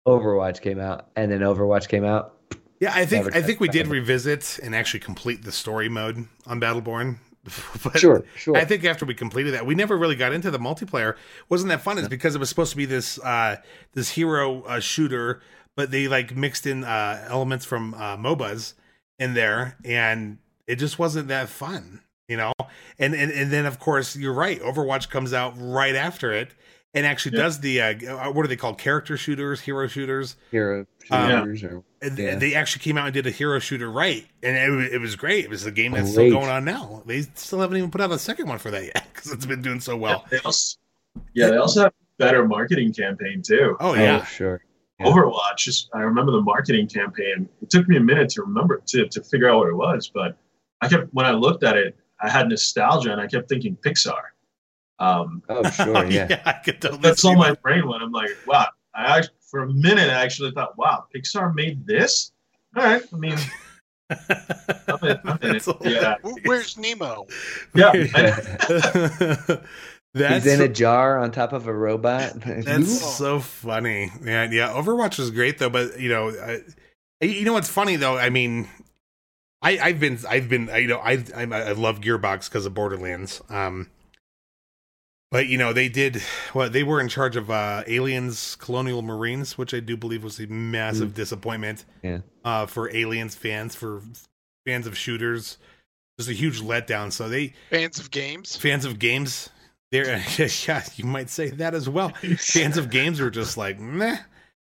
[0.07, 2.34] Overwatch came out, and then Overwatch came out.
[2.80, 6.61] Yeah, I think I think we did revisit and actually complete the story mode on
[6.61, 7.18] Battleborn.
[7.84, 8.57] but sure, sure.
[8.57, 11.15] I think after we completed that, we never really got into the multiplayer.
[11.49, 11.97] wasn't that fun?
[11.97, 13.57] It's because it was supposed to be this uh,
[13.93, 15.41] this hero uh, shooter
[15.77, 18.73] but they like mixed in uh, elements from uh, MOBAs
[19.19, 22.51] in there, and it just wasn't that fun, you know.
[22.99, 24.59] And and and then of course you're right.
[24.59, 26.49] Overwatch comes out right after it,
[26.95, 28.79] and actually does the uh, uh, what are they called?
[28.79, 31.63] Character shooters, hero shooters, hero shooters.
[31.63, 32.35] Um, or, yeah.
[32.35, 35.45] They actually came out and did a hero shooter right, and it, it was great.
[35.45, 36.29] It was a game that's great.
[36.29, 37.03] still going on now.
[37.05, 39.61] They still haven't even put out a second one for that yet because it's been
[39.61, 40.23] doing so well.
[40.23, 40.77] Yeah, they also,
[41.35, 43.77] yeah, they also have better marketing campaign too.
[43.79, 44.63] Oh yeah, oh, sure.
[44.99, 45.07] Yeah.
[45.07, 45.57] Overwatch.
[45.57, 47.48] Just I remember the marketing campaign.
[47.61, 50.38] It took me a minute to remember to to figure out what it was, but
[50.82, 54.22] I kept when I looked at it, I had nostalgia and I kept thinking Pixar.
[54.99, 56.28] Um, oh sure, yeah.
[56.30, 58.02] yeah I could totally that's all my brain went.
[58.02, 58.68] I'm like, wow.
[58.95, 62.32] I actually, for a minute I actually thought, wow, Pixar made this.
[62.76, 63.38] All right, I mean.
[64.10, 66.15] I'm in, I'm in yeah.
[66.45, 67.28] Where's Nemo?
[67.76, 67.91] Yeah.
[70.18, 72.34] That's He's in a jar on top of a robot.
[72.45, 74.11] That's so funny.
[74.23, 74.69] Yeah, yeah.
[74.69, 78.18] Overwatch was great though, but you know, I, you know what's funny though?
[78.18, 78.68] I mean,
[79.61, 83.41] I, I've been, I've been, you know, I, I, I love Gearbox because of Borderlands.
[83.49, 83.89] Um,
[85.30, 86.15] but you know, they did
[86.53, 90.23] what well, they were in charge of uh, Aliens Colonial Marines, which I do believe
[90.23, 91.15] was a massive mm.
[91.15, 91.85] disappointment.
[92.02, 92.19] Yeah.
[92.45, 94.02] Uh, for Aliens fans, for
[94.65, 95.57] fans of shooters,
[96.18, 97.11] just a huge letdown.
[97.11, 99.49] So they fans of games, fans of games
[99.91, 100.05] There,
[100.68, 102.09] yeah, you might say that as well.
[102.38, 104.18] Fans of games were just like, meh.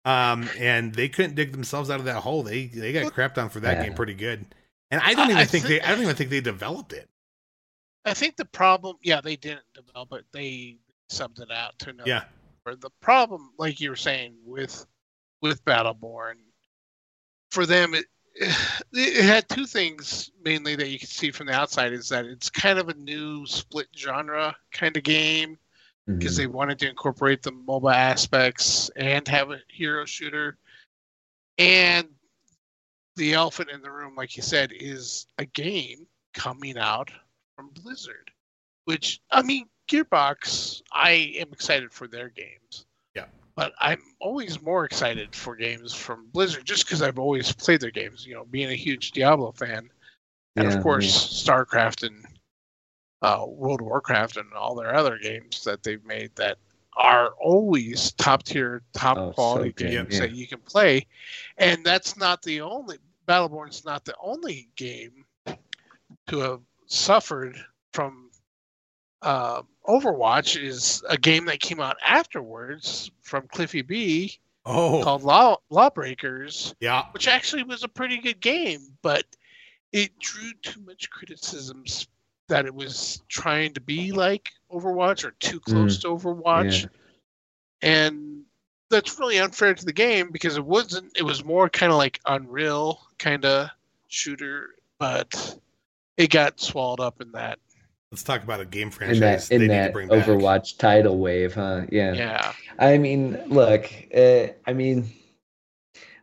[0.06, 2.42] Um, and they couldn't dig themselves out of that hole.
[2.42, 3.84] They they got crapped on for that Yeah.
[3.84, 4.46] game pretty good.
[4.92, 6.94] And I don't I- even I think think- they I don't even think they developed
[6.94, 7.10] it.
[8.06, 10.26] I think the problem, yeah, they didn't develop it.
[10.32, 10.78] They
[11.12, 12.10] subbed it out to another.
[12.10, 12.24] Yeah.
[12.66, 14.86] Or the problem, like you were saying, with
[15.42, 16.36] with Battleborn,
[17.52, 18.06] for them, it
[18.94, 22.50] it had two things mainly that you can see from the outside is that it's
[22.50, 25.58] kind of a new split genre kind of game
[26.06, 26.38] because Mhm.
[26.38, 30.58] they wanted to incorporate the mobile aspects and have a hero shooter.
[31.58, 32.08] And
[33.18, 37.12] the elephant in the room, like you said, is a game coming out
[37.56, 38.32] from Blizzard,
[38.86, 40.82] which I mean, Gearbox.
[40.94, 42.86] I am excited for their games.
[43.60, 43.66] Yeah.
[43.66, 47.92] But I'm always more excited for games from Blizzard just because I've always played their
[47.92, 48.26] games.
[48.26, 49.90] You know, being a huge Diablo fan,
[50.56, 52.26] and Yeah, of course StarCraft and
[53.22, 56.58] uh, World of Warcraft and all their other games that they've made that
[56.96, 60.22] are always top tier, top oh, quality good, games yeah.
[60.22, 61.06] that you can play.
[61.58, 65.26] And that's not the only Battleborn's not the only game
[66.28, 67.58] to have suffered
[67.94, 68.29] from
[69.22, 75.58] uh, Overwatch is a game that came out afterwards from Cliffy B Oh, called Law
[75.70, 77.06] Lawbreakers yeah.
[77.12, 79.24] which actually was a pretty good game, but
[79.92, 82.08] it drew too much criticisms
[82.50, 86.84] that it was trying to be like Overwatch or too close to Overwatch.
[86.84, 86.90] yeah.
[87.82, 88.44] And
[88.90, 92.20] that's really unfair to the game because it wasn't it was more kind of like
[92.26, 93.70] Unreal kind of
[94.08, 94.70] shooter,
[95.00, 95.58] but
[96.18, 97.60] it got swallowed up in that.
[98.12, 100.26] Let's talk about a game in franchise that in they need that bring back.
[100.26, 101.84] Overwatch tidal wave, huh?
[101.92, 102.14] Yeah.
[102.14, 102.54] Yeah.
[102.80, 105.12] I mean, look, uh, I mean,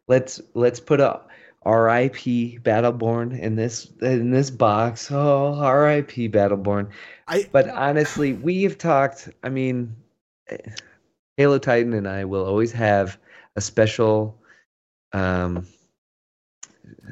[0.08, 1.20] let's let's put a
[1.62, 2.60] R.I.P.
[2.62, 5.10] Battleborn in this in this box.
[5.12, 6.28] Oh, R.I.P.
[6.28, 6.90] Battleborn.
[7.28, 9.28] I But honestly, we have talked.
[9.44, 9.94] I mean,
[10.48, 10.58] eh,
[11.36, 13.18] Halo Titan and I will always have
[13.54, 14.40] a special,
[15.12, 15.66] um,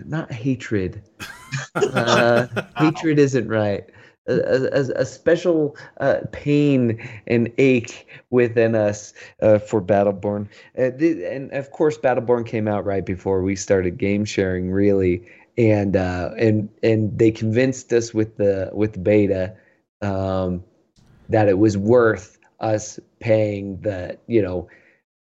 [0.05, 1.02] not hatred.
[1.76, 3.88] Uh, hatred isn't right.
[4.26, 10.48] A, a, a special uh, pain and ache within us uh, for Battleborn,
[10.78, 10.92] uh,
[11.28, 16.30] and of course, Battleborn came out right before we started game sharing, really, and uh,
[16.38, 19.55] and and they convinced us with the with beta
[20.01, 20.64] um,
[21.28, 24.68] that it was worth us paying the you know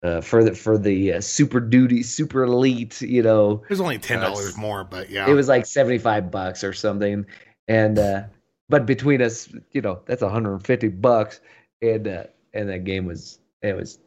[0.02, 3.62] uh, for the for the uh, super duty super elite you know.
[3.64, 4.56] It was only ten dollars Us.
[4.56, 7.26] more, but yeah, it was like 75 bucks or something.
[7.66, 8.24] And uh
[8.68, 11.40] but between us you know that's 150 bucks
[11.82, 13.98] and uh and that game was it was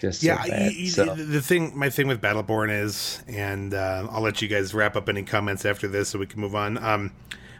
[0.00, 0.36] just so yeah.
[0.46, 0.48] bad.
[0.72, 4.48] y- y- so The thing, my thing with Battleborn is, and uh, I'll let you
[4.48, 6.76] guys wrap up any comments after this so we can move on.
[6.78, 7.12] Um,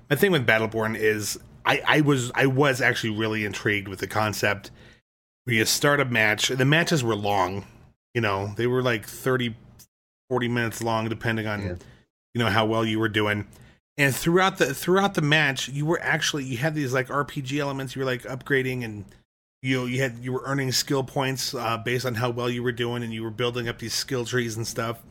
[0.09, 4.09] my thing with Battleborn is, I, I was I was actually really intrigued with the
[4.09, 4.73] concept
[5.44, 6.48] where you start a match.
[6.48, 7.65] The matches were long,
[8.12, 9.55] you know, they were like 30,
[10.28, 11.74] 40 minutes long, depending on Yeah.
[12.35, 13.47] you know how well you were doing.
[14.01, 17.94] And throughout the throughout the match, you were actually you had these like RPG elements.
[17.94, 19.05] You were like upgrading and
[19.62, 22.72] you you had you were earning skill points uh, based on how well you were
[22.72, 25.02] doing, and you were building up these skill trees and stuff.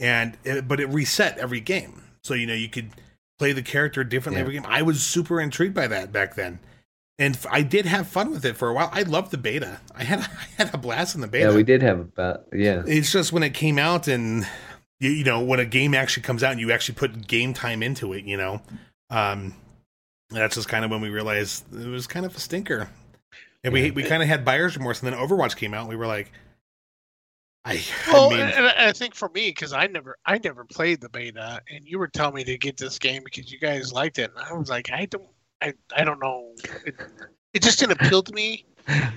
[0.00, 2.90] And it, but it reset every game, so you know you could
[3.38, 4.42] play the character differently Yeah.
[4.42, 4.66] every game.
[4.66, 6.58] I was super intrigued by that back then,
[7.18, 8.90] and f- I did have fun with it for a while.
[8.92, 9.80] I loved the beta.
[9.94, 10.18] I had
[10.58, 11.50] I had a blast in the beta.
[11.50, 14.46] yeah we did have a about yeah It's just when it came out and
[15.00, 17.82] you, you know when a game actually comes out and you actually put game time
[17.82, 18.62] into it, you know,
[19.10, 19.54] um,
[20.30, 22.88] that's just kind of when we realized it was kind of a stinker.
[23.64, 23.92] And we Yeah.
[23.92, 26.30] we kind of had buyer's remorse, and then Overwatch came out, and we were like,
[27.64, 30.64] I, Well, I mean, and I I think for me, because I never, I never
[30.64, 33.92] played the beta, and you were telling me to get this game because you guys
[33.92, 35.28] liked it, and I was like, I don't,
[35.60, 36.52] I, I don't know,
[36.84, 36.94] it,
[37.54, 38.66] it just didn't appeal to me.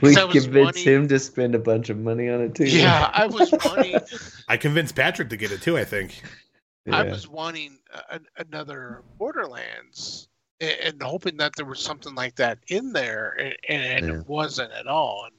[0.02, 3.10] We I was convinced him to spend a bunch of money on it too Yeah,
[3.14, 3.96] I was wanting,
[4.48, 5.78] I convinced Patrick to get it too.
[5.78, 6.22] I think.
[6.92, 7.78] I was wanting
[8.10, 10.28] a, another Borderlands,
[10.60, 14.20] and, and hoping that there was something like that in there, and, and Yeah.
[14.22, 15.26] it wasn't at all.
[15.28, 15.36] And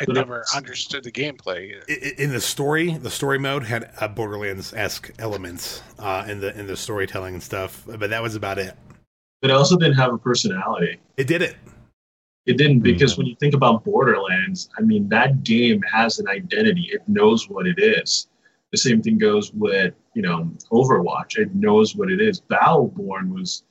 [0.00, 1.74] I But never it's- understood the gameplay.
[1.86, 6.40] I- I- In the story, the story mode had a Borderlands esque elements uh, in
[6.40, 8.74] the in the storytelling and stuff, but that was about it.
[9.42, 10.98] But it also didn't have a personality.
[11.18, 11.56] It did it.
[12.46, 16.88] It didn't because when you think about Borderlands, I mean that game has an identity.
[16.92, 18.28] It knows what it is.
[18.72, 21.38] The same thing goes with you know Overwatch.
[21.38, 22.40] It knows what it is.
[22.40, 23.64] Battleborn was.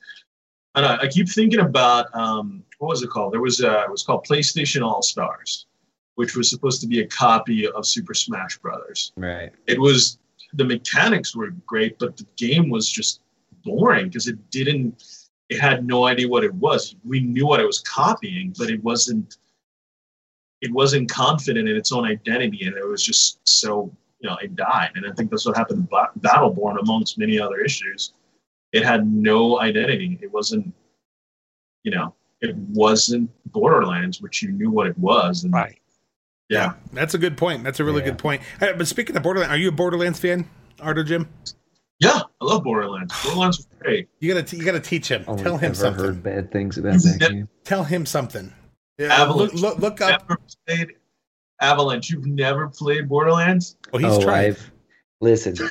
[0.74, 0.98] I know.
[1.00, 3.32] I keep thinking about um, what was it called?
[3.32, 5.66] There was a, it was called PlayStation All Stars,
[6.14, 9.12] which was supposed to be a copy of Super Smash Brothers.
[9.16, 10.18] right It was
[10.54, 13.20] the mechanics were great, but the game was just
[13.64, 15.02] boring because it didn't.
[15.50, 16.94] It had no idea what it was.
[17.04, 19.36] We knew what it was copying, but it wasn't.
[20.62, 23.90] it wasn't confident in its own identity, and it was just so
[24.20, 24.90] you know it died.
[24.94, 28.12] And I think that's what happened to Battleborn, amongst many other issues.
[28.72, 30.18] It had no identity.
[30.22, 30.72] It wasn't,
[31.82, 35.42] you know, it wasn't Borderlands, which you knew what it was.
[35.44, 35.78] And, right.
[36.48, 36.74] Yeah.
[36.92, 37.64] That's a good point.
[37.64, 38.10] That's a really Yeah.
[38.10, 38.42] good point.
[38.60, 40.48] Uh, but speaking of Borderlands, are you a Borderlands fan,
[40.78, 41.28] Artogm?
[42.00, 43.14] Yeah, I love Borderlands.
[43.22, 44.08] Borderlands was great.
[44.20, 45.22] You gotta, t- you gotta teach him.
[45.28, 46.04] Only Tell him ever something.
[46.04, 47.30] heard bad things about that Yep.
[47.30, 47.48] game.
[47.64, 48.52] Tell him something.
[48.98, 49.52] Yeah, Avalanche.
[49.54, 50.28] look, look, look up.
[50.28, 50.94] Never played
[51.60, 52.10] Avalanche.
[52.10, 53.76] You've never played Borderlands?
[53.92, 54.46] Oh, he's oh, tried.
[54.46, 54.72] I've
[55.20, 55.54] listen.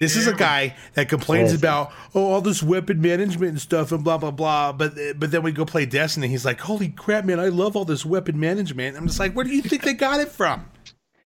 [0.00, 1.58] This is a guy that complains Listen.
[1.58, 4.72] about oh all this weapon management and stuff and blah blah blah.
[4.72, 6.28] But but then we go play Destiny.
[6.28, 7.38] He's like, holy crap, man!
[7.40, 8.96] I love all this weapon management.
[8.96, 10.66] I'm just like, where do you think they got it from?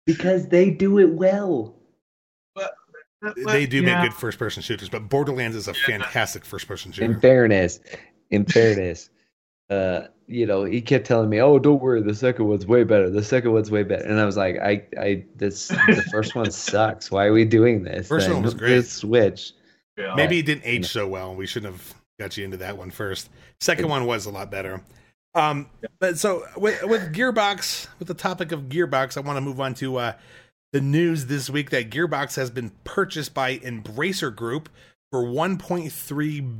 [0.05, 1.75] because they do it well.
[3.47, 4.01] They do Yeah.
[4.01, 7.19] make good first person shooters, but Borderlands is a fantastic first person In shooter.
[7.19, 7.79] fairness,
[8.29, 9.09] in fairness,
[9.69, 13.09] uh, you know, he kept telling me, "Oh, don't worry, the second one's way better.
[13.09, 16.51] The second one's way better." And I was like, "I, I, this, the first one
[16.51, 17.09] sucks.
[17.09, 18.07] Why are we doing this?
[18.07, 18.35] First then?
[18.35, 18.75] one was great.
[18.75, 19.53] Just switch."
[19.97, 20.13] Yeah.
[20.15, 21.33] Maybe it didn't age so well.
[21.35, 23.29] We shouldn't have got you into that one first.
[23.59, 24.83] Second one was a lot better.
[25.33, 25.69] Um,
[25.99, 29.73] but so with, with Gearbox, with the topic of Gearbox, I want to move on
[29.75, 30.13] to uh,
[30.77, 34.69] the news this week that Gearbox has been purchased by Embracer Group
[35.11, 36.55] for 1.3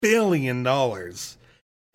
[0.00, 1.36] billion dollars.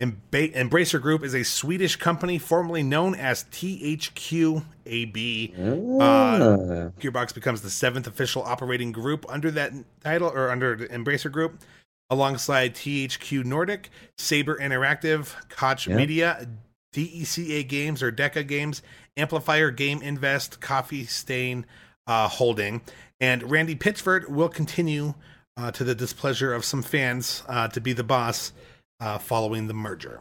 [0.02, 5.54] Embracer Group is a Swedish company formerly known as THQ AB.
[5.98, 9.72] Ah, Gearbox becomes the seventh official operating group under that
[10.04, 11.62] title or under the Embracer Group,
[12.10, 15.88] alongside THQ Nordic, Saber Interactive, Koch.
[15.88, 16.46] Media,
[16.94, 18.82] DECA Games or DECA Games,
[19.16, 21.66] Amplifier Game Invest, Coffee Stain
[22.06, 22.80] uh, Holding,
[23.20, 25.14] and Randy Pitchford will continue
[25.56, 28.52] uh, to the displeasure of some fans uh, to be the boss
[29.00, 30.20] uh, following the merger.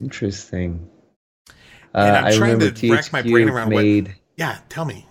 [0.00, 0.88] interesting.
[1.94, 3.84] And Uh, I'm I trying to rack my brain THQ around what-
[4.36, 5.06] Yeah, tell me.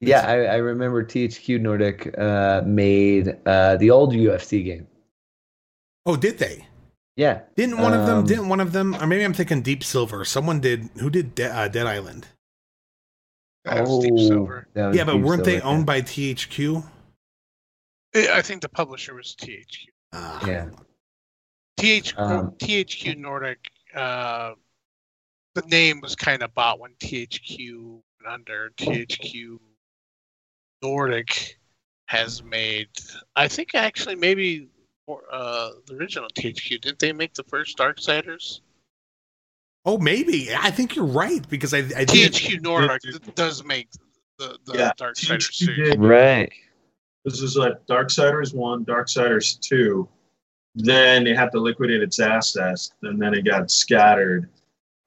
[0.00, 4.86] Yeah, I, I remember THQ Nordic uh, made uh, the old UFC game.
[6.06, 6.66] Oh, did they?
[7.16, 8.18] Yeah, Didn't one of them?
[8.18, 8.94] Um, Didn't one of them?
[8.94, 10.24] Or maybe I'm thinking Deep Silver.
[10.24, 10.88] Someone did.
[11.00, 12.26] Who did De- uh, Dead Island?
[13.64, 14.68] That was Deep Silver.
[14.74, 16.82] that was Yeah, but Deep weren't they Silver, owned by THQ?
[18.14, 19.86] I I think the publisher was THQ.
[20.12, 20.70] Ah, Yeah,
[21.78, 23.58] THQ, Um, THQ Nordic.
[23.94, 24.54] Uh,
[25.54, 29.58] the name was kind of bought when THQ went under THQ
[30.82, 31.58] Nordic
[32.06, 32.88] has made.
[33.36, 34.68] I think actually maybe
[35.30, 38.60] uh, the original THQ did they make the first Darksiders?
[39.84, 40.48] Oh, maybe.
[40.54, 42.32] I think you're right because I, I did.
[42.32, 43.02] THQ Nordic
[43.34, 43.88] does make
[44.38, 45.90] the the Yeah, Darksiders THQ series.
[45.92, 46.00] did.
[46.00, 46.52] right.
[47.24, 50.08] This is like Darksiders 1, Darksiders 2.
[50.76, 54.48] Then it had to liquidate its assets, and then it got scattered.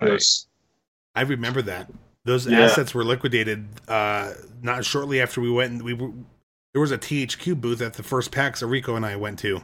[0.02, 0.48] It was-
[1.16, 1.92] I remember that
[2.26, 2.62] those Yeah.
[2.62, 3.68] assets were liquidated.
[3.88, 5.84] Uh, not shortly after we went.
[5.84, 6.12] We were
[6.74, 9.62] there was a THQ booth at the first PAX that Rico and I went to.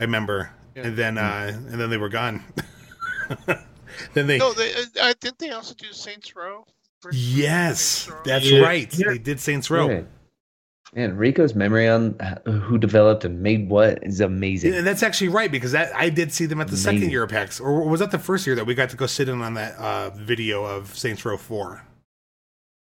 [0.00, 0.86] I remember, Yeah.
[0.88, 2.42] and then uh, and then they were gone.
[4.14, 4.38] then they.
[4.38, 6.66] No, they, uh, didn't they also do Saints Row?
[7.12, 8.22] Yes, Saints Row?
[8.24, 8.60] that's Yeah.
[8.60, 8.98] right.
[8.98, 9.08] Yeah.
[9.10, 9.88] They did Saints Row.
[9.88, 10.06] Right.
[10.94, 14.74] Man, Rico's memory on uh, who developed and made what is amazing.
[14.74, 17.10] And that's actually right because that I did see them at the second Amazing.
[17.10, 19.28] year of PAX, or was that the first year that we got to go sit
[19.28, 21.82] in on that uh, video of Saints Row Four?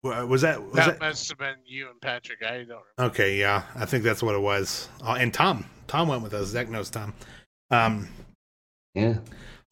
[0.03, 0.99] Was that was That that?
[1.01, 2.43] must have been you and Patrick.
[2.43, 2.83] I don't remember.
[2.99, 4.87] Okay, yeah, I think that's what it was.
[5.03, 6.47] Uh, and Tom, Tom went with us.
[6.49, 7.13] Zach knows Tom.
[7.71, 8.07] Um,
[8.93, 9.15] Yeah,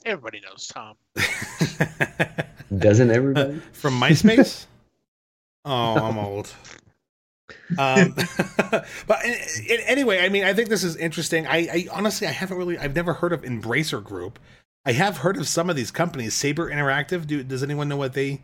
[0.05, 0.95] Everybody knows Tom.
[2.77, 3.59] doesn't everybody?
[3.73, 4.65] from MySpace.
[5.65, 6.53] oh, I'm old.
[7.77, 8.13] Um,
[9.07, 11.45] but a- a- anyway, I mean, I think this is interesting.
[11.45, 14.39] I, I honestly, I haven't really, I've never heard of Embracer Group.
[14.83, 16.33] I have heard of some of these companies.
[16.33, 17.27] Saber Interactive.
[17.27, 18.41] Do does anyone know what they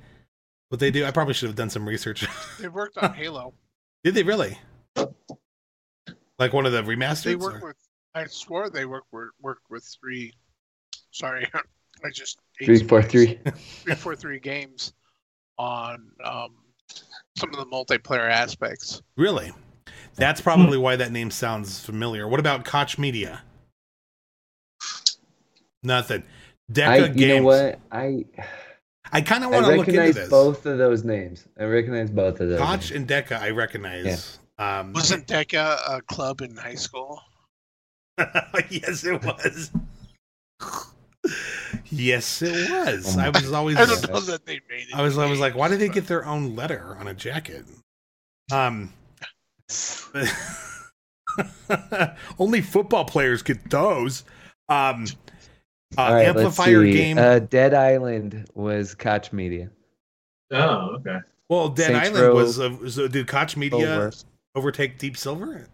[0.69, 1.03] what they do?
[1.05, 2.27] I probably should have done some research.
[2.59, 3.53] They worked on Halo.
[4.03, 4.57] Did they really?
[6.41, 7.23] Like one of the remasters?
[7.23, 7.75] They or- with.
[8.15, 10.33] I swore they worked were, worked with three.
[11.11, 11.47] Sorry,
[12.03, 13.07] I just ate Three, some four, ice.
[13.11, 13.39] three.
[13.55, 14.91] three, four, three games
[15.59, 16.55] on um,
[17.37, 19.01] some of the multiplayer aspects.
[19.17, 19.51] Really?
[20.15, 22.27] That's probably why that name sounds familiar.
[22.27, 23.43] What about Koch Media?
[25.83, 26.23] Nothing.
[26.71, 27.41] Deca I, you Games.
[27.41, 27.79] know what?
[27.91, 28.25] I
[29.13, 30.27] I kind of want to look into this.
[30.29, 31.47] both of those names.
[31.59, 32.59] I recognize both of those.
[32.59, 32.91] Koch names.
[32.91, 34.39] and Deca, I recognize.
[34.61, 37.19] Um, Wasn't Deca a club in high school?
[38.69, 39.71] yes, it was.
[41.89, 43.17] yes, it was.
[43.17, 43.77] I was always.
[43.77, 44.93] I don't know that they made it.
[44.93, 45.17] I was.
[45.17, 47.65] I was like, why did they get their own letter on a jacket?
[48.51, 48.93] Um.
[52.37, 54.25] Only football players get those.
[54.69, 55.05] Um,
[55.97, 56.93] Uh, All right, let's Amplifier see.
[56.93, 57.17] game.
[57.17, 59.69] Uh, Dead Island was Koch Media.
[60.51, 61.17] Oh, okay.
[61.49, 62.59] well, Dead Saints Island Row was.
[62.59, 64.11] Uh, so did Koch Media Over.
[64.55, 65.67] Overtake Deep Silver?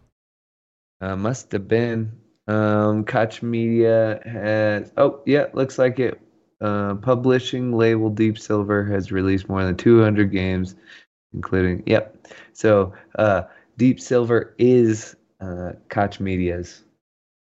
[1.02, 2.12] Uh, must have been.
[2.48, 4.92] Um, Koch Media has.
[4.98, 6.20] Oh, yeah, looks like it.
[6.60, 10.76] Uh, publishing label Deep Silver has released more than 200 games,
[11.34, 11.84] including.
[11.86, 12.28] Yep.
[12.54, 13.44] So, uh,
[13.78, 16.84] Deep Silver is uh, Koch Media's.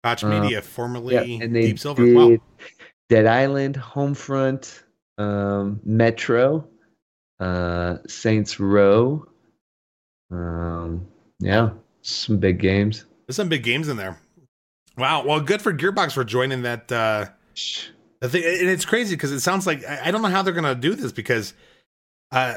[0.03, 2.03] Koch Uh, Media, formerly Yeah, and they Deep Silver.
[2.03, 2.37] did Wow.
[3.09, 4.83] Dead Island, Homefront,
[5.17, 6.67] um, Metro,
[7.39, 9.25] uh, Saints Row.
[10.29, 11.07] Um,
[11.39, 11.69] yeah,
[12.01, 13.05] some big games.
[13.27, 14.19] There's some big games in there.
[14.97, 15.25] Wow.
[15.25, 16.91] Well, good for Gearbox for joining that.
[16.91, 17.25] Uh,
[18.19, 20.53] the thing, and it's crazy because it sounds like I I don't know how they're
[20.53, 21.53] going to do this because,
[22.31, 22.55] uh,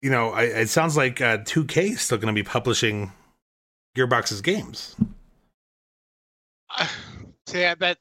[0.00, 3.12] you know, I, it sounds like uh, 2K is still going to be publishing
[3.96, 4.96] Gearbox's games,
[7.46, 7.98] So yeah, that.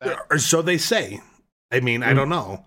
[0.00, 1.20] that or so they say.
[1.72, 2.16] I mean, I Hmm.
[2.16, 2.64] don't know.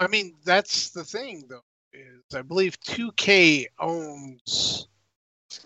[0.00, 1.62] I mean, that's the thing, though.
[1.92, 4.88] Is I believe 2K owns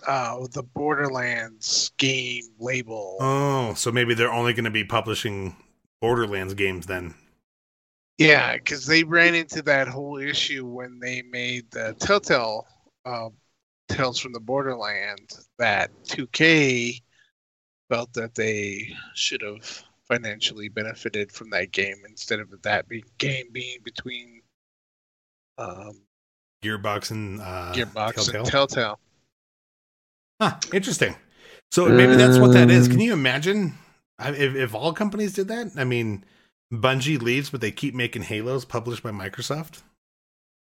[0.07, 3.17] uh, the Borderlands game label.
[3.21, 5.57] Oh, so maybe they're only going to be publishing
[6.01, 7.15] Borderlands games then.
[8.19, 12.67] Yeah, because they ran into that whole issue when they made the Telltale
[13.07, 13.31] uh,
[13.89, 17.01] Tales from the Borderlands that 2K
[17.89, 23.47] felt that they should have financially benefited from that game instead of that being game
[23.53, 24.43] being between
[25.57, 26.03] um,
[26.63, 28.41] Gearbox and uh, Gearbox Telltale.
[28.41, 29.01] and Telltale.
[30.41, 31.15] Huh, interesting.
[31.73, 32.89] So maybe that's what that is.
[32.89, 33.75] Can you imagine
[34.21, 35.73] if, if all companies did that?
[35.77, 36.25] I mean,
[36.73, 39.83] Bungie leaves, but they keep making Halos published by Microsoft.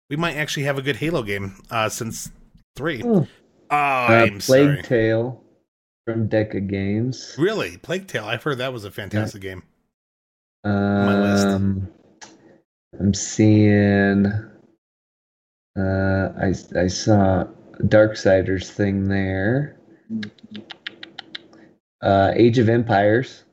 [0.09, 2.31] We might actually have a good Halo game uh, since
[2.75, 3.03] three.
[3.05, 3.27] Oh.
[3.71, 4.83] Uh, I'm Plague sorry.
[4.83, 5.45] Tale
[6.07, 7.35] from Deca Games.
[7.37, 8.25] Really, Plague Tale.
[8.25, 9.63] I've heard that was a fantastic game.
[10.65, 11.47] my list.
[11.47, 11.89] Um,
[12.99, 14.27] I'm seeing.
[15.77, 17.47] Uh, I I saw
[17.83, 19.77] Darksiders thing there.
[22.03, 23.45] Uh, Age of Empires.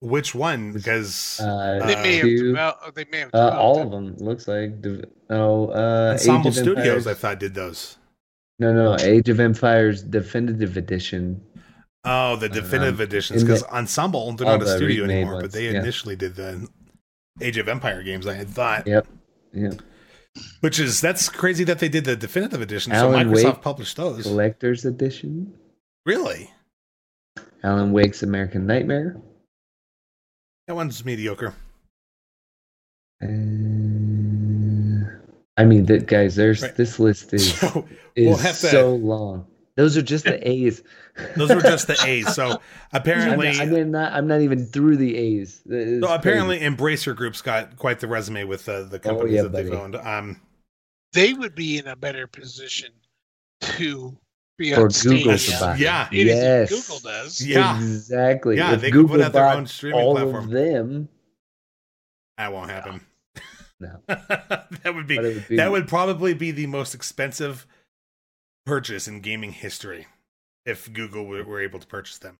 [0.00, 0.72] Which one?
[0.72, 2.94] Because Uh, They may have two- developed.
[2.94, 3.84] They may have uh, all it.
[3.84, 4.72] of them looks like.
[5.28, 7.98] Oh, uh, Age Ensemble of Studios, I thought, did those.
[8.58, 11.42] No, no, Age of Empires Definitive Edition.
[12.04, 13.42] Oh, the definitive editions.
[13.42, 15.80] in the- Because Ensemble, they're not a the studio remade anymore, but they yeah.
[15.80, 16.66] initially did the
[17.42, 18.26] Age of Empire games.
[18.26, 18.86] I had thought.
[18.86, 19.06] Yep.
[19.52, 19.70] Yeah.
[20.60, 22.92] Which is that's crazy that they did the definitive edition.
[22.92, 24.22] Alan so Microsoft Wake published those.
[24.22, 25.52] Collector's Edition.
[26.06, 26.50] Really?
[27.64, 29.20] Alan Wake's American Nightmare.
[30.66, 31.54] That one's mediocre.
[33.22, 33.26] Uh,
[35.56, 36.76] I mean, that guys, there's Right.
[36.76, 39.46] this list is So is we'll so long.
[39.80, 40.82] Those are just the A's.
[41.36, 42.34] those were just the A's.
[42.34, 42.58] So I'm,
[42.92, 44.12] apparently, I'm not.
[44.12, 45.62] I'm not even through the A's.
[45.66, 46.74] It's so apparently, crazy.
[46.76, 49.96] Embracer Group's got quite the resume with uh, the companies Oh, yeah, that they've owned.
[49.96, 50.40] Um,
[51.14, 52.90] They would be in a better position
[53.62, 54.16] to
[54.58, 55.76] be For on Google Stadia.
[55.76, 55.82] to.
[55.82, 56.08] Yeah.
[56.12, 56.86] It is if Yes.
[56.88, 57.40] Google does.
[57.46, 57.76] Yeah.
[57.78, 58.56] exactly.
[58.58, 60.44] Yeah, if they could Google put out their own streaming all platform.
[60.44, 61.08] of them,
[62.36, 63.00] that won't happen.
[63.80, 63.96] No.
[64.08, 67.66] that would be would be that would probably be the most expensive
[68.70, 70.06] purchase in gaming history
[70.64, 72.38] if Google were, were able to purchase them.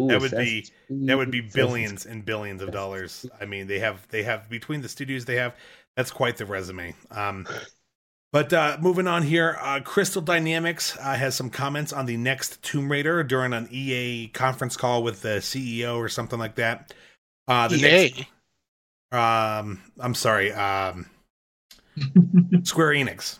[0.00, 3.24] Ooh, that would be- That would be billions and billions of dollars.
[3.40, 5.54] I mean, they have they have between the studios they have
[5.96, 6.96] that's quite the resume.
[7.12, 7.46] Um,
[8.32, 12.60] but uh, moving on here, uh, Crystal Dynamics uh, has some comments on the next
[12.62, 16.92] Tomb Raider during an EA conference call with the CEO or something like that.
[17.46, 17.80] Uh, the EA.
[17.82, 18.20] next,
[19.12, 21.06] um, I'm sorry, um,
[22.64, 23.38] Square Enix.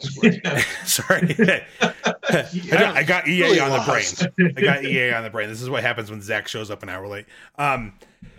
[0.84, 1.36] sorry,
[1.80, 4.54] I, got, I got EA Really on the brain.
[4.56, 5.48] I got EA on the brain.
[5.48, 7.26] This is what happens when Zach shows up an hour late.
[7.58, 7.92] Um,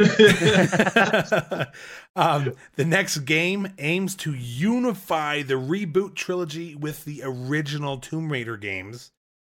[2.15, 8.57] um, the next game aims to unify the reboot trilogy with the original Tomb Raider
[8.57, 9.11] games,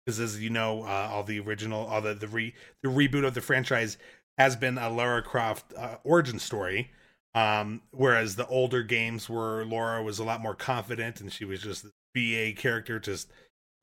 [0.05, 3.33] because as you know, uh, all the original, all the the, re, the reboot of
[3.33, 3.97] the franchise
[4.37, 6.91] has been a Lara Croft uh, origin story.
[7.35, 11.61] Um, whereas the older games where Laura was a lot more confident and she was
[11.61, 13.31] just a BA character, just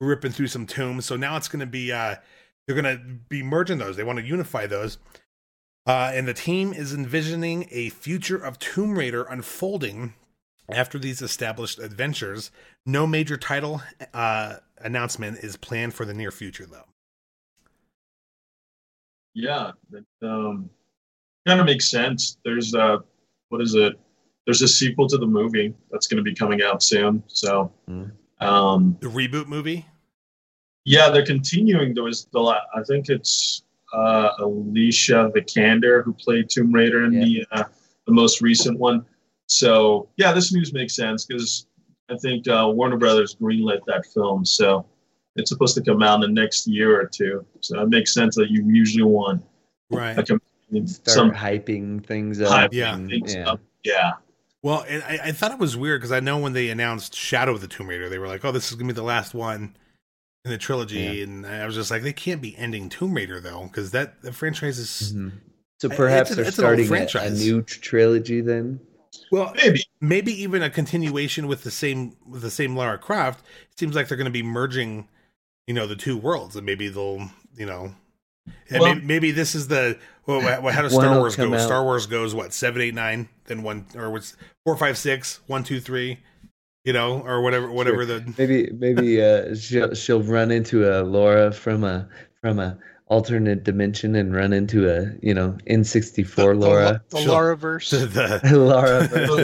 [0.00, 1.04] ripping through some tombs.
[1.04, 2.16] So now it's going to be uh,
[2.66, 3.96] they're going to be merging those.
[3.96, 4.98] They want to unify those.
[5.86, 10.14] Uh, and the team is envisioning a future of Tomb Raider unfolding
[10.70, 12.50] after these established adventures.
[12.86, 13.82] No major title
[14.14, 16.84] uh, announcement is planned for the near future, though.
[19.34, 20.70] Yeah, that um,
[21.46, 22.38] kind of makes sense.
[22.44, 22.98] There's uh,
[23.50, 23.98] what is it?
[24.46, 27.22] There's a sequel to the movie that's going to be coming out soon.
[27.28, 28.12] So, Mm.
[28.40, 29.84] um, The reboot movie.
[30.84, 31.94] yeah, they're continuing.
[31.94, 33.62] There was the la- I think it's
[33.92, 37.24] uh, Alicia Vikander, who played Tomb Raider in Yeah.
[37.24, 37.64] the uh,
[38.06, 39.04] the most recent one.
[39.46, 41.66] So yeah, this news makes sense because
[42.08, 44.86] I think uh, Warner Brothers greenlit that film, so
[45.36, 47.44] it's supposed to come out in the next year or two.
[47.60, 49.42] So it makes sense that you usually want
[49.90, 50.16] Right.
[50.16, 50.40] like a,
[50.86, 52.48] Start some hyping things up.
[52.48, 52.96] hype Yeah.
[52.96, 53.50] things Yeah.
[53.50, 53.60] up.
[53.84, 54.12] Yeah.
[54.62, 57.54] Well, and I, I thought it was weird because I know when they announced Shadow
[57.54, 59.74] of the Tomb Raider, they were like, "Oh, this is gonna be the last one
[60.44, 61.24] in the trilogy," Yeah.
[61.24, 64.32] and I was just like, "They can't be ending Tomb Raider though, because that the
[64.32, 65.32] franchise is Mhm.
[65.78, 68.80] So perhaps it's a- they're it's starting a, a new trilogy then.
[69.32, 69.82] well, Maybe.
[70.02, 73.42] maybe even a continuation with the same with the same Lara Croft.
[73.72, 75.08] It seems like they're going to be merging,
[75.66, 77.94] you know, the two worlds, and maybe they'll, you know,
[78.70, 80.40] and Well- maybe, maybe this is the well,
[80.72, 81.52] how does Star Wars go?
[81.52, 85.40] out- Star Wars goes what seven, eight, nine, then one, or what's four, five, six,
[85.48, 86.18] one, two, three,
[86.84, 91.50] you know, or whatever, whatever the Maybe maybe uh, she'll she'll run into a Lara
[91.52, 92.08] from a
[92.40, 97.02] from a alternate dimension and run into a you know N64 Lara.
[97.10, 97.90] the, the Lara verse.
[97.90, 99.36] the, Lara, verse,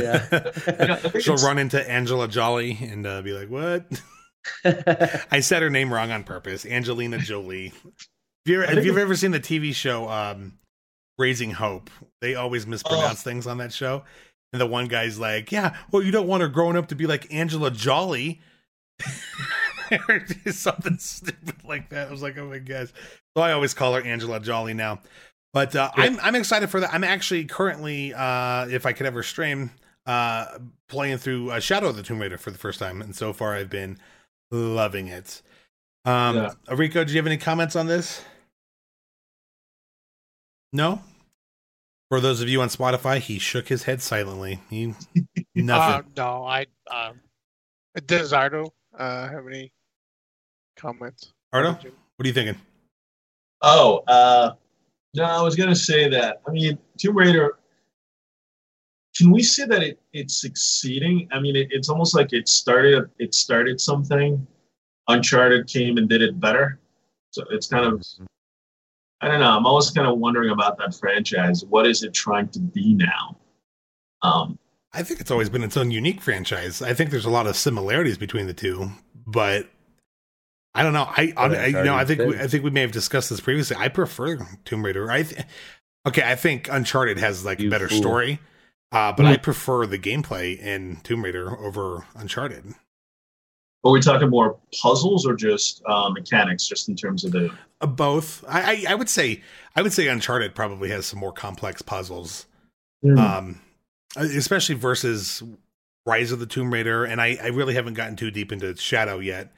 [1.12, 3.86] Yeah, She'll run into Angela Jolly and uh, be like, "What?"
[5.32, 6.64] I said her name wrong on purpose.
[6.64, 7.72] Angelina Jolie.
[8.46, 10.52] If, you're, if you've ever seen the TV show um,
[11.18, 11.90] Raising Hope,
[12.20, 13.28] they always mispronounce Oh.
[13.28, 14.04] things on that show.
[14.52, 17.08] And the one guy's like, "Yeah, well, you don't want her growing up to be
[17.08, 18.40] like Angela Jolly."
[20.50, 22.06] something stupid like that.
[22.06, 22.88] I was like, "Oh my gosh!"
[23.36, 25.00] So I always call her Angela Jolly now.
[25.52, 26.04] But uh, Yeah.
[26.04, 26.94] I'm I'm excited for that.
[26.94, 29.72] I'm actually currently, uh, if I could ever stream,
[30.06, 30.58] uh,
[30.88, 33.54] playing through uh, Shadow of the Tomb Raider for the first time, and so far
[33.56, 33.98] I've been
[34.52, 35.42] loving it.
[36.04, 36.50] Um, Yeah.
[36.70, 38.22] Rico, do you have any comments on this?
[40.72, 41.00] No.
[42.08, 44.60] For those of you on Spotify, he shook his head silently.
[44.70, 46.12] He Uh, nothing.
[46.16, 46.66] no, I.
[46.90, 47.18] Um,
[48.04, 49.72] does Ardo uh, have any
[50.76, 51.32] comments?
[51.52, 51.84] Ardo, what
[52.24, 52.60] are you thinking?
[53.62, 54.52] Oh, uh,
[55.14, 56.42] no, I was gonna say that.
[56.46, 57.58] I mean, Tomb Raider.
[59.16, 61.26] Can we say that it, it's succeeding?
[61.32, 63.08] I mean, it, it's almost like it started.
[63.18, 64.46] It started something.
[65.08, 66.78] Uncharted came and did it better.
[67.30, 68.04] So it's kind of.
[69.20, 69.56] I don't know.
[69.56, 71.64] I'm always kind of wondering about that franchise.
[71.64, 73.36] What is it trying to be now?
[74.22, 74.58] Um,
[74.92, 76.82] I think it's always been its own unique franchise.
[76.82, 78.90] I think there's a lot of similarities between the two,
[79.26, 79.68] but
[80.74, 81.04] I don't know.
[81.08, 82.38] I, I, I you know I think we.
[82.38, 83.76] I think we may have discussed this previously.
[83.78, 85.10] I prefer Tomb Raider.
[85.10, 85.42] I th-
[86.06, 86.22] okay.
[86.22, 87.98] I think Uncharted has like a better fool.
[87.98, 88.38] story,
[88.92, 89.28] uh, but Mm.
[89.30, 92.74] I prefer the gameplay in Tomb Raider over Uncharted.
[93.88, 97.50] Are we talking more puzzles or just uh, mechanics, just in terms of the?
[97.80, 98.44] Uh, both.
[98.48, 99.42] I, I I would say
[99.74, 102.46] I would say Uncharted probably has some more complex puzzles.
[103.02, 103.18] Hmm.
[103.18, 103.60] um
[104.16, 105.42] especially versus
[106.06, 109.18] rise of the tomb raider and i i really haven't gotten too deep into shadow
[109.18, 109.52] yet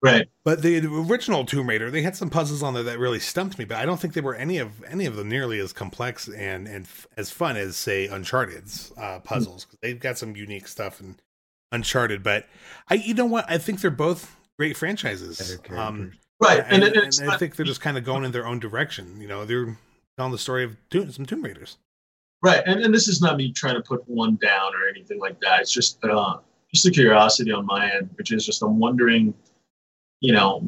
[0.00, 0.28] right.
[0.44, 3.64] but the original tomb raider they had some puzzles on there that really stumped me
[3.64, 6.68] but i don't think they were any of any of them nearly as complex and
[6.68, 11.00] and f- as fun as say uncharted's uh puzzles 'Cause they've got some unique stuff
[11.00, 11.16] in
[11.72, 12.46] uncharted but
[12.88, 16.12] i you know what i think they're both great franchises um.
[16.40, 18.60] Right, and, and, and, it's I think they're just kind of going in their own
[18.60, 19.76] direction you know they're
[20.16, 21.78] telling the story of tomb, some tomb raiders
[22.40, 25.40] Right, and, and this is not me trying to put one down or anything like
[25.40, 25.60] that.
[25.60, 26.38] It's just uh,
[26.72, 29.34] just a curiosity on my end, which is just I'm wondering,
[30.20, 30.62] you know,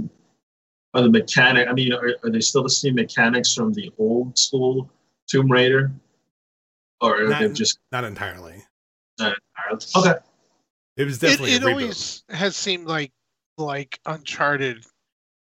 [0.94, 1.68] are the mechanic?
[1.68, 4.90] I mean, are, are they still the same mechanics from the old school
[5.28, 5.92] Tomb Raider,
[7.00, 8.64] or are Not- they just not entirely
[9.20, 9.84] not entirely?
[9.96, 10.18] Okay,
[10.96, 13.12] it was definitely it a always has seemed like
[13.58, 14.84] like Uncharted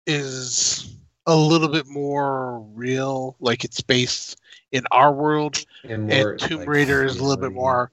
[0.06, 0.97] is
[1.27, 4.39] a little bit more real, like it's based
[4.73, 7.90] in our world, And, more, and Tomb like, Raider is a little bit more.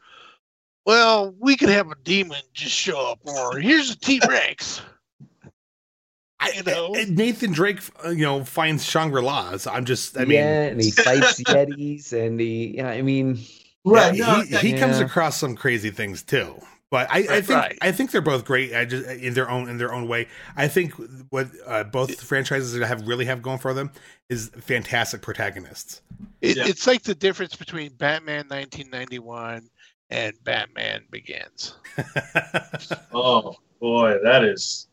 [0.85, 4.81] Well, we could have a demon just show up, or here's a T Rex.
[6.39, 6.95] I, you know?
[6.95, 9.67] I- Nathan Drake, uh, you know, finds Shangri La's.
[9.67, 13.39] I'm just, I mean, yeah, and he fights Yetis, and he, yeah, I mean,
[13.85, 14.15] right.
[14.15, 16.59] yeah, no, he, he comes across some crazy things too.
[16.91, 17.77] But I, I think right.
[17.81, 18.75] I think they're both great.
[18.75, 20.27] I just in their own in their own way.
[20.57, 20.93] I think
[21.29, 23.91] what uh, both franchises have really have going for them
[24.29, 26.01] is fantastic protagonists.
[26.41, 26.67] It, Yeah.
[26.67, 29.69] It's like the difference between Batman 1991
[30.09, 31.75] and Batman Begins.
[33.13, 34.89] oh boy, that is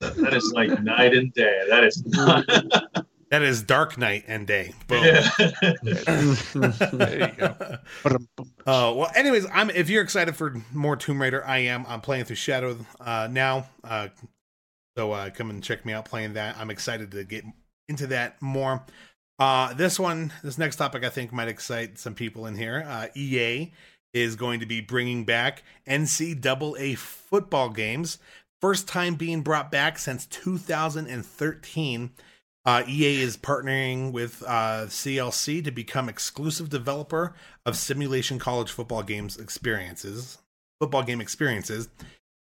[0.00, 1.66] that is like night and day.
[1.68, 2.48] That is not.
[3.34, 4.72] that is Dark Night and Day.
[4.86, 5.02] Boom.
[5.04, 5.28] yeah.
[6.92, 7.56] There you go.
[8.04, 8.50] Ba-dum-bum.
[8.66, 9.10] Oh well.
[9.16, 11.84] Anyways, I'm if you're excited for more Tomb Raider, I am.
[11.88, 13.66] I'm playing through Shadow uh, now.
[13.82, 14.08] Uh,
[14.96, 16.56] so uh, come and check me out playing that.
[16.58, 17.44] I'm excited to get
[17.88, 18.84] into that more.
[19.40, 22.84] Uh, this one, this next topic, I think might excite some people in here.
[22.86, 23.72] Uh, EA
[24.12, 28.18] is going to be bringing back NCAA football games.
[28.60, 32.12] First time being brought back since 2013.
[32.66, 37.34] Uh, EA is partnering with uh, CLC to become exclusive developer
[37.66, 40.38] of simulation college football games experiences.
[40.80, 41.88] Football game experiences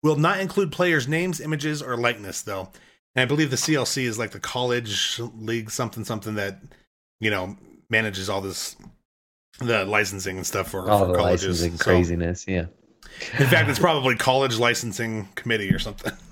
[0.03, 2.69] will not include players' names, images, or likeness, though.
[3.15, 6.61] And I believe the CLC is like the college league, something something that
[7.19, 7.57] you know
[7.89, 8.77] manages all this,
[9.59, 11.63] the licensing and stuff for All for the colleges.
[11.63, 12.47] licensing So, craziness.
[12.47, 12.67] Yeah.
[13.39, 16.13] in fact, it's probably college licensing committee or something.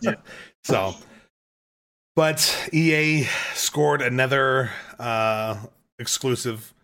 [0.00, 0.14] Yeah.
[0.64, 0.94] So,
[2.18, 3.22] but EA
[3.54, 5.56] scored another uh,
[6.00, 6.74] exclusive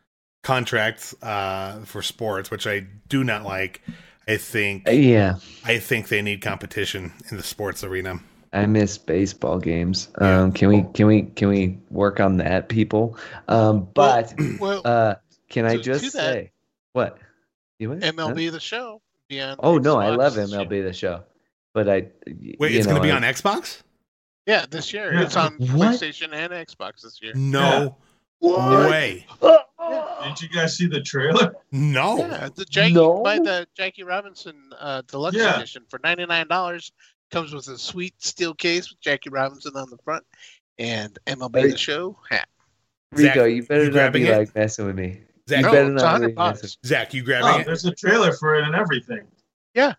[0.45, 3.83] contract uh, for sports, which I do not like.
[4.29, 5.39] I think Yeah.
[5.65, 8.21] I think they need competition in the sports arena.
[8.53, 10.09] I miss baseball games.
[10.21, 10.43] Yeah.
[10.43, 13.19] Um, can we can we can we work on that, people?
[13.49, 15.17] Um, but Well, uh,
[15.49, 16.53] can I just that- say
[16.93, 17.19] what?
[17.81, 18.05] You what?
[18.05, 18.13] Huh?
[18.13, 19.03] MLB the show.
[19.29, 20.35] Be on Oh no, I love.
[20.35, 21.25] MLB the show,
[21.73, 22.07] but I
[22.61, 23.83] Wait, you it's going to be I- on Xbox?
[24.47, 25.23] Yeah, this year Yeah.
[25.23, 25.95] it's on What?
[26.01, 27.33] PlayStation and Xbox this year.
[27.35, 27.97] No
[28.41, 28.91] What?
[28.91, 29.27] way.
[29.41, 31.55] Did you guys see the trailer?
[31.73, 32.19] No.
[32.19, 33.23] Yeah, the Jackie No?
[33.23, 35.57] buy the Jackie Robinson uh, deluxe Yeah.
[35.57, 36.93] edition for ninety nine dollars.
[37.31, 40.25] Comes with a sweet steel case with Jackie Robinson on the front
[40.79, 41.71] and MLB Hey.
[41.71, 42.49] the show hat.
[43.13, 44.37] Rico, Zach, you better you not be it?
[44.37, 45.23] like messing with me.
[45.49, 47.67] Zach, You No, better it's not be messing- Zach, you Oh, grabbing it?
[47.67, 49.27] there's a trailer for it and everything.
[49.75, 49.95] Yeah.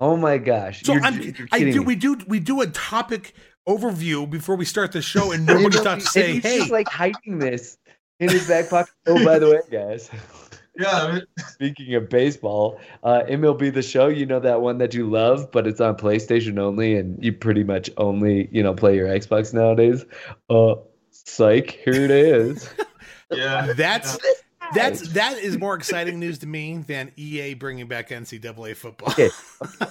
[0.00, 0.82] Oh my gosh!
[0.84, 1.66] So you're, I'm, you're I do.
[1.66, 1.78] me.
[1.80, 2.16] We do.
[2.28, 3.34] We do a topic
[3.68, 6.70] overview before we start the show, and nobody And stops to say, he's "Hey, just
[6.70, 7.76] like hiding this
[8.18, 8.92] in his back pocket.
[9.06, 10.10] Oh, by the way, guys.
[10.78, 14.94] Yeah, I mean, Speaking of baseball, uh, MLB the Show, you know that one that
[14.94, 18.94] you love, but it's on PlayStation only, and you pretty much only, you know, play
[18.94, 20.04] your Xbox nowadays.
[20.48, 20.76] Uh,
[21.10, 22.72] psych, here it is.
[23.32, 23.72] yeah.
[23.72, 24.18] that's
[24.74, 29.30] that's that is more exciting news to me than EA bringing back NCAA football." Okay.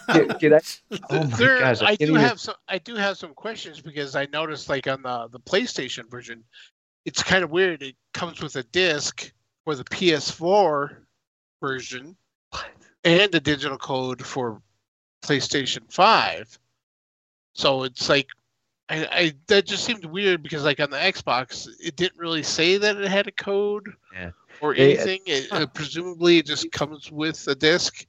[0.10, 0.60] Can, can I?
[1.10, 1.82] Oh my There- gosh!
[1.82, 2.56] I, I can't do even- have some.
[2.68, 6.44] I do have some questions because I noticed, like on the the PlayStation version,
[7.06, 7.82] it's kind of weird.
[7.84, 9.32] It comes with a disc
[9.66, 10.98] for the PS4
[11.62, 12.16] version
[12.52, 12.68] What?
[13.04, 14.62] and a digital code for
[15.24, 16.58] PlayStation Five.
[17.54, 18.28] So it's like,
[18.90, 22.78] I, I that just seemed weird because like on the Xbox, it didn't really say
[22.78, 24.30] that it had a code Yeah.
[24.62, 25.22] Or They- anything.
[25.26, 28.06] It, uh, presumably, it just comes with a disc.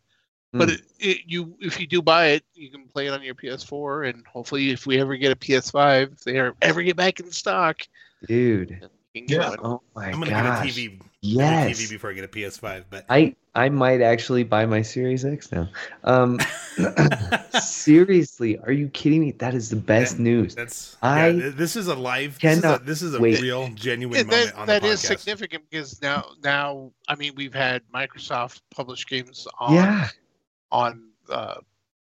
[0.52, 0.74] But Hmm.
[0.76, 4.08] it, it, you, if you do buy it, you can play it on your PS4,
[4.08, 7.82] and hopefully, if we ever get a PS5, if they ever get back in stock,
[8.26, 8.70] dude.
[9.12, 9.56] you can get Yeah.
[9.62, 10.74] Oh my I'm gonna gosh!
[10.74, 11.68] get a TV, yes.
[11.68, 12.84] get a TV before I get a PS5.
[12.90, 15.68] But I I might actually buy my Series X now.
[16.04, 16.38] Um,
[17.60, 19.32] seriously, are you kidding me?
[19.32, 20.22] That is the best Yeah.
[20.22, 20.54] news.
[20.54, 22.38] that's I yeah, this is a live.
[22.38, 25.00] This is a, this is a real, genuine And moment that, on that the is
[25.00, 30.08] significant because now, now, I mean, we've had Microsoft publish games on Yeah,
[30.70, 31.56] on uh,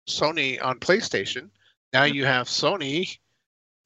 [0.06, 1.48] Sony on PlayStation.
[1.93, 3.16] Now you have Sony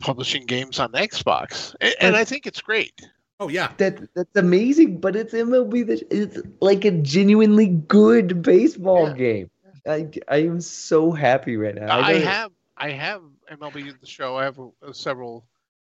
[0.01, 3.01] publishing games on Xbox, and, and I think it's great.
[3.41, 5.01] Oh yeah, that that's amazing.
[5.01, 5.87] But it's MLB.
[5.87, 9.15] That it's like a genuinely good baseball Yeah.
[9.15, 9.51] game.
[9.89, 11.99] I I am so happy right now.
[12.01, 14.37] I, don't- have I have MLB the Show.
[14.37, 15.47] I have uh, several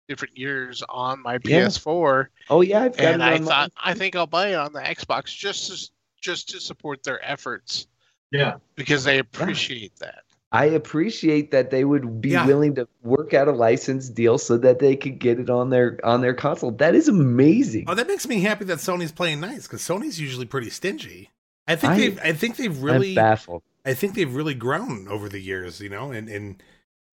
[0.07, 1.65] different years on my Yeah.
[1.67, 4.49] PS4, Oh yeah, I've got and it I on my- thought I think I'll buy
[4.49, 5.91] it on the Xbox just to
[6.21, 7.87] just to support their efforts
[8.31, 8.55] Yeah.
[8.75, 10.23] because they appreciate that.
[10.53, 12.45] I appreciate that they would be Yeah.
[12.45, 15.97] willing to work out a license deal so that they could get it on their
[16.03, 16.71] on their console.
[16.71, 17.85] That is amazing.
[17.87, 21.29] Oh, that makes me happy that Sony's playing nice because Sony's usually pretty stingy.
[21.67, 23.63] I think I- they've I think they've I'm really baffled.
[23.85, 26.61] I think they've really grown over the years, you know, and and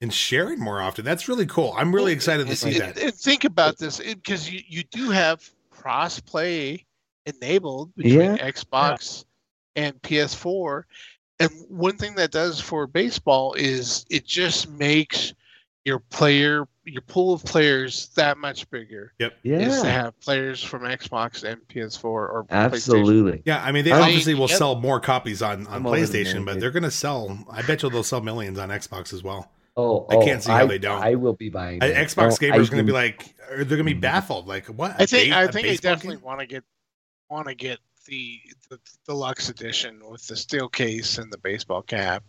[0.01, 1.05] and sharing more often.
[1.05, 1.75] That's really cool.
[1.77, 2.99] I'm really excited to see and, that.
[3.03, 6.85] And think about this because you, you do have cross play
[7.27, 8.37] enabled between Yeah.
[8.51, 9.25] Xbox
[9.77, 10.85] and PS4.
[11.41, 15.35] And one thing that does for baseball is it just makes
[15.85, 19.13] your player your pool of players that much bigger.
[19.19, 19.39] Yep.
[19.45, 23.43] Is to Yeah, have players from Xbox and PS4 or absolutely.
[23.45, 24.59] Yeah, I mean they I mean, obviously will yep.
[24.59, 27.39] sell more copies on on I'm PlayStation, but they're going to sell.
[27.51, 29.51] I bet you they'll sell millions on Xbox as well.
[29.77, 31.01] Oh, I oh, can't see how they don't.
[31.01, 31.83] I will be buying.
[31.83, 31.93] I.
[31.93, 34.49] Xbox Oh, gamers I going to be like, they're going to be baffled.
[34.49, 34.97] Like, what?
[34.99, 36.65] I think A I ba- a think I baseball definitely want to get
[37.31, 37.79] want to get
[38.09, 38.41] the,
[38.71, 42.25] the deluxe edition with the steel case and the baseball cap.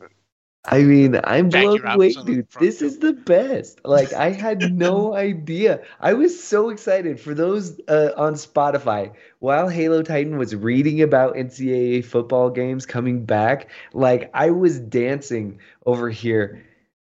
[0.65, 2.47] I mean, I'm blown away, dude.
[2.59, 3.79] This is the best.
[3.85, 5.81] Like, I had no idea.
[6.01, 9.13] I was so excited for those uh, on Spotify.
[9.39, 15.59] While Halo Titan was reading about NCAA football games coming back, like, I was dancing
[15.85, 16.65] over here.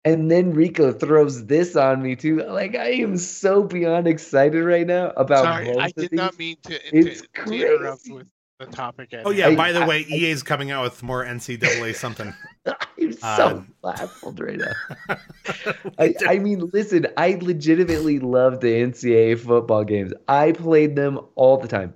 [0.04, 2.42] And then Rico throws this on me, too.
[2.44, 6.38] Like, I am so beyond excited right now about Sorry, both I of did not
[6.38, 8.28] mean to, It's to, to interrupt with
[8.64, 9.12] the topic.
[9.12, 9.48] At Oh yeah.
[9.48, 12.32] I- by the I- way, EA is coming out with more NCAA something.
[12.66, 15.16] I'm so uh, baffled right now.
[15.98, 20.12] I, I mean, listen, I legitimately love the NCAA football games.
[20.28, 21.94] I played them all the time,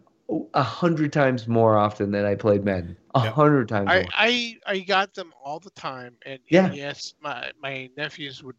[0.55, 2.97] a hundred times more often than I played Madden.
[3.15, 3.89] A hundred times.
[3.89, 6.73] I, I I got them all the time, and, yeah.
[6.73, 8.57] yes, my my nephews would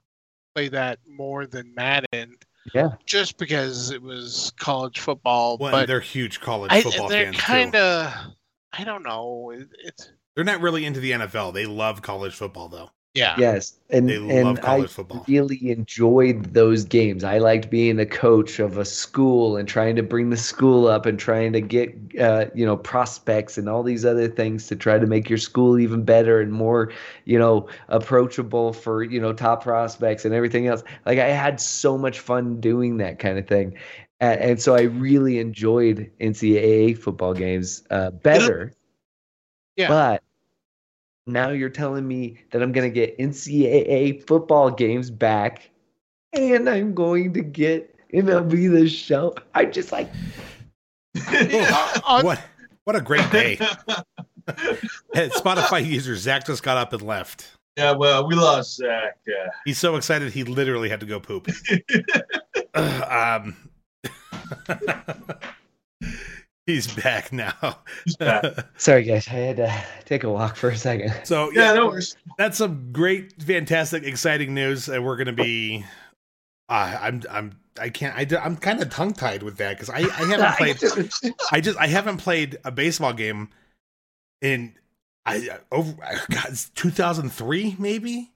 [0.55, 2.37] play that more than Madden.
[2.73, 2.89] Yeah.
[3.05, 7.37] Just because it was college football, well, but they're huge college I, football they're fans
[7.37, 8.13] kind of.
[8.73, 9.51] I don't know.
[9.55, 11.53] It, it's they're not really into the NFL.
[11.53, 12.91] They love college football, though.
[13.13, 13.35] Yeah.
[13.39, 15.25] Yes, and They and love I football.
[15.27, 17.23] really enjoyed those games.
[17.23, 21.07] I liked being a coach of a school and trying to bring the school up
[21.07, 24.99] and trying to get uh, you know prospects and all these other things to try
[24.99, 26.91] to make your school even better and more
[27.25, 30.83] you know approachable for you know top prospects and everything else.
[31.07, 33.73] Like I had so much fun doing that kind of thing.
[34.19, 38.73] And, and so I really enjoyed NCAA football games uh, better.
[39.75, 39.87] Yeah.
[39.87, 40.23] But
[41.27, 45.69] now you're telling me that I'm going to get NCAA football games back
[46.33, 49.35] and I'm going to get MLB the show.
[49.53, 50.09] I just like
[52.21, 52.41] what
[52.83, 53.55] what a great day!
[55.13, 57.57] hey, Spotify user Zach just got up and left.
[57.75, 59.17] yeah, well, we lost Zach.
[59.27, 61.49] Uh, He's so excited he literally had to go poop.
[62.75, 63.57] um,
[66.67, 67.79] he's back now.
[68.03, 68.43] He's back.
[68.77, 71.13] sorry guys, I had to take a walk for a second.
[71.23, 72.15] so yeah, yeah, no worries.
[72.37, 75.83] that's some great, fantastic, exciting news, and we're gonna be.
[76.69, 79.99] Uh, I'm I'm I can't I I'm kind of tongue tied with that because I
[79.99, 83.49] I haven't played I just I haven't played a baseball game
[84.41, 84.75] in
[85.25, 88.31] I over God it's 2003 maybe.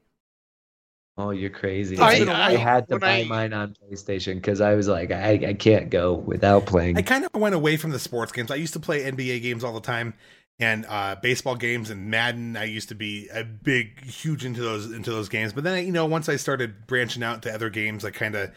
[1.17, 1.97] Oh, you're crazy.
[1.97, 5.31] I- I, I, had to buy I- mine on PlayStation because I was like, I,
[5.49, 6.97] I can't go without playing.
[6.97, 8.51] I kind of went away from the sports games.
[8.51, 10.13] I used to play NBA games all the time
[10.59, 12.55] and uh, baseball games and Madden.
[12.55, 15.53] I used to be a big, huge into those into those games.
[15.53, 18.51] But then, you know, once I started branching out to other games, I kind of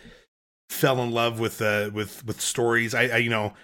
[0.69, 2.95] fell in love with uh, with with stories.
[2.95, 3.55] I, I, you know,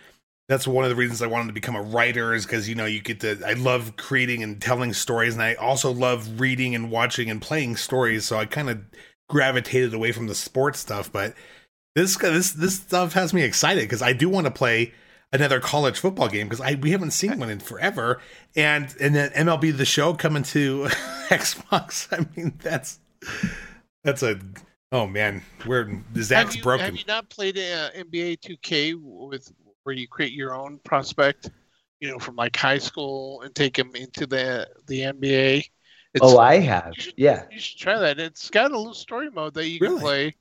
[0.51, 2.85] that's one of the reasons I wanted to become a writer is because you know
[2.85, 3.41] you get to.
[3.47, 7.77] I love creating and telling stories, and I also love reading and watching and playing
[7.77, 8.25] stories.
[8.25, 8.81] So I kind of
[9.29, 11.35] gravitated away from the sports stuff, but
[11.95, 14.93] this this this stuff has me excited because I do want to play
[15.33, 18.21] another college football game because I we haven't seen one in forever,
[18.57, 20.87] and and then MLB the Show coming to
[21.29, 22.09] Xbox.
[22.11, 22.99] I mean that's
[24.03, 24.41] that's a
[24.91, 26.87] oh man, where Zach's have you, broken.
[26.87, 29.53] Have you not played uh, NBA 2K with
[29.85, 31.51] where you create your own prospect?
[32.01, 35.65] You know, from like high school and take them into the the NBA.
[36.13, 36.93] It's, oh, I have.
[36.97, 38.19] you should- Yeah, you should try that.
[38.19, 40.35] It's got a little story mode that you can play.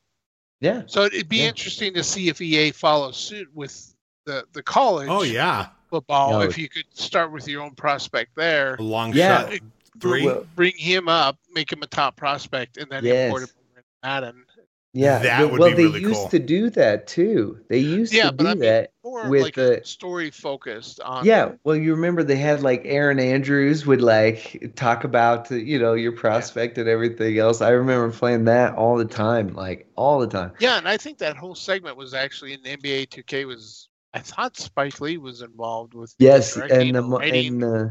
[0.61, 0.83] yeah.
[0.87, 1.49] So it'd be Yeah.
[1.49, 3.93] interesting to see if EA follows suit with
[4.25, 6.31] the the college Oh yeah, football.
[6.31, 6.41] No.
[6.41, 9.49] If you could start with your own prospect there, a long Yeah.
[9.49, 9.59] shot
[9.99, 10.25] three.
[10.25, 13.25] Well, bring him up, make him a top prospect, and then Yes.
[13.25, 14.45] import him over Madden.
[14.93, 16.29] Yeah, That well, would well, be they really used cool.
[16.29, 17.59] to do that too.
[17.69, 18.91] They used Yeah, to but do I mean, that.
[19.03, 21.25] More With like the- a story focused on.
[21.25, 25.93] Yeah, well, you remember they had like Erin Andrews would like talk about you know
[25.93, 27.61] your prospect and everything else.
[27.61, 30.53] I remember playing that all the time, like all the time.
[30.59, 33.45] Yeah, and I think that whole segment was actually in NBA 2K.
[33.45, 37.85] Was I thought Spike Lee was involved with Yes, directing and the or and uh,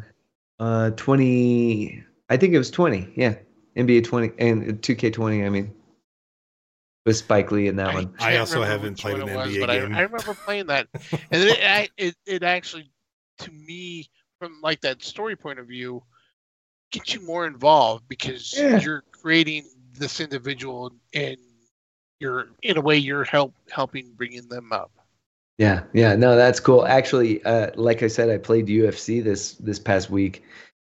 [0.59, 3.13] uh, twenty, I think it was twenty.
[3.17, 3.37] Yeah,
[3.77, 5.45] NBA twenty and two K twenty.
[5.45, 5.75] I mean,
[7.09, 8.15] with Spike Lee in that one.
[8.21, 9.95] I can't also haven't played one an it was, NBA but I- game.
[9.95, 10.87] I, remember playing that,
[11.31, 12.91] and it, I- it it actually,
[13.39, 14.09] to me,
[14.39, 16.03] from like that story point of view,
[16.93, 18.79] gets you more involved because Yeah.
[18.81, 19.65] you're creating
[19.95, 21.39] this individual and
[22.21, 24.91] you're in a way you're help helping bringing them up.
[25.57, 26.87] Yeah, yeah, no, that's cool.
[26.87, 30.45] Actually, uh, like I said, I played UFC this this past week,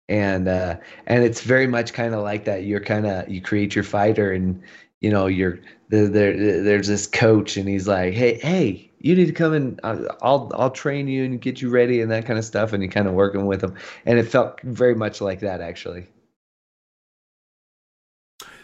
[0.08, 0.78] and uh,
[1.08, 2.64] and it's very much kind of like that.
[2.64, 4.62] You're kind of you create your fighter, and
[5.02, 5.60] you know you're
[5.90, 6.08] there.
[6.08, 10.06] there there's this coach, and he's like, hey, hey, you need to come and uh,
[10.22, 12.92] I'll I'll train you and get you ready and that kind of stuff, and you're
[12.92, 13.76] kind of working with him,
[14.06, 16.08] and it felt very much like that actually.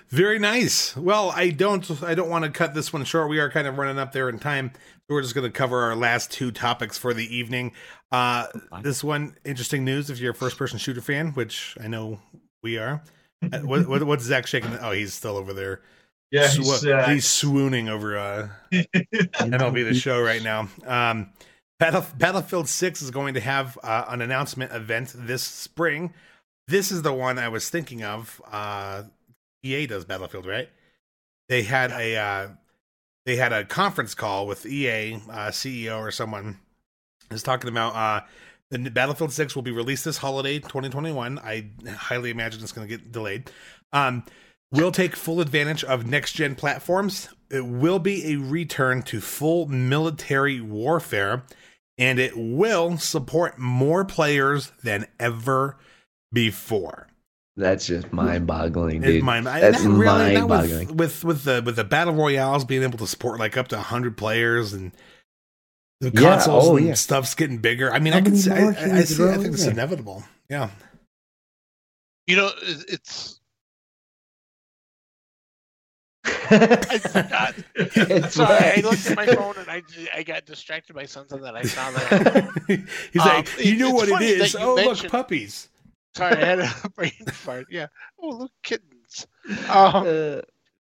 [0.10, 0.96] Very nice.
[0.96, 3.30] Well, I don't I don't want to cut this one short.
[3.30, 4.72] We are kind of running up there in time.
[5.10, 7.74] We're just going to cover our last two topics for the evening.
[8.12, 8.48] Uh
[8.82, 12.20] this one interesting news if you're a first person shooter fan, which I know
[12.64, 13.04] we are.
[13.52, 14.78] Uh, what, what what's Zach shaking?
[14.78, 15.82] Oh, he's still over there.
[16.32, 20.68] Yeah, he's, uh, he's swooning over uh MLB the show right now.
[20.86, 21.30] Um,
[21.80, 26.14] Battle, Battlefield 6 is going to have uh, an announcement event this spring.
[26.68, 28.42] This is the one I was thinking of.
[28.52, 29.04] Uh,
[29.64, 30.70] EA does Battlefield, right?
[31.50, 32.48] They had a uh,
[33.26, 36.60] they had a conference call with EA uh, CEO or someone
[37.32, 38.26] is talking about uh,
[38.72, 41.40] the Battlefield 6 will be released this holiday 2021.
[41.40, 43.50] I highly imagine it's going to get delayed.
[43.94, 44.24] Um,
[44.72, 47.30] will take full advantage of next gen platforms.
[47.50, 51.44] It will be a return to full military warfare,
[51.98, 55.78] and it will support more players than ever
[56.34, 57.08] before.
[57.56, 59.24] That's just mind-boggling, dude.
[59.24, 60.90] mind- That's that really- mind-boggling.
[60.96, 63.80] With, with with the with the battle royales being able to support like up to
[63.80, 64.92] hundred players and
[66.00, 66.94] the Yeah, consoles oh, and yeah.
[66.94, 67.92] stuff's getting bigger.
[67.92, 69.24] I mean, How I can see, I, I, I see.
[69.28, 70.24] I think it's inevitable.
[70.50, 70.70] Yeah.
[72.28, 73.37] You know, it's
[76.50, 77.56] I forgot.
[77.76, 79.82] It's Sorry, I looked at my phone and I,
[80.16, 82.50] I got distracted by something that I saw there.
[83.14, 84.56] He's Um, like, you know what it is?
[84.56, 85.70] Oh, look, puppies.
[86.16, 87.68] Sorry, I had a brain fart.
[87.70, 87.88] Yeah.
[88.22, 89.28] Oh, look, kittens.
[89.48, 90.42] Um, Uh,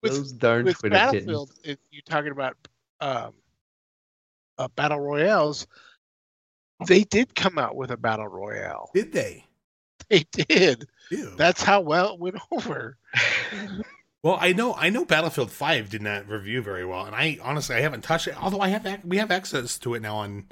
[0.01, 1.77] with- those darn with Twitter Battlefield, kittens.
[1.77, 2.55] it, you talking about
[3.01, 3.33] um,
[4.57, 5.67] uh, battle royales?
[6.87, 8.89] They did come out with a battle royale.
[8.93, 9.45] Did they?
[10.09, 10.87] They did.
[11.11, 11.33] Ew.
[11.37, 12.97] That's how well it went over.
[14.23, 17.75] Well, I know I know Battlefield Five did not review very well, and I honestly
[17.75, 18.41] I haven't touched it.
[18.41, 20.47] Although I have we have access to it now on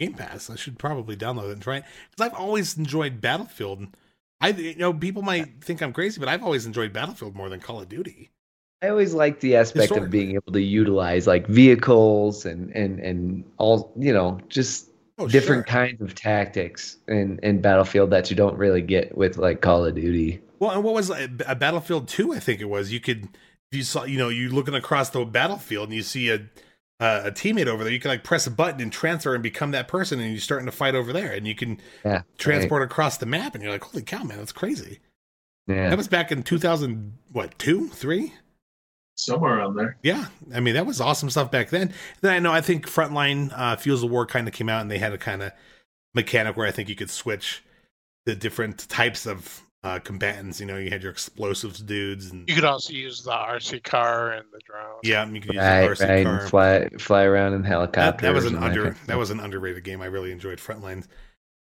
[0.00, 3.86] Game Pass, I should probably download it and try it because I've always enjoyed Battlefield.
[4.40, 7.60] I you know people might think I'm crazy, but I've always enjoyed Battlefield more than
[7.60, 8.30] Call of Duty.
[8.82, 13.44] I always like the aspect of being able to utilize like vehicles and and and
[13.58, 14.88] all you know just
[15.18, 15.66] Oh, different sure.
[15.66, 19.94] kinds of tactics in in Battlefield that you don't really get with like Call of
[19.94, 20.40] Duty.
[20.62, 22.32] Well, and what was a, a Battlefield Two?
[22.32, 22.92] I think it was.
[22.92, 23.26] You could
[23.72, 26.36] you saw you know you looking across the battlefield and you see a
[27.00, 27.92] a, a teammate over there.
[27.92, 30.66] You can like press a button and transfer and become that person, and you're starting
[30.66, 33.82] to fight over there, and you can Yeah, transport across the map, and you're like,
[33.82, 35.00] holy cow, man, that's crazy.
[35.66, 38.32] Yeah, That was back in 2000, what, two, three?
[39.16, 39.96] Somewhere around there.
[40.04, 40.26] Yeah.
[40.54, 41.92] I mean, that was awesome stuff back then.
[42.20, 44.90] Then I know, I think Frontline uh, Fuels of War kind of came out and
[44.90, 45.52] they had a kind of
[46.14, 47.62] mechanic where I think you could switch
[48.26, 50.60] the different types of uh, combatants.
[50.60, 52.48] You know, you had your explosives dudes and.
[52.48, 54.98] You could also use the RC car and the drone.
[55.02, 56.40] Yeah, you could use right, the RC right, car.
[56.40, 58.22] and fly fly around in that, helicopters.
[58.22, 60.00] that was an under kind that was an underrated game.
[60.02, 61.06] I really enjoyed Frontlines.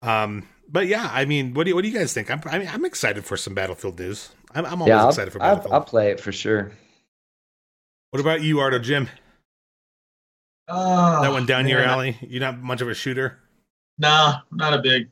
[0.01, 2.31] Um, but yeah, I mean, what do you, what do you guys think?
[2.31, 4.29] I'm I mean, I'm excited for some Battlefield news.
[4.53, 5.73] I'm, I'm always yeah, excited for I'll, Battlefield.
[5.73, 6.71] I'll play it for sure.
[8.09, 9.07] what about you, Artogm?
[10.67, 12.17] Oh, that one down your alley?
[12.21, 13.37] You're not much of a shooter.
[13.97, 15.09] Nah, not a big,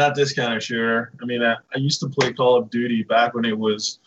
[0.00, 1.12] not this kind of shooter.
[1.20, 3.98] I mean, I, I used to play Call of Duty back when it was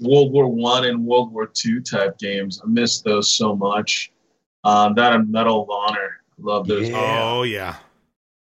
[0.00, 2.60] World War One and World War Two type games.
[2.64, 4.10] I miss those so much.
[4.64, 6.88] Um, that and Medal of Honor, love those.
[6.88, 7.20] Yeah.
[7.22, 7.76] Oh yeah,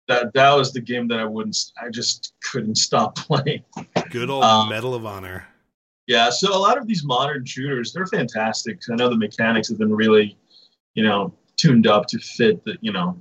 [0.08, 1.56] That that was the game that I wouldn't.
[1.82, 3.64] I just couldn't stop playing.
[4.10, 5.46] good old Um, Medal of Honor.
[6.06, 8.80] Yeah, so a lot of these modern shooters, they're fantastic.
[8.90, 10.36] I know the mechanics have been really,
[10.94, 13.16] you know, tuned up to fit the, you know,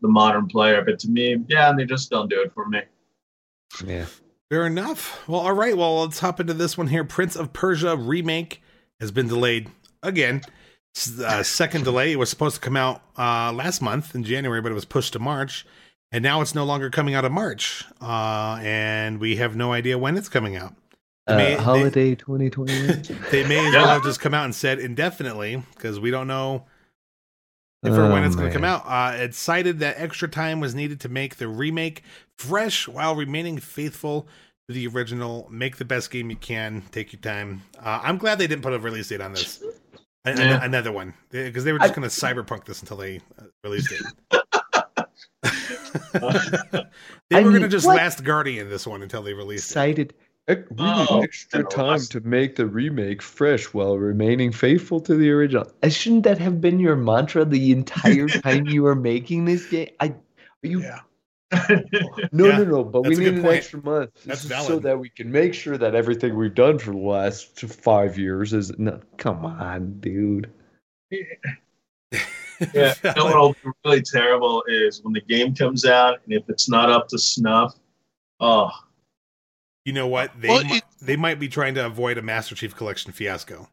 [0.00, 0.82] the modern player.
[0.84, 2.82] But to me, yeah, they just don't do it for me.
[3.84, 4.06] Yeah,
[4.50, 5.28] Fair enough.
[5.28, 5.76] Well, all right.
[5.76, 7.04] Well, let's hop into this one here.
[7.04, 8.62] Prince of Persia remake
[9.00, 9.68] has been delayed
[10.02, 10.40] again.
[11.24, 12.12] Uh, second delay.
[12.12, 15.12] It was supposed to come out uh, last month in January, but it was pushed
[15.12, 15.66] to March,
[16.10, 17.84] and now it's no longer coming out in March.
[18.00, 20.74] Uh, and we have no idea when it's coming out.
[21.26, 23.02] Uh, may- they- holiday 2021.
[23.30, 26.64] They may as well have just come out and said indefinitely because we don't know
[27.82, 28.82] if or when Oh, it's going to come out.
[28.86, 32.02] Uh, it cited that extra time was needed to make the remake
[32.38, 34.26] fresh while remaining faithful
[34.68, 35.46] to the original.
[35.50, 36.82] Make the best game you can.
[36.90, 37.62] Take your time.
[37.78, 39.62] Uh, I'm glad they didn't put a release date on this.
[40.24, 40.62] An- Yeah.
[40.64, 44.02] another one because they were just going to cyberpunk this until they uh, released it.
[47.30, 47.96] they I were going to just what?
[47.96, 49.74] last Guardian this one until they released it.
[50.48, 55.00] Cited "Ec- we need Oh, extra time to make the remake fresh while remaining faithful
[55.00, 55.70] to the original.
[55.82, 59.88] Uh, Shouldn't that have been your mantra the entire time you were making this game?
[60.00, 60.14] I are
[60.62, 61.00] you Yeah.
[62.32, 63.56] no Yeah, no no, but we that's need an point.
[63.56, 64.10] extra month
[64.64, 68.52] so that we can make sure that everything we've done for the last five years
[68.52, 69.00] is no.
[69.16, 70.50] Come on, dude.
[72.74, 76.42] Yeah, you know what'll be really terrible is when the game comes out and if
[76.48, 77.76] it's not up to snuff.
[78.40, 78.70] Oh,
[79.88, 80.38] You know what?
[80.38, 83.70] They Well, it- they might be trying to avoid a Master Chief Collection fiasco.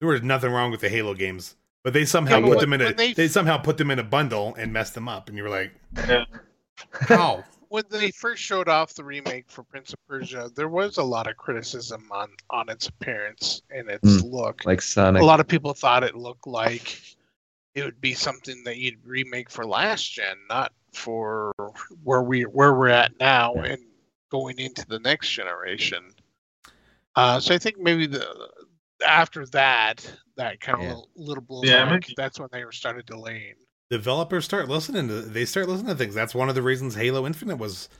[0.00, 2.70] There was nothing wrong with the Halo games, but they somehow Yeah, but put when-
[2.70, 5.28] them in a they, they- somehow put them in a bundle and messed them up,
[5.28, 5.74] and you were like,
[6.08, 6.24] yeah.
[6.92, 7.44] how?
[7.68, 11.26] When they first showed off the remake for Prince of Persia, there was a lot
[11.26, 14.28] of criticism on on its appearance and its hmm.
[14.28, 14.64] look.
[14.64, 15.20] Like Sonic.
[15.20, 16.98] a lot of people thought it looked like
[17.74, 21.52] it would be something that you'd remake for last gen, not for
[22.04, 23.64] where we where we're at now Yeah.
[23.72, 23.82] and
[24.32, 26.02] going into the next generation.
[27.14, 28.26] Uh, so I think maybe the
[29.06, 30.96] after that, that kind of Yeah.
[31.16, 32.14] little blowback, Yeah, maybe.
[32.16, 33.54] that's when they were started delaying.
[33.90, 36.14] Developers start listening to they start listening to things.
[36.14, 37.90] That's one of the reasons Halo Infinite was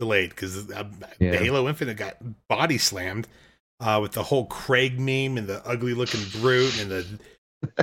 [0.00, 0.66] delayed because
[1.20, 1.36] Yeah.
[1.36, 2.16] Halo Infinite got
[2.48, 3.28] body slammed.
[3.80, 7.04] uh, with the whole Craig meme and the ugly looking brute and the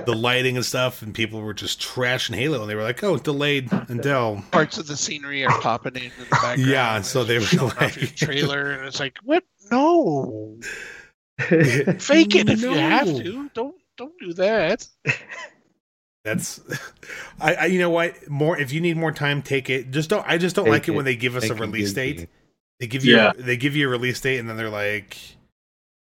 [0.05, 3.17] the lighting and stuff, and people were just trashing Halo, and they were like, "Oh,
[3.17, 6.65] delayed until Parts of the scenery are popping in, in the background.
[6.65, 9.43] Yeah, so they were showing off like- your trailer, and it's like, what?
[9.71, 10.57] No,
[11.39, 13.49] fake it if you have to.
[13.53, 14.87] Don't don't do that.
[16.25, 16.59] That's,
[17.39, 18.29] I, I, you know what?
[18.29, 19.91] More if you need more time, take it.
[19.91, 20.25] Just don't.
[20.27, 20.95] I just don't Take like it, it.
[20.95, 22.19] when they give us They a release date.
[22.21, 22.27] you-
[22.79, 23.31] They give you, Yeah.
[23.37, 25.17] they give you a release date, and then they're like,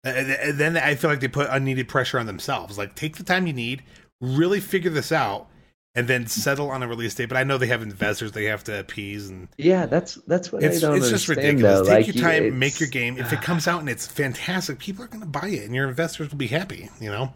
[0.09, 2.79] and and then I feel like they put unneeded pressure on themselves.
[2.79, 3.83] Like, take the time you need,
[4.21, 5.49] really figure this out,
[5.95, 7.27] and then settle on a release date.
[7.29, 10.63] But I know they have investors they have to appease, and Yeah, that's that's what
[10.63, 11.81] it's I don't it's just ridiculous.
[11.81, 11.95] Though.
[11.95, 13.19] Take Like, your time, make your game.
[13.19, 15.89] If it comes out and it's fantastic, people are going to buy it, and your
[15.89, 16.89] investors will be happy.
[17.01, 17.33] You know.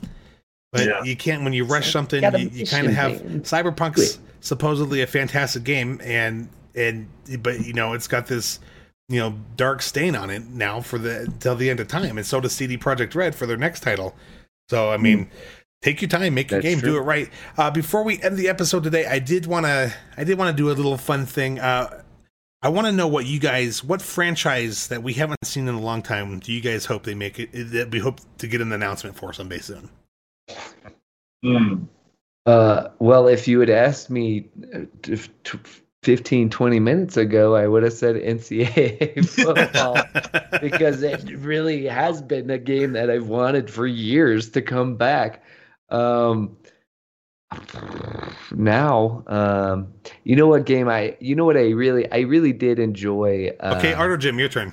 [0.72, 1.02] But Yeah.
[1.02, 2.22] you can't when you rush something.
[2.22, 3.40] You, you kind of have man.
[3.40, 7.08] Cyberpunk's supposedly a fantastic game, and and
[7.40, 8.60] but you know it's got this
[9.10, 12.26] you know dark stain on it now for the till the end of time, and
[12.26, 14.14] so does CD Projekt Red for their next title.
[14.70, 15.28] So I mean,
[15.82, 16.66] take your time, make your Hmm.
[16.66, 17.28] That's game, do it right.
[17.58, 20.62] Uh, before we end the episode today, I did want to I did want to
[20.62, 21.58] do a little fun thing.
[21.58, 22.02] Uh,
[22.62, 25.80] I want to know what you guys, what franchise that we haven't seen in a
[25.80, 27.50] long time, do you guys hope they make it?
[27.72, 29.88] That we hope to get an announcement for someday soon.
[31.42, 31.84] Hmm.
[32.46, 35.58] Uh, well, if you had asked me uh, t- t-
[36.02, 39.96] 15, 20 minutes ago, I would have said NCAA football
[40.60, 45.42] because it really has been a game that I've wanted for years to come back.
[45.90, 46.56] Um,
[48.52, 49.92] now, um,
[50.24, 53.50] you know what game I, you know what I really, I really did enjoy.
[53.60, 54.72] Uh, Okay, Artogm, your turn.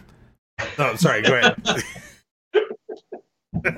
[0.78, 1.24] Oh, sorry.
[1.24, 1.84] Go ahead.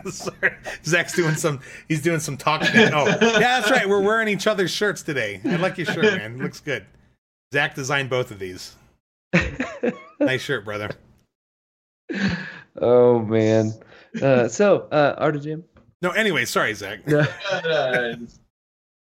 [0.11, 0.53] sorry,
[0.85, 1.61] Zach's doing some.
[1.87, 2.69] He's doing some talking.
[2.93, 3.87] Oh, yeah, that's right.
[3.87, 5.41] We're wearing each other's shirts today.
[5.45, 6.35] I like your shirt, man.
[6.35, 6.85] It looks good.
[7.53, 8.75] Zach designed both of these.
[10.21, 10.89] Nice shirt, brother.
[12.75, 13.71] oh man.
[14.21, 15.63] Uh, so, uh, Artogm.
[16.01, 16.99] No, anyway, sorry, Zach.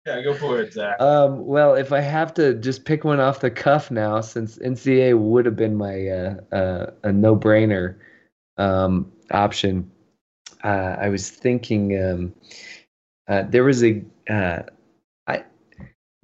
[0.06, 0.98] Yeah, go for it, Zach.
[1.02, 5.18] Um, well, if I have to just pick one off the cuff now, since NCA
[5.18, 7.96] would have been my uh, uh, a no-brainer
[8.56, 9.90] um, option,
[10.64, 12.34] uh, I was thinking um,
[13.28, 14.77] uh, there was a uh, I,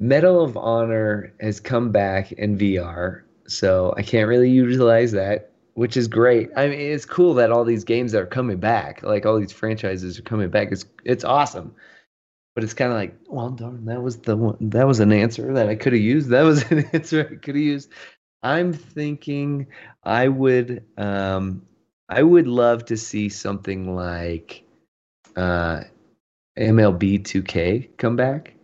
[0.07, 5.97] Medal of Honor has come back in VR, so I can't really utilize that, which
[5.97, 6.51] is great.
[6.57, 10.19] I mean, it's cool that all these games are coming back, like all these franchises
[10.19, 10.73] are coming back.
[10.73, 11.75] It's it's awesome
[12.55, 15.53] but it's kind of like, well, darn, that was the one, that was an answer
[15.55, 16.29] that I could have used.
[16.29, 17.91] That was an answer I could have used.
[18.43, 19.67] I'm thinking
[20.05, 21.63] I would, um,
[22.09, 24.63] I would love to see something like
[25.37, 25.83] uh,
[26.59, 28.55] MLB 2K come back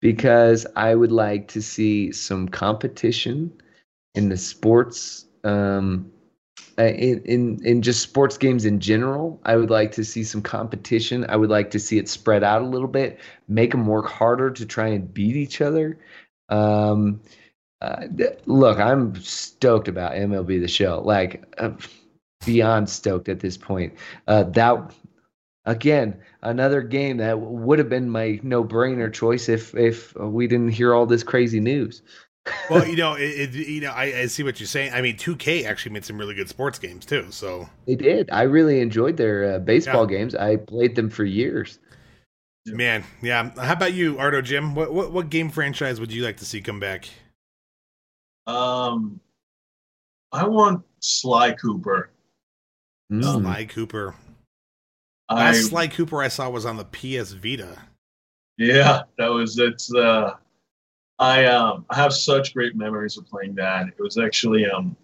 [0.00, 3.52] because I would like to see some competition
[4.14, 6.10] in the sports um,
[6.78, 9.40] uh, in, in in just sports games in general.
[9.44, 11.24] I would like to see some competition.
[11.28, 13.18] I would like to see it spread out a little bit,
[13.48, 15.98] make them work harder to try and beat each other.
[16.48, 17.20] Um,
[17.80, 21.70] uh, th- look, I'm stoked about MLB the Show, like uh,
[22.44, 23.94] beyond stoked at this point.
[24.26, 24.94] Uh, that
[25.66, 30.94] again, another game that would have been my no-brainer choice if if we didn't hear
[30.94, 32.02] all this crazy news.
[32.70, 34.92] Well, you know, it, it, you know, I, I see what you're saying.
[34.92, 37.26] I mean, 2K actually made some really good sports games too.
[37.30, 38.30] So They did.
[38.30, 40.36] I really enjoyed their uh, baseball games.
[40.36, 41.80] I played them for years.
[42.66, 43.50] Man, yeah.
[43.58, 44.76] How about you, Artogm?
[44.76, 47.08] What, what what game franchise would you like to see come back?
[48.46, 49.20] Um,
[50.32, 52.10] I want Sly Cooper.
[53.12, 53.22] Mm.
[53.22, 54.14] Sly Cooper.
[55.28, 57.76] I Last Sly Cooper I saw was on the PS Vita.
[58.58, 59.92] yeah, that was it's.
[59.92, 60.34] Uh,
[61.18, 63.88] I um I have such great memories of playing that.
[63.88, 64.96] It was actually um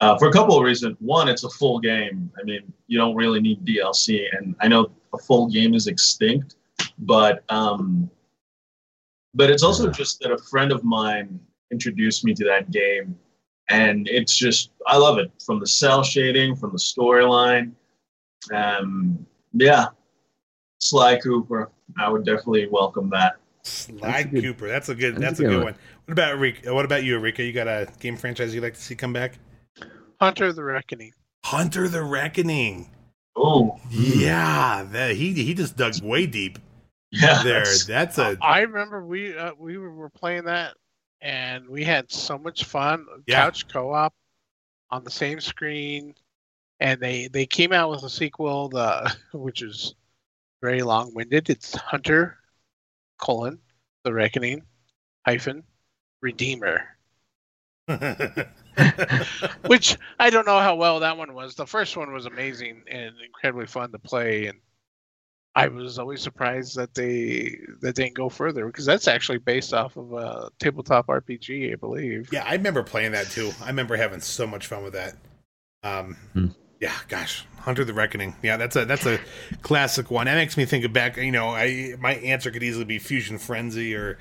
[0.00, 0.96] uh, for a couple of reasons.
[1.00, 2.30] One, it's a full game.
[2.38, 6.56] I mean, you don't really need DLC, and I know a full game is extinct,
[6.98, 8.10] but um,
[9.34, 11.40] but it's also just that a friend of mine
[11.70, 13.16] introduced me to that game,
[13.70, 17.72] and it's just I love it from the cel shading, from the storyline.
[18.52, 19.86] Um, yeah,
[20.78, 21.70] Sly Cooper.
[21.98, 23.36] I would definitely welcome that.
[23.62, 24.68] Sly That's a good- Cooper.
[24.68, 25.14] That's a good.
[25.16, 25.72] that's That's, a a good good one.
[25.74, 25.80] one.
[26.06, 26.62] What about Rick?
[26.66, 27.42] What about you, Rika?
[27.42, 29.38] You got a game franchise you'd like to see come back?
[30.20, 31.12] Hunter the Reckoning.
[31.44, 32.90] Hunter the Reckoning.
[33.36, 36.58] Oh, Yeah, that, he he just dug way deep
[37.10, 37.42] yeah.
[37.42, 37.54] there.
[37.64, 40.74] that's- That's a I remember we uh, we were, were playing that,
[41.20, 43.06] and we had so much fun.
[43.26, 43.42] Yeah.
[43.44, 44.14] Couch co-op
[44.90, 46.14] on the same screen,
[46.80, 49.94] and they they came out with a sequel, the which is
[50.62, 51.50] very long-winded.
[51.50, 52.38] It's Hunter
[53.18, 53.58] colon
[54.04, 54.62] the Reckoning
[55.26, 55.64] hyphen
[56.20, 56.82] Redeemer.
[59.66, 61.54] Which I don't know how well that one was.
[61.54, 64.58] The first one was amazing and incredibly fun to play, and
[65.54, 69.74] I was always surprised that they that they didn't go further because that's actually based
[69.74, 72.30] off of a tabletop RPG, I believe.
[72.32, 73.50] Yeah, I remember playing that too.
[73.62, 75.16] I remember having so much fun with that.
[75.82, 76.46] Um, hmm.
[76.84, 78.36] Yeah, gosh, Hunter the Reckoning.
[78.42, 79.18] Yeah, that's a that's a
[79.62, 80.26] classic one.
[80.26, 81.16] That makes me think of back.
[81.16, 84.18] You know, I my answer could easily be Fusion Frenzy or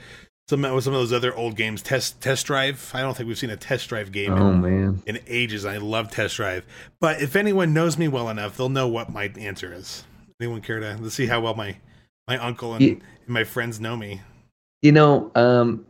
[0.48, 1.81] some some of those other old games.
[1.81, 2.90] Test Test Drive.
[2.94, 4.31] I don't think we've seen a Test Drive game.
[4.31, 5.65] Oh in, man, in ages.
[5.65, 6.65] I love Test Drive.
[7.02, 10.06] But if anyone knows me well enough, they'll know what my answer is.
[10.40, 11.76] Anyone care to let's see how well my
[12.30, 14.22] my uncle and, and my friends know me?
[14.81, 15.85] You know, um,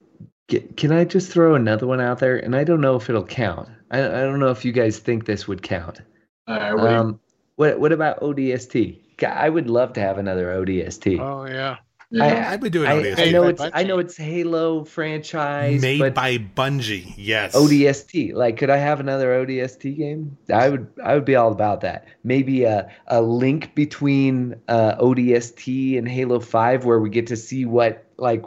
[0.47, 2.37] can I just throw another one out there?
[2.37, 3.69] And I don't know if it'll count.
[3.91, 6.01] I, I don't know if you guys think this would count.
[6.47, 7.19] Uh, um,
[7.55, 8.99] what what about ODST?
[9.23, 11.19] I would love to have another ODST.
[11.19, 11.77] Oh yeah.
[12.13, 12.47] Yeah.
[12.47, 13.17] I, would be doing ODST.
[13.17, 13.71] I, I know it's Bungie.
[13.73, 17.11] I know it's Halo franchise made by Bungie.
[17.17, 17.55] Yes.
[17.55, 18.33] ODST.
[18.35, 20.37] Like, could I have another ODST game?
[20.53, 20.87] I would.
[21.03, 22.05] I would be all about that.
[22.23, 27.65] Maybe a a link between uh, ODST and Halo Five, where we get to see
[27.65, 28.43] what like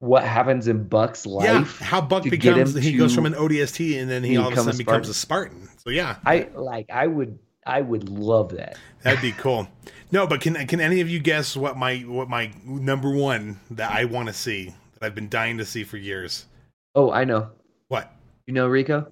[0.00, 1.44] what happens in Buck's life.
[1.80, 2.74] Yeah, how Buck becomes.
[2.74, 5.08] He to, goes from an ODST and then he, he all of a sudden becomes
[5.08, 5.68] a Spartan.
[5.86, 6.90] So yeah, I like.
[6.90, 7.38] I would.
[7.64, 8.76] I would love that.
[9.02, 9.68] That'd be cool.
[10.10, 13.92] No, but can can any of you guess what my what my number one that
[13.92, 16.46] I want to see that I've been dying to see for years?
[16.96, 17.50] Oh, I know.
[17.86, 18.12] What?
[18.48, 19.06] You know, Rico.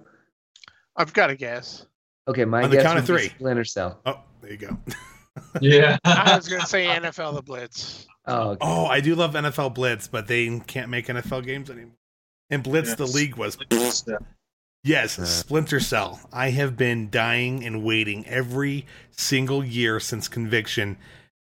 [0.97, 1.85] I've got a guess.
[2.27, 3.29] Okay, my On the count of three.
[3.29, 4.01] Splinter Cell.
[4.05, 4.77] Oh, there you go.
[5.61, 8.05] yeah, I was gonna say NFL the Blitz.
[8.25, 8.59] Oh, okay.
[8.61, 11.95] oh, I do love NFL Blitz, but they can't make NFL games anymore.
[12.49, 12.97] And Blitz, yes.
[12.97, 13.57] the league was.
[14.85, 16.19] Yes, uh, Splinter Cell.
[16.31, 20.97] I have been dying and waiting every single year since Conviction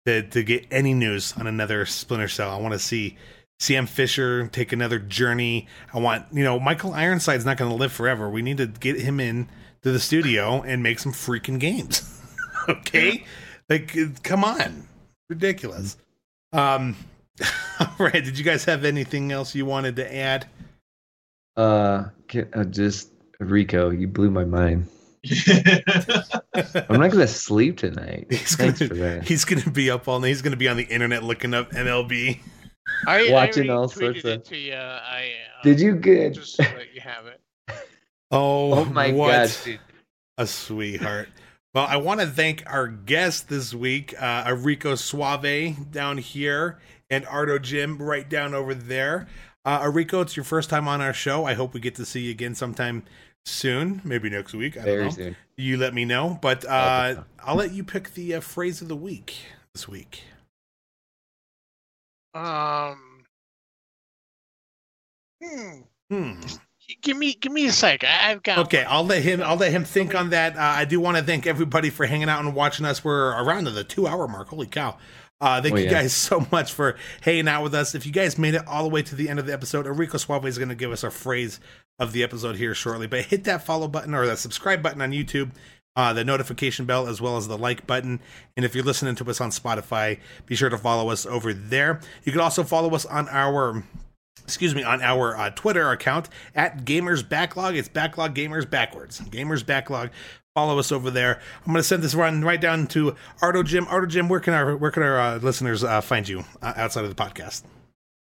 [0.05, 2.51] to, to get any news on another Splinter Cell.
[2.51, 3.16] I want to see
[3.61, 5.69] Sam Fisher take another journey.
[5.94, 8.28] I want, you know, Michael Ironside's not going to live forever.
[8.28, 9.48] We need to get him in
[9.82, 12.20] to the studio and make some freaking games.
[12.69, 13.24] okay?
[13.69, 14.89] Like, come on.
[15.28, 15.97] Ridiculous.
[16.52, 16.97] Um,
[17.78, 18.24] all right.
[18.24, 20.48] Did you guys have anything else you wanted to add?
[21.57, 22.07] Uh,
[22.55, 23.10] uh just
[23.41, 24.87] Rico, you blew my mind.
[25.29, 28.27] I'm not gonna sleep tonight.
[28.31, 29.25] He's Thanks gonna, for that.
[29.25, 30.29] He's gonna be up all night.
[30.29, 32.39] He's gonna be on the internet looking up MLB.
[33.07, 34.45] I, watching I all sorts of.
[34.45, 34.75] To you.
[34.75, 36.35] I, uh, Did you good?
[36.35, 37.41] Just so that you have it.
[38.33, 39.51] Oh, oh my god,
[40.39, 41.29] a sweetheart.
[41.75, 46.79] well, I want to thank our guest this week, uh, Rico Suave down here,
[47.11, 49.27] and Artogm right down over there.
[49.65, 51.45] Uh, Arico, it's your first time on our show.
[51.45, 53.03] I hope we get to see you again sometime
[53.47, 54.77] soon, maybe next week.
[54.77, 55.37] I Very soon.
[55.57, 58.97] You let me know, but uh, I'll let you pick the uh, phrase of the
[58.97, 59.37] week
[59.75, 60.25] this week.
[62.35, 63.25] Um.
[65.43, 65.81] Hmm.
[66.11, 66.41] Hmm.
[67.03, 68.03] Give me, give me a sec.
[68.03, 68.59] I, have got.
[68.59, 69.43] Okay, I'll let him.
[69.43, 70.57] I'll let him think on that.
[70.57, 73.05] Uh, I do want to thank everybody for hanging out and watching us.
[73.05, 74.49] We're around to the two-hour mark.
[74.49, 74.97] Holy cow!
[75.41, 75.91] Uh, thank oh, you yeah.
[75.91, 77.95] guys so much for hanging out with us.
[77.95, 80.19] If you guys made it all the way to the end of the episode, Enrico
[80.19, 81.61] Suave is going to give us a phrase
[82.01, 83.06] of the episode here shortly.
[83.06, 85.52] But hit that follow button or that subscribe button on YouTube,
[85.94, 88.18] uh, the notification bell, as well as the like button.
[88.56, 92.01] And if you're listening to us on Spotify, be sure to follow us over there.
[92.24, 93.85] You can also follow us on our
[94.43, 97.77] excuse me, on our uh, Twitter account at Gamers Backlog.
[97.77, 99.20] It's Backlog Gamers backwards.
[99.20, 100.10] Gamers Backlog
[100.55, 101.40] follow us over there.
[101.60, 103.86] I'm going to send this run right down to Artogm.
[103.89, 107.05] Ardo Jim, where can our where can our uh, listeners uh, find you uh, outside
[107.05, 107.62] of the podcast?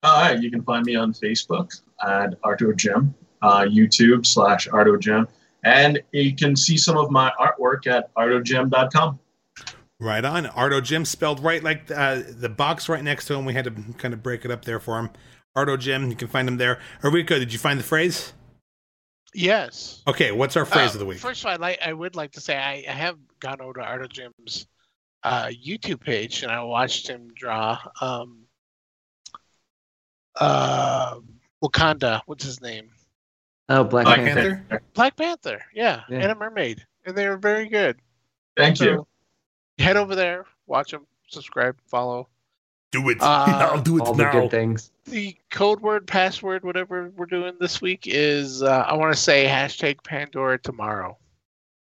[0.03, 3.13] All right, you can find me on Facebook at Artogm,
[3.43, 5.27] YouTube slash Artogm,
[5.63, 9.19] and you can see some of my artwork at artogm.com.
[9.99, 13.45] Right on, Artogm spelled right like uh, the box right next to him.
[13.45, 15.09] We had to kind of break it up there for him.
[15.55, 16.79] Artogm, you can find him there.
[17.03, 18.33] Enrico, did you find the phrase?
[19.33, 20.01] Yes.
[20.07, 21.19] Okay, what's our phrase uh, of the week?
[21.19, 23.73] First of all, I, like, I would like to say I, I have gone over
[23.73, 24.67] to Artogm's
[25.23, 28.43] uh, YouTube page and I watched him draw um,
[30.39, 31.19] uh,
[31.63, 32.21] Wakanda.
[32.25, 32.89] What's his name?
[33.69, 34.65] Oh, Black, Black Panther.
[34.69, 34.81] Panther.
[34.93, 37.97] Black Panther, yeah, yeah, and a mermaid, and they were very good.
[38.57, 39.07] Thank so, you.
[39.79, 42.27] Head over there, watch them, subscribe, follow.
[42.91, 43.21] Do it.
[43.21, 44.31] Uh, I'll do it all now.
[44.31, 44.91] the good things.
[45.05, 49.45] The code word, password, whatever we're doing this week is uh, I want to say
[49.45, 51.17] hashtag Pandora tomorrow.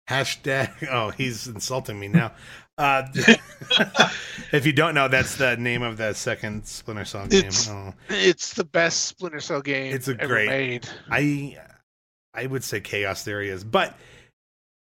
[0.10, 0.88] Hashtag.
[0.92, 2.34] Oh, he's insulting me now.
[2.78, 3.08] Uh,
[4.52, 7.46] if you don't know, that's the name of the second Splinter Cell game.
[7.46, 7.94] It's, oh.
[8.10, 9.94] it's the best Splinter Cell game.
[9.94, 10.48] It's a great.
[10.48, 10.90] Made.
[11.10, 11.58] I
[12.34, 13.98] I would say Chaos Theory is, but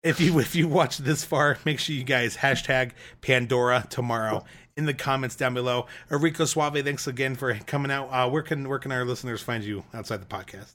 [0.02, 4.44] if you if you watch this far, make sure you guys hashtag Pandora tomorrow
[4.77, 5.86] in the comments down below.
[6.11, 8.09] Enrico Suave, thanks again for coming out.
[8.11, 10.74] Uh, where can where can our listeners find you outside the podcast?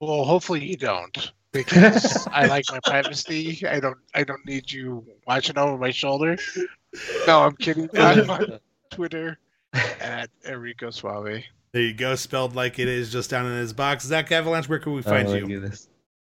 [0.00, 1.32] Well, hopefully you don't.
[1.52, 3.66] Because I like my privacy.
[3.66, 6.36] I don't I don't need you watching over my shoulder.
[7.26, 7.88] No, I'm kidding.
[7.98, 8.58] I'm on
[8.90, 9.38] Twitter
[9.72, 11.42] at Enrico Suave.
[11.72, 14.04] There you go, spelled like it is just down in his box.
[14.04, 15.60] Zach Avalanche, where can we find Oh, you?
[15.60, 15.88] this.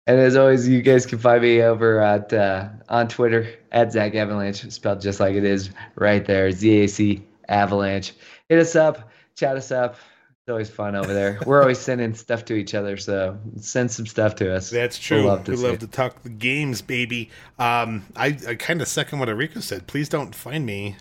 [0.07, 4.69] And as always, you guys can find me over at uh, on Twitter at Zacavalanche,
[4.71, 6.51] spelled just like it is right there.
[6.51, 8.13] Z A C Avalanche.
[8.49, 9.95] Hit us up, chat us up.
[10.41, 11.37] It's always fun over there.
[11.45, 14.71] We're always sending stuff to each other, so send some stuff to us.
[14.71, 15.17] That's true.
[15.17, 17.29] We'll love to we love to talk the games, baby.
[17.59, 19.85] Um, I, I kind of second what Enrico said.
[19.85, 20.95] Please don't find me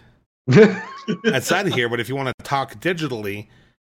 [1.33, 3.47] outside of here, but if you want to talk digitally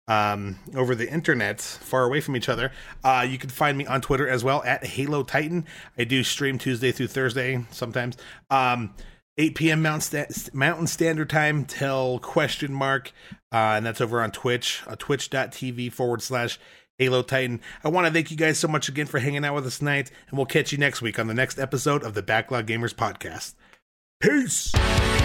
[0.07, 2.71] um, over the internet, far away from each other,
[3.03, 5.65] uh, you can find me on Twitter as well at Halotitan.
[5.97, 8.19] I do stream Tuesday through Thursday sometimes.
[8.51, 8.93] Um,
[9.39, 9.83] 8 p.m.
[9.83, 13.13] Mountain, Mountain Standard Time till question mark,
[13.53, 16.59] uh, and that's over on Twitch, uh, twitch.tv forward slash
[17.01, 17.61] Halotitan.
[17.85, 20.11] I want to thank you guys so much again for hanging out with us tonight,
[20.29, 23.55] and we'll catch you next week on the next episode of the Backlog Gamers Podcast.
[24.21, 25.18] Peace!